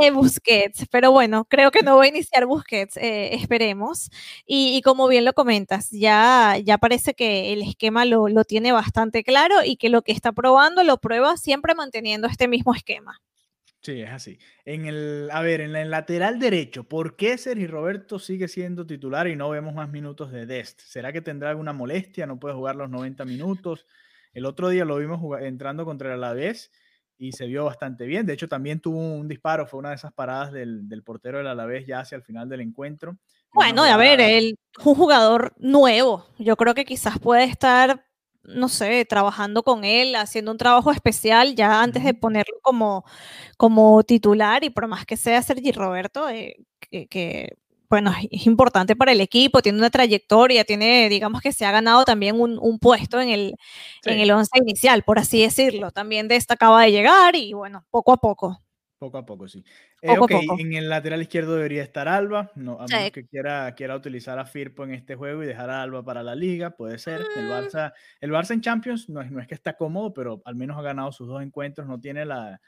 eh, 0.00 0.10
Busquets, 0.12 0.86
pero 0.90 1.10
bueno, 1.10 1.44
creo 1.46 1.72
que 1.72 1.82
no 1.82 1.96
va 1.96 2.04
a 2.04 2.08
iniciar 2.08 2.46
Busquets, 2.46 2.96
eh, 2.96 3.34
esperemos. 3.34 4.08
Y, 4.46 4.80
como 4.82 5.08
bien 5.08 5.24
lo 5.24 5.32
comentas, 5.32 5.90
ya, 5.90 6.56
ya 6.64 6.78
parece 6.78 7.14
que 7.14 7.52
el 7.52 7.62
esquema 7.62 8.04
lo, 8.04 8.28
lo, 8.28 8.44
tiene 8.44 8.70
bastante 8.70 9.24
claro 9.24 9.64
y 9.64 9.76
que 9.76 9.88
lo 9.88 10.02
que 10.02 10.12
está 10.12 10.30
probando 10.30 10.84
lo 10.84 10.98
prueba 10.98 11.36
siempre 11.36 11.74
manteniendo 11.74 12.28
este 12.28 12.46
mismo 12.46 12.72
esquema. 12.72 13.20
Sí, 13.82 14.02
es 14.02 14.10
así. 14.10 14.38
En 14.64 14.86
el, 14.86 15.28
a 15.32 15.42
ver, 15.42 15.60
en 15.60 15.74
el 15.74 15.90
lateral 15.90 16.38
derecho, 16.38 16.84
¿por 16.84 17.16
qué 17.16 17.36
Sergio 17.38 17.68
Roberto 17.68 18.18
sigue 18.18 18.48
siendo 18.48 18.86
titular 18.86 19.28
y 19.28 19.36
no 19.36 19.50
vemos 19.50 19.74
más 19.74 19.90
minutos 19.90 20.30
de 20.30 20.46
Dest? 20.46 20.80
¿Será 20.80 21.12
que 21.12 21.20
tendrá 21.20 21.50
alguna 21.50 21.72
molestia? 21.72 22.26
¿No 22.26 22.38
puede 22.38 22.54
jugar 22.54 22.76
los 22.76 22.90
90 22.90 23.24
minutos? 23.24 23.86
El 24.36 24.44
otro 24.44 24.68
día 24.68 24.84
lo 24.84 24.98
vimos 24.98 25.18
entrando 25.40 25.86
contra 25.86 26.08
el 26.08 26.22
Alavés 26.22 26.70
y 27.16 27.32
se 27.32 27.46
vio 27.46 27.64
bastante 27.64 28.04
bien. 28.04 28.26
De 28.26 28.34
hecho, 28.34 28.48
también 28.48 28.80
tuvo 28.80 28.98
un 28.98 29.28
disparo, 29.28 29.66
fue 29.66 29.78
una 29.78 29.88
de 29.88 29.94
esas 29.94 30.12
paradas 30.12 30.52
del, 30.52 30.90
del 30.90 31.02
portero 31.02 31.38
del 31.38 31.46
Alavés 31.46 31.86
ya 31.86 32.00
hacia 32.00 32.16
el 32.16 32.22
final 32.22 32.46
del 32.46 32.60
encuentro. 32.60 33.16
Bueno, 33.54 33.82
a 33.84 33.96
ver, 33.96 34.20
él 34.20 34.58
un 34.84 34.94
jugador 34.94 35.54
nuevo. 35.56 36.26
Yo 36.38 36.54
creo 36.58 36.74
que 36.74 36.84
quizás 36.84 37.18
puede 37.18 37.44
estar, 37.44 38.04
no 38.42 38.68
sé, 38.68 39.06
trabajando 39.06 39.62
con 39.62 39.84
él, 39.84 40.14
haciendo 40.14 40.50
un 40.50 40.58
trabajo 40.58 40.92
especial 40.92 41.54
ya 41.54 41.82
antes 41.82 42.04
de 42.04 42.12
ponerlo 42.12 42.58
como, 42.60 43.06
como 43.56 44.02
titular 44.02 44.64
y 44.64 44.68
por 44.68 44.86
más 44.86 45.06
que 45.06 45.16
sea 45.16 45.40
Sergi 45.40 45.72
Roberto, 45.72 46.28
eh, 46.28 46.58
que 46.90 47.56
bueno, 47.88 48.12
es 48.30 48.46
importante 48.46 48.96
para 48.96 49.12
el 49.12 49.20
equipo, 49.20 49.62
tiene 49.62 49.78
una 49.78 49.90
trayectoria, 49.90 50.64
tiene, 50.64 51.08
digamos 51.08 51.40
que 51.40 51.52
se 51.52 51.64
ha 51.64 51.72
ganado 51.72 52.04
también 52.04 52.36
un, 52.40 52.78
puesto 52.78 53.20
en 53.20 53.30
el, 53.30 53.54
en 54.04 54.18
el 54.18 54.30
once 54.30 54.50
inicial, 54.58 55.02
por 55.02 55.18
así 55.18 55.42
decirlo. 55.42 55.90
También 55.90 56.28
de 56.28 56.36
esta 56.36 56.54
acaba 56.54 56.82
de 56.82 56.92
llegar 56.92 57.36
y 57.36 57.52
bueno, 57.52 57.84
poco 57.90 58.12
a 58.12 58.16
poco. 58.18 58.60
Poco 58.98 59.18
a 59.18 59.26
poco, 59.26 59.46
sí. 59.46 59.62
Eh, 60.00 60.16
en 60.58 60.72
el 60.72 60.88
lateral 60.88 61.20
izquierdo 61.20 61.54
debería 61.54 61.82
estar 61.82 62.08
Alba, 62.08 62.50
no, 62.54 62.80
a 62.80 62.86
menos 62.86 63.10
que 63.10 63.26
quiera, 63.26 63.74
quiera 63.74 63.94
utilizar 63.94 64.38
a 64.38 64.46
Firpo 64.46 64.84
en 64.84 64.92
este 64.92 65.16
juego 65.16 65.42
y 65.42 65.46
dejar 65.46 65.68
a 65.68 65.82
Alba 65.82 66.02
para 66.02 66.22
la 66.22 66.34
liga, 66.34 66.70
puede 66.70 66.98
ser. 66.98 67.20
El, 67.36 67.44
mm. 67.44 67.50
Barça, 67.50 67.92
el 68.20 68.30
Barça 68.30 68.52
en 68.52 68.62
Champions 68.62 69.10
no 69.10 69.20
es, 69.20 69.30
no 69.30 69.40
es 69.40 69.46
que 69.46 69.54
está 69.54 69.76
cómodo, 69.76 70.14
pero 70.14 70.40
al 70.46 70.54
menos 70.54 70.78
ha 70.78 70.82
ganado 70.82 71.12
sus 71.12 71.28
dos 71.28 71.42
encuentros, 71.42 71.86
no 71.86 72.00
tiene 72.00 72.24
la, 72.24 72.58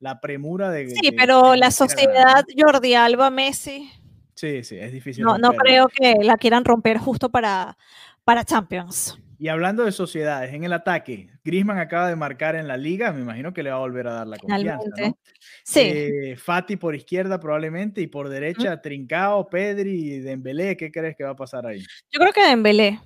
la 0.00 0.20
premura 0.20 0.70
de... 0.70 0.90
Sí, 0.90 1.12
pero 1.12 1.54
la 1.54 1.70
sociedad 1.70 2.44
Jordi 2.56 2.94
Alba 2.94 3.30
Messi 3.30 3.88
Sí, 4.36 4.62
sí, 4.62 4.76
es 4.78 4.92
difícil. 4.92 5.24
No, 5.24 5.38
no 5.38 5.52
creo 5.52 5.88
que 5.88 6.14
la 6.22 6.36
quieran 6.36 6.64
romper 6.64 6.98
justo 6.98 7.30
para, 7.30 7.76
para 8.22 8.44
Champions. 8.44 9.18
Y 9.38 9.48
hablando 9.48 9.84
de 9.84 9.92
sociedades, 9.92 10.54
en 10.54 10.64
el 10.64 10.72
ataque, 10.72 11.30
Grisman 11.44 11.78
acaba 11.78 12.08
de 12.08 12.16
marcar 12.16 12.54
en 12.54 12.68
la 12.68 12.76
liga, 12.76 13.12
me 13.12 13.20
imagino 13.20 13.52
que 13.52 13.62
le 13.62 13.70
va 13.70 13.76
a 13.76 13.80
volver 13.80 14.06
a 14.08 14.12
dar 14.12 14.26
la 14.26 14.38
confianza, 14.38 14.88
¿no? 14.96 15.18
Sí. 15.62 15.80
Eh, 15.80 16.36
Fati 16.36 16.76
por 16.76 16.94
izquierda 16.94 17.38
probablemente 17.38 18.00
y 18.00 18.06
por 18.06 18.28
derecha 18.28 18.80
Trincao, 18.80 19.48
Pedri 19.48 20.14
y 20.14 20.18
Dembélé, 20.20 20.76
¿qué 20.76 20.90
crees 20.90 21.16
que 21.16 21.24
va 21.24 21.30
a 21.30 21.36
pasar 21.36 21.66
ahí? 21.66 21.80
Yo 22.10 22.20
creo 22.20 22.32
que 22.32 22.46
Dembélé. 22.46 23.00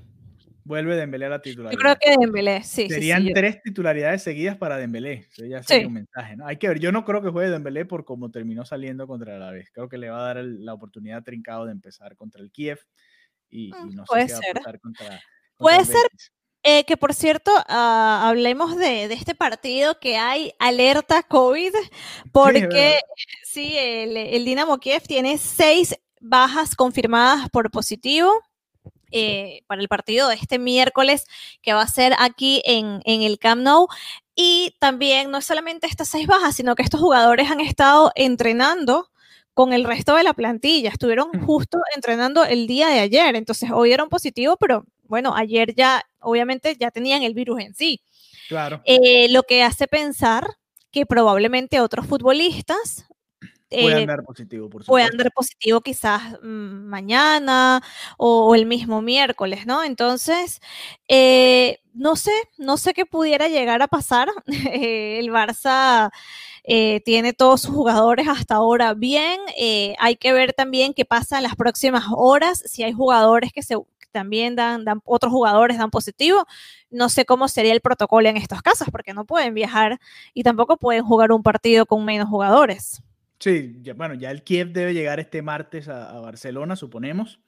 Vuelve 0.65 0.97
Dembélé 0.97 1.27
a 1.27 1.31
la 1.31 1.43
titularidad. 1.43 1.73
Yo 1.73 1.79
creo 1.79 1.97
que 2.01 2.21
Dembélé, 2.21 2.63
sí. 2.63 2.89
Serían 2.89 3.23
sí, 3.23 3.29
sí, 3.29 3.35
tres 3.35 3.63
titularidades 3.63 4.23
seguidas 4.23 4.57
para 4.57 4.77
Dembélé. 4.77 5.27
Eso 5.31 5.45
ya 5.47 5.63
sería 5.63 5.87
un 5.87 5.95
mensaje, 5.95 6.37
¿no? 6.37 6.47
Hay 6.47 6.57
que 6.59 6.69
ver. 6.69 6.81
Yo 6.81 6.93
no 6.93 7.05
creo 7.05 7.23
que 7.23 7.31
juegue 7.31 7.51
Dembélé 7.51 7.85
por 7.85 8.05
cómo 8.05 8.31
terminó 8.31 8.65
saliendo 8.65 9.07
contra 9.07 9.37
el 9.37 9.43
Alavés. 9.43 9.71
Creo 9.73 9.89
que 9.89 9.99
le 9.99 10.11
va 10.11 10.21
a 10.21 10.25
dar 10.25 10.37
el, 10.39 10.65
la 10.65 10.75
oportunidad 10.75 11.19
a 11.19 11.23
Trincao 11.23 11.67
de 11.67 11.73
empezar 11.73 12.17
contra 12.17 12.43
el 12.43 12.51
Kiev 12.51 12.79
y, 13.49 13.69
y 13.69 13.95
no 13.95 14.05
Puede 14.05 14.29
sé 14.29 14.35
qué 14.35 14.47
ser. 14.47 14.57
va 14.57 14.61
a 14.61 14.65
pasar 14.65 14.81
contra, 14.81 15.07
contra 15.07 15.23
Puede 15.57 15.85
ser. 15.85 16.07
Eh, 16.63 16.85
que 16.85 16.99
por 16.99 17.15
cierto, 17.15 17.51
ah, 17.69 18.29
hablemos 18.29 18.77
de, 18.77 19.09
de 19.09 19.15
este 19.15 19.35
partido 19.35 19.99
que 19.99 20.19
hay 20.19 20.53
alerta 20.59 21.23
COVID, 21.23 21.73
porque 22.33 22.99
sí, 23.45 23.75
el, 23.79 24.17
el 24.17 24.45
Dinamo 24.45 24.79
Kiev 24.79 25.03
tiene 25.07 25.39
seis 25.39 25.97
bajas 26.21 26.75
confirmadas 26.77 27.49
por 27.49 27.71
positivo. 27.71 28.31
Eh, 29.13 29.63
para 29.67 29.81
el 29.81 29.89
partido 29.89 30.29
de 30.29 30.35
este 30.37 30.59
miércoles 30.59 31.27
que 31.63 31.73
va 31.73 31.83
a 31.83 31.89
ser 31.89 32.15
aquí 32.19 32.63
en, 32.65 33.01
en 33.05 33.23
el 33.23 33.39
Camp 33.39 33.63
Nou. 33.63 33.89
Y 34.35 34.75
también 34.79 35.31
no 35.31 35.39
es 35.39 35.45
solamente 35.45 35.87
estas 35.87 36.09
seis 36.09 36.27
bajas, 36.27 36.55
sino 36.57 36.75
que 36.75 36.83
estos 36.83 37.01
jugadores 37.01 37.51
han 37.51 37.61
estado 37.61 38.13
entrenando 38.15 39.11
con 39.53 39.73
el 39.73 39.85
resto 39.85 40.15
de 40.15 40.23
la 40.23 40.33
plantilla. 40.33 40.91
Estuvieron 40.91 41.29
Mm. 41.33 41.45
justo 41.47 41.79
entrenando 41.95 42.45
el 42.45 42.67
día 42.67 42.89
de 42.89 43.01
ayer, 43.01 43.37
entonces 43.37 43.71
hoy 43.73 43.89
dieron 43.91 44.09
positivo, 44.09 44.57
pero 44.59 44.85
bueno, 45.05 45.35
ayer 45.37 45.75
ya, 45.75 46.03
obviamente, 46.21 46.77
ya 46.79 46.91
tenían 46.91 47.23
el 47.23 47.35
virus 47.35 47.61
en 47.61 47.75
sí. 47.75 48.01
Claro. 48.49 48.81
Eh, 48.85 49.29
lo 49.31 49.43
que 49.43 49.63
hace 49.63 49.87
pensar 49.89 50.47
que 50.93 51.05
probablemente 51.05 51.81
otros 51.81 52.07
futbolistas 52.07 53.05
Puedan 53.71 54.03
eh, 54.03 54.07
dar 54.07 54.25
positivo, 54.25 54.69
por 54.69 54.83
supuesto. 54.83 55.17
positivo 55.35 55.81
quizás 55.81 56.41
mm, 56.43 56.89
mañana 56.89 57.81
o, 58.19 58.47
o 58.47 58.55
el 58.57 58.67
mismo 58.67 59.01
miércoles, 59.01 59.65
¿no? 59.65 59.85
Entonces, 59.85 60.61
eh, 61.07 61.79
no 61.95 62.17
sé, 62.17 62.33
no 62.59 62.77
sé 62.77 62.95
qué 62.95 63.07
pudiera 63.07 63.49
llegar 63.49 63.83
a 63.83 63.89
pasar. 63.89 64.29
Eh, 64.73 65.19
el 65.19 65.31
Barça 65.31 66.11
eh, 66.65 67.01
tiene 67.05 67.33
todos 67.33 67.63
sus 67.63 67.75
jugadores 67.75 68.29
hasta 68.29 68.57
ahora 68.57 68.95
bien. 68.95 69.41
Hay 69.99 70.17
que 70.17 70.33
ver 70.33 70.53
también 70.53 70.95
qué 70.95 71.05
pasa 71.05 71.37
en 71.37 71.45
las 71.45 71.57
próximas 71.57 72.05
horas, 72.11 72.63
si 72.67 72.83
hay 72.83 72.93
jugadores 72.93 73.53
que 73.53 73.63
se 73.63 73.77
también 74.13 74.57
dan, 74.57 74.85
dan, 74.85 75.01
otros 75.05 75.33
jugadores 75.33 75.79
dan 75.79 75.91
positivo. 75.91 76.45
No 76.91 77.09
sé 77.09 77.25
cómo 77.25 77.49
sería 77.49 77.73
el 77.73 77.81
protocolo 77.81 78.29
en 78.29 78.37
estos 78.37 78.63
casos, 78.63 78.89
porque 78.91 79.15
no 79.15 79.25
pueden 79.25 79.55
viajar 79.55 80.01
y 80.35 80.43
tampoco 80.43 80.77
pueden 80.77 81.05
jugar 81.05 81.33
un 81.33 81.43
partido 81.43 81.87
con 81.87 82.05
menos 82.05 82.29
jugadores. 82.29 83.03
Sí, 83.41 83.79
ya, 83.81 83.95
bueno, 83.95 84.15
ya 84.15 84.31
el 84.31 84.45
Kiev 84.45 84.73
debe 84.73 84.93
llegar 84.95 85.19
este 85.19 85.41
martes 85.43 85.89
a, 85.89 86.11
a 86.11 86.21
Barcelona, 86.21 86.77
suponemos. 86.77 87.41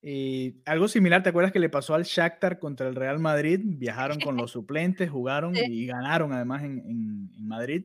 Eh, 0.00 0.54
algo 0.64 0.88
similar, 0.88 1.22
¿te 1.22 1.28
acuerdas 1.28 1.52
que 1.52 1.60
le 1.60 1.68
pasó 1.68 1.94
al 1.94 2.02
Shakhtar 2.04 2.58
contra 2.58 2.88
el 2.88 2.94
Real 2.96 3.20
Madrid? 3.20 3.60
Viajaron 3.62 4.18
con 4.20 4.36
los 4.36 4.50
suplentes, 4.50 5.10
jugaron 5.10 5.54
Sí. 5.54 5.62
y 5.68 5.86
ganaron 5.86 6.32
además 6.32 6.62
en, 6.64 6.78
en- 6.80 7.30
en 7.36 7.46
Madrid. 7.46 7.84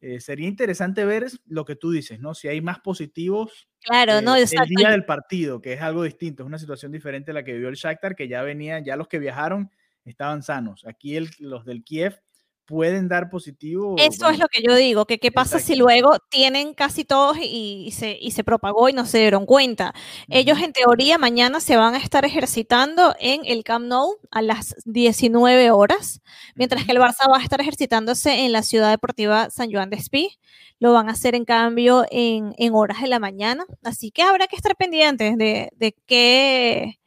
Eh, 0.00 0.18
sería 0.20 0.48
interesante 0.48 1.04
ver 1.04 1.28
lo 1.46 1.64
que 1.64 1.76
tú 1.76 1.92
dices, 1.92 2.18
¿no? 2.18 2.34
Si 2.34 2.48
hay 2.48 2.60
más 2.60 2.80
positivos 2.80 3.68
Claro, 3.84 4.18
eh, 4.18 4.22
no, 4.22 4.34
el 4.34 4.42
exacto. 4.42 4.68
día 4.76 4.90
del 4.90 5.04
partido, 5.04 5.62
que 5.62 5.74
es 5.74 5.80
algo 5.80 6.02
distinto, 6.02 6.42
es 6.42 6.46
una 6.48 6.58
situación 6.58 6.90
diferente 6.90 7.30
a 7.30 7.34
la 7.34 7.44
que 7.44 7.52
vivió 7.52 7.68
el 7.68 7.76
Shakhtar, 7.76 8.16
que 8.16 8.26
ya 8.28 8.42
venían, 8.42 8.84
ya 8.84 8.96
los 8.96 9.06
que 9.06 9.20
viajaron 9.20 9.70
estaban 10.04 10.42
sanos. 10.42 10.84
Aquí 10.86 11.16
el- 11.16 11.30
los 11.38 11.64
del 11.64 11.84
Kiev 11.84 12.20
pueden 12.66 13.08
dar 13.08 13.28
positivo. 13.28 13.96
Eso 13.98 14.28
es 14.28 14.38
lo 14.38 14.46
que 14.48 14.62
yo 14.62 14.74
digo, 14.74 15.04
que 15.06 15.18
qué 15.18 15.30
pasa 15.32 15.58
si 15.58 15.74
luego 15.76 16.18
tienen 16.30 16.74
casi 16.74 17.04
todos 17.04 17.36
y, 17.38 17.84
y 17.86 17.90
se, 17.92 18.16
y 18.20 18.30
se 18.30 18.44
propagó 18.44 18.88
y 18.88 18.92
no 18.92 19.06
se 19.06 19.18
dieron 19.18 19.46
cuenta. 19.46 19.94
Ellos 20.28 20.60
en 20.60 20.72
teoría 20.72 21.18
mañana 21.18 21.60
se 21.60 21.76
van 21.76 21.94
a 21.94 21.98
estar 21.98 22.24
ejercitando 22.24 23.14
en 23.20 23.42
el 23.44 23.64
Camp 23.64 23.86
Nou 23.86 24.16
a 24.30 24.42
las 24.42 24.74
19 24.84 25.70
horas, 25.70 26.20
mientras 26.54 26.84
que 26.84 26.92
el 26.92 26.98
Barça 26.98 27.30
va 27.30 27.38
a 27.38 27.42
estar 27.42 27.60
ejercitándose 27.60 28.44
en 28.44 28.52
la 28.52 28.62
Ciudad 28.62 28.90
Deportiva 28.90 29.50
San 29.50 29.70
Juan 29.70 29.90
de 29.90 29.96
Espí. 29.96 30.38
Lo 30.78 30.92
van 30.92 31.08
a 31.08 31.12
hacer 31.12 31.34
en 31.34 31.44
cambio 31.44 32.04
en, 32.10 32.54
en 32.58 32.74
horas 32.74 33.02
de 33.02 33.08
la 33.08 33.18
mañana. 33.20 33.64
Así 33.84 34.10
que 34.10 34.22
habrá 34.22 34.46
que 34.46 34.56
estar 34.56 34.74
pendientes 34.76 35.36
de, 35.38 35.70
de 35.76 35.94
qué, 36.06 36.98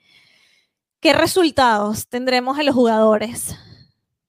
qué 1.01 1.13
resultados 1.13 2.07
tendremos 2.07 2.57
en 2.59 2.67
los 2.67 2.75
jugadores. 2.75 3.55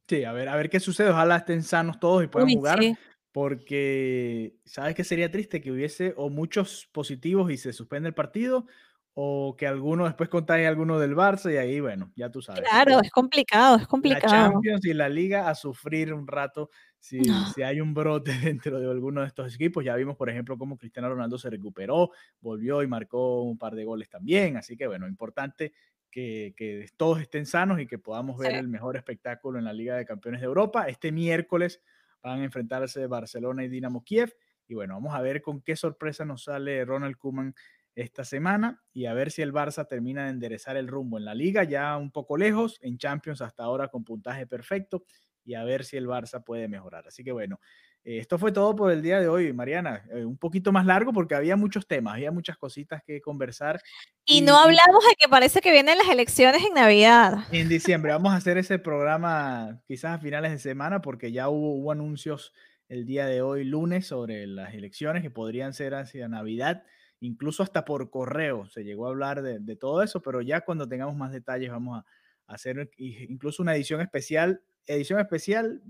Sí, 0.08 0.22
a 0.24 0.32
ver, 0.32 0.48
a 0.48 0.54
ver 0.56 0.70
qué 0.70 0.78
sucede. 0.78 1.10
Ojalá 1.10 1.36
estén 1.38 1.62
sanos 1.64 1.98
todos 1.98 2.22
y 2.22 2.28
puedan 2.28 2.48
Uy, 2.48 2.52
jugar. 2.52 2.78
sí. 2.78 2.96
Porque, 3.32 4.56
¿sabes 4.64 4.94
qué 4.94 5.02
sería 5.04 5.30
triste? 5.30 5.60
Que 5.60 5.72
hubiese 5.72 6.14
o 6.16 6.30
muchos 6.30 6.88
positivos 6.92 7.50
y 7.50 7.56
se 7.58 7.72
suspende 7.72 8.08
el 8.08 8.14
partido, 8.14 8.66
o 9.14 9.56
que 9.58 9.66
alguno 9.66 10.04
después 10.04 10.28
contagie 10.28 10.66
a 10.66 10.68
alguno 10.70 10.98
del 11.00 11.14
Barça 11.16 11.52
y 11.52 11.56
ahí, 11.56 11.80
bueno, 11.80 12.12
ya 12.16 12.30
tú 12.30 12.40
sabes. 12.40 12.70
Claro, 12.70 13.00
es 13.00 13.10
complicado, 13.10 13.76
es 13.76 13.86
La 14.02 14.22
complicado. 14.22 14.22
Champions 14.22 14.84
y 14.86 14.94
la 14.94 15.08
Liga 15.08 15.48
a 15.48 15.54
sufrir 15.54 16.12
un 16.14 16.26
rato 16.28 16.70
si, 17.00 17.20
No. 17.26 17.44
si 17.44 17.62
hay 17.62 17.80
un 17.80 17.92
brote 17.94 18.32
dentro 18.54 18.78
de 18.78 18.90
alguno 18.90 19.22
de 19.22 19.26
estos 19.28 19.54
equipos. 19.54 19.84
Ya 19.84 19.96
vimos, 19.96 20.16
por 20.16 20.30
ejemplo, 20.30 20.56
cómo 20.58 20.76
Cristiano 20.78 21.08
Ronaldo 21.08 21.38
se 21.38 21.50
recuperó, 21.50 22.10
volvió 22.40 22.82
y 22.82 22.86
marcó 22.86 23.42
un 23.42 23.58
par 23.58 23.74
de 23.74 23.84
goles 23.84 24.08
también. 24.08 24.56
Así 24.56 24.76
que, 24.76 24.86
bueno, 24.86 25.08
importante 25.08 25.72
que, 26.16 26.54
que 26.56 26.86
todos 26.96 27.20
estén 27.20 27.46
sanos 27.46 27.78
y 27.80 27.86
que 27.86 27.98
podamos 27.98 28.38
ver 28.38 28.54
Sí. 28.54 28.56
el 28.56 28.68
mejor 28.68 28.96
espectáculo 28.96 29.58
en 29.58 29.66
la 29.66 29.72
Liga 29.74 29.96
de 29.96 30.06
Campeones 30.06 30.40
de 30.40 30.46
Europa. 30.46 30.88
Este 30.88 31.12
miércoles 31.12 31.82
van 32.22 32.40
a 32.40 32.44
enfrentarse 32.44 33.06
Barcelona 33.06 33.64
y 33.64 33.68
Dinamo 33.68 34.02
Kiev. 34.02 34.34
Y 34.68 34.74
bueno, 34.74 34.94
vamos 34.94 35.14
a 35.14 35.20
ver 35.20 35.42
con 35.42 35.60
qué 35.62 35.76
sorpresa 35.76 36.24
nos 36.24 36.44
sale 36.44 36.84
Ronald 36.84 37.16
Koeman 37.18 37.54
esta 37.94 38.24
semana 38.24 38.82
y 38.92 39.06
a 39.06 39.14
ver 39.14 39.30
si 39.30 39.42
el 39.42 39.52
Barça 39.52 39.86
termina 39.88 40.24
de 40.24 40.30
enderezar 40.30 40.76
el 40.76 40.88
rumbo 40.88 41.18
en 41.18 41.24
la 41.24 41.34
liga, 41.34 41.64
ya 41.64 41.96
un 41.96 42.10
poco 42.10 42.36
lejos, 42.36 42.78
en 42.82 42.98
Champions 42.98 43.40
hasta 43.42 43.64
ahora 43.64 43.88
con 43.88 44.04
puntaje 44.04 44.46
perfecto 44.46 45.04
y 45.44 45.54
a 45.54 45.64
ver 45.64 45.84
si 45.84 45.96
el 45.96 46.06
Barça 46.06 46.42
puede 46.44 46.68
mejorar. 46.68 47.06
Así 47.08 47.24
que 47.24 47.32
bueno, 47.32 47.60
esto 48.06 48.38
fue 48.38 48.52
todo 48.52 48.76
por 48.76 48.92
el 48.92 49.02
día 49.02 49.18
de 49.18 49.26
hoy, 49.26 49.52
Mariana. 49.52 50.04
Eh, 50.12 50.24
un 50.24 50.38
poquito 50.38 50.70
más 50.70 50.86
largo 50.86 51.12
porque 51.12 51.34
había 51.34 51.56
muchos 51.56 51.88
temas, 51.88 52.14
había 52.14 52.30
muchas 52.30 52.56
cositas 52.56 53.02
que 53.04 53.20
conversar. 53.20 53.80
Y 54.24 54.42
no 54.42 54.56
hablamos 54.56 55.04
de 55.04 55.16
que 55.18 55.28
parece 55.28 55.60
que 55.60 55.72
vienen 55.72 55.98
las 55.98 56.08
elecciones 56.08 56.62
en 56.64 56.74
Navidad. 56.74 57.38
En 57.50 57.68
diciembre 57.68 58.12
vamos 58.12 58.32
a 58.32 58.36
hacer 58.36 58.58
ese 58.58 58.78
programa 58.78 59.82
quizás 59.88 60.14
a 60.14 60.18
finales 60.18 60.52
de 60.52 60.58
semana 60.58 61.02
porque 61.02 61.32
ya 61.32 61.48
hubo, 61.48 61.74
hubo 61.74 61.90
anuncios 61.90 62.52
el 62.88 63.06
día 63.06 63.26
de 63.26 63.42
hoy, 63.42 63.64
lunes, 63.64 64.06
sobre 64.06 64.46
las 64.46 64.72
elecciones 64.74 65.22
que 65.22 65.30
podrían 65.30 65.72
ser 65.72 65.94
hacia 65.94 66.28
Navidad, 66.28 66.84
incluso 67.18 67.64
hasta 67.64 67.84
por 67.84 68.10
correo 68.10 68.68
se 68.68 68.84
llegó 68.84 69.06
a 69.06 69.10
hablar 69.10 69.42
de, 69.42 69.58
de 69.58 69.74
todo 69.74 70.04
eso, 70.04 70.22
pero 70.22 70.42
ya 70.42 70.60
cuando 70.60 70.86
tengamos 70.86 71.16
más 71.16 71.32
detalles 71.32 71.72
vamos 71.72 72.04
a 72.46 72.54
hacer 72.54 72.88
incluso 72.98 73.64
una 73.64 73.74
edición 73.74 74.00
especial, 74.00 74.62
edición 74.86 75.18
especial, 75.18 75.82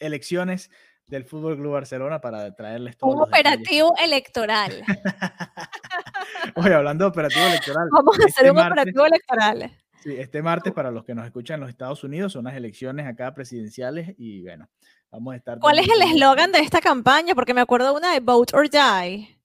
elecciones 0.00 0.70
del 1.06 1.24
Fútbol 1.24 1.56
Club 1.56 1.72
Barcelona 1.72 2.20
para 2.20 2.54
traerles 2.54 2.96
todo. 2.96 3.10
Un 3.10 3.22
operativo 3.22 3.94
electoral. 4.02 4.82
Oye, 6.56 6.74
hablando 6.74 7.04
de 7.04 7.08
operativo 7.10 7.44
electoral. 7.46 7.88
Vamos 7.92 8.16
a 8.18 8.24
hacer 8.26 8.46
este 8.46 8.50
un 8.50 8.56
martes- 8.56 8.72
operativo 8.72 9.06
electoral. 9.06 9.70
Sí, 10.02 10.14
este 10.16 10.40
martes, 10.42 10.72
para 10.72 10.90
los 10.90 11.04
que 11.04 11.14
nos 11.14 11.26
escuchan 11.26 11.56
en 11.56 11.60
los 11.60 11.68
Estados 11.70 12.02
Unidos, 12.04 12.32
son 12.32 12.44
las 12.44 12.54
elecciones 12.54 13.06
acá 13.06 13.34
presidenciales 13.34 14.14
y 14.16 14.42
bueno, 14.42 14.66
vamos 15.10 15.34
a 15.34 15.36
estar. 15.36 15.58
¿Cuál 15.58 15.78
es 15.78 15.88
el 15.88 16.00
eslogan 16.02 16.52
de 16.52 16.60
esta 16.60 16.80
campaña? 16.80 17.34
Porque 17.34 17.52
me 17.52 17.60
acuerdo 17.60 17.94
una 17.94 18.12
de 18.14 18.20
Vote 18.20 18.56
or 18.56 18.70
Die. 18.70 19.38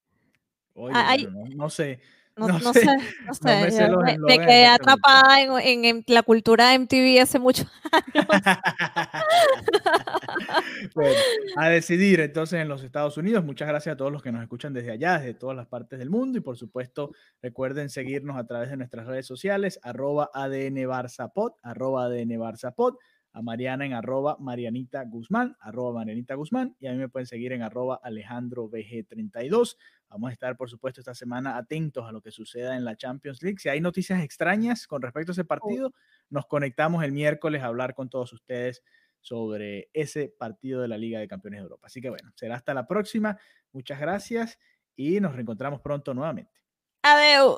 Oye, 0.76 0.94
Ah, 0.96 1.18
no 1.56 1.70
sé. 1.70 2.00
No, 2.38 2.48
No 2.50 2.60
no 2.60 2.74
sé, 2.74 2.82
sé, 2.82 2.88
no 3.26 3.34
sé. 3.34 3.62
me 3.64 3.72
sé 3.72 4.18
quedé 4.40 4.66
atrapada 4.66 5.40
en, 5.42 5.52
en- 5.60 5.86
en 5.86 6.04
la 6.08 6.22
cultura 6.22 6.70
de 6.70 6.80
MTV 6.80 7.22
hace 7.22 7.40
mucho. 7.40 7.64
Bueno, 10.94 11.16
a 11.58 11.70
decidir 11.70 12.20
entonces 12.22 12.60
en 12.62 12.68
los 12.68 12.84
Estados 12.84 13.18
Unidos. 13.18 13.44
Muchas 13.44 13.68
gracias 13.68 13.94
a 13.94 13.98
todos 13.98 14.12
los 14.12 14.22
que 14.22 14.32
nos 14.32 14.42
escuchan 14.42 14.74
desde 14.74 14.92
allá, 14.92 15.18
desde 15.20 15.34
todas 15.34 15.56
las 15.56 15.68
partes 15.68 16.00
del 16.00 16.10
mundo. 16.10 16.38
Y 16.38 16.42
por 16.42 16.58
supuesto, 16.58 17.12
recuerden 17.42 17.90
seguirnos 17.90 18.38
a 18.38 18.46
través 18.46 18.70
de 18.70 18.78
nuestras 18.78 19.06
redes 19.08 19.26
sociales, 19.26 19.80
arroba 19.84 20.30
ADN 20.34 20.76
Barça 20.88 21.32
Pod, 21.34 21.54
arroba 21.64 22.06
ADN 22.06 22.32
Barça 22.40 22.74
Pod, 22.74 22.96
a 23.36 23.42
Mariana 23.42 23.86
en 23.86 23.92
arroba 23.92 24.38
Marianita 24.40 25.04
Guzmán, 25.04 25.58
arroba 25.60 25.92
Marianita 25.92 26.36
Guzmán, 26.36 26.74
y 26.80 26.88
a 26.88 26.94
mí 26.94 26.98
me 26.98 27.10
pueden 27.10 27.28
seguir 27.28 27.52
en 27.52 27.64
arroba 27.64 28.00
Alejandro 28.02 28.70
BG32. 28.70 29.76
Vamos 30.08 30.30
a 30.30 30.34
estar, 30.34 30.56
por 30.56 30.70
supuesto, 30.70 31.02
esta 31.02 31.14
semana 31.14 31.58
atentos 31.58 32.08
a 32.08 32.14
lo 32.14 32.22
que 32.22 32.32
suceda 32.32 32.78
en 32.78 32.86
la 32.86 32.96
Champions 32.96 33.44
League. 33.44 33.58
Si 33.60 33.68
hay 33.68 33.82
noticias 33.82 34.24
extrañas 34.24 34.88
con 34.88 35.02
respecto 35.02 35.32
a 35.32 35.34
ese 35.34 35.44
partido, 35.44 35.94
nos 36.30 36.46
conectamos 36.46 37.04
el 37.04 37.12
miércoles 37.12 37.62
a 37.62 37.66
hablar 37.66 37.94
con 37.94 38.10
todos 38.10 38.32
ustedes 38.32 38.84
sobre 39.20 39.90
ese 39.92 40.30
partido 40.30 40.82
de 40.82 40.88
la 40.88 40.98
Liga 40.98 41.20
de 41.20 41.28
Campeones 41.28 41.60
de 41.60 41.64
Europa. 41.64 41.88
Así 41.88 42.00
que 42.00 42.10
bueno, 42.10 42.32
será 42.36 42.56
hasta 42.56 42.74
la 42.74 42.88
próxima. 42.88 43.38
Muchas 43.74 44.00
gracias 44.00 44.58
y 44.96 45.20
nos 45.20 45.36
reencontramos 45.36 45.82
pronto 45.82 46.14
nuevamente. 46.14 46.54
Adeu. 47.04 47.58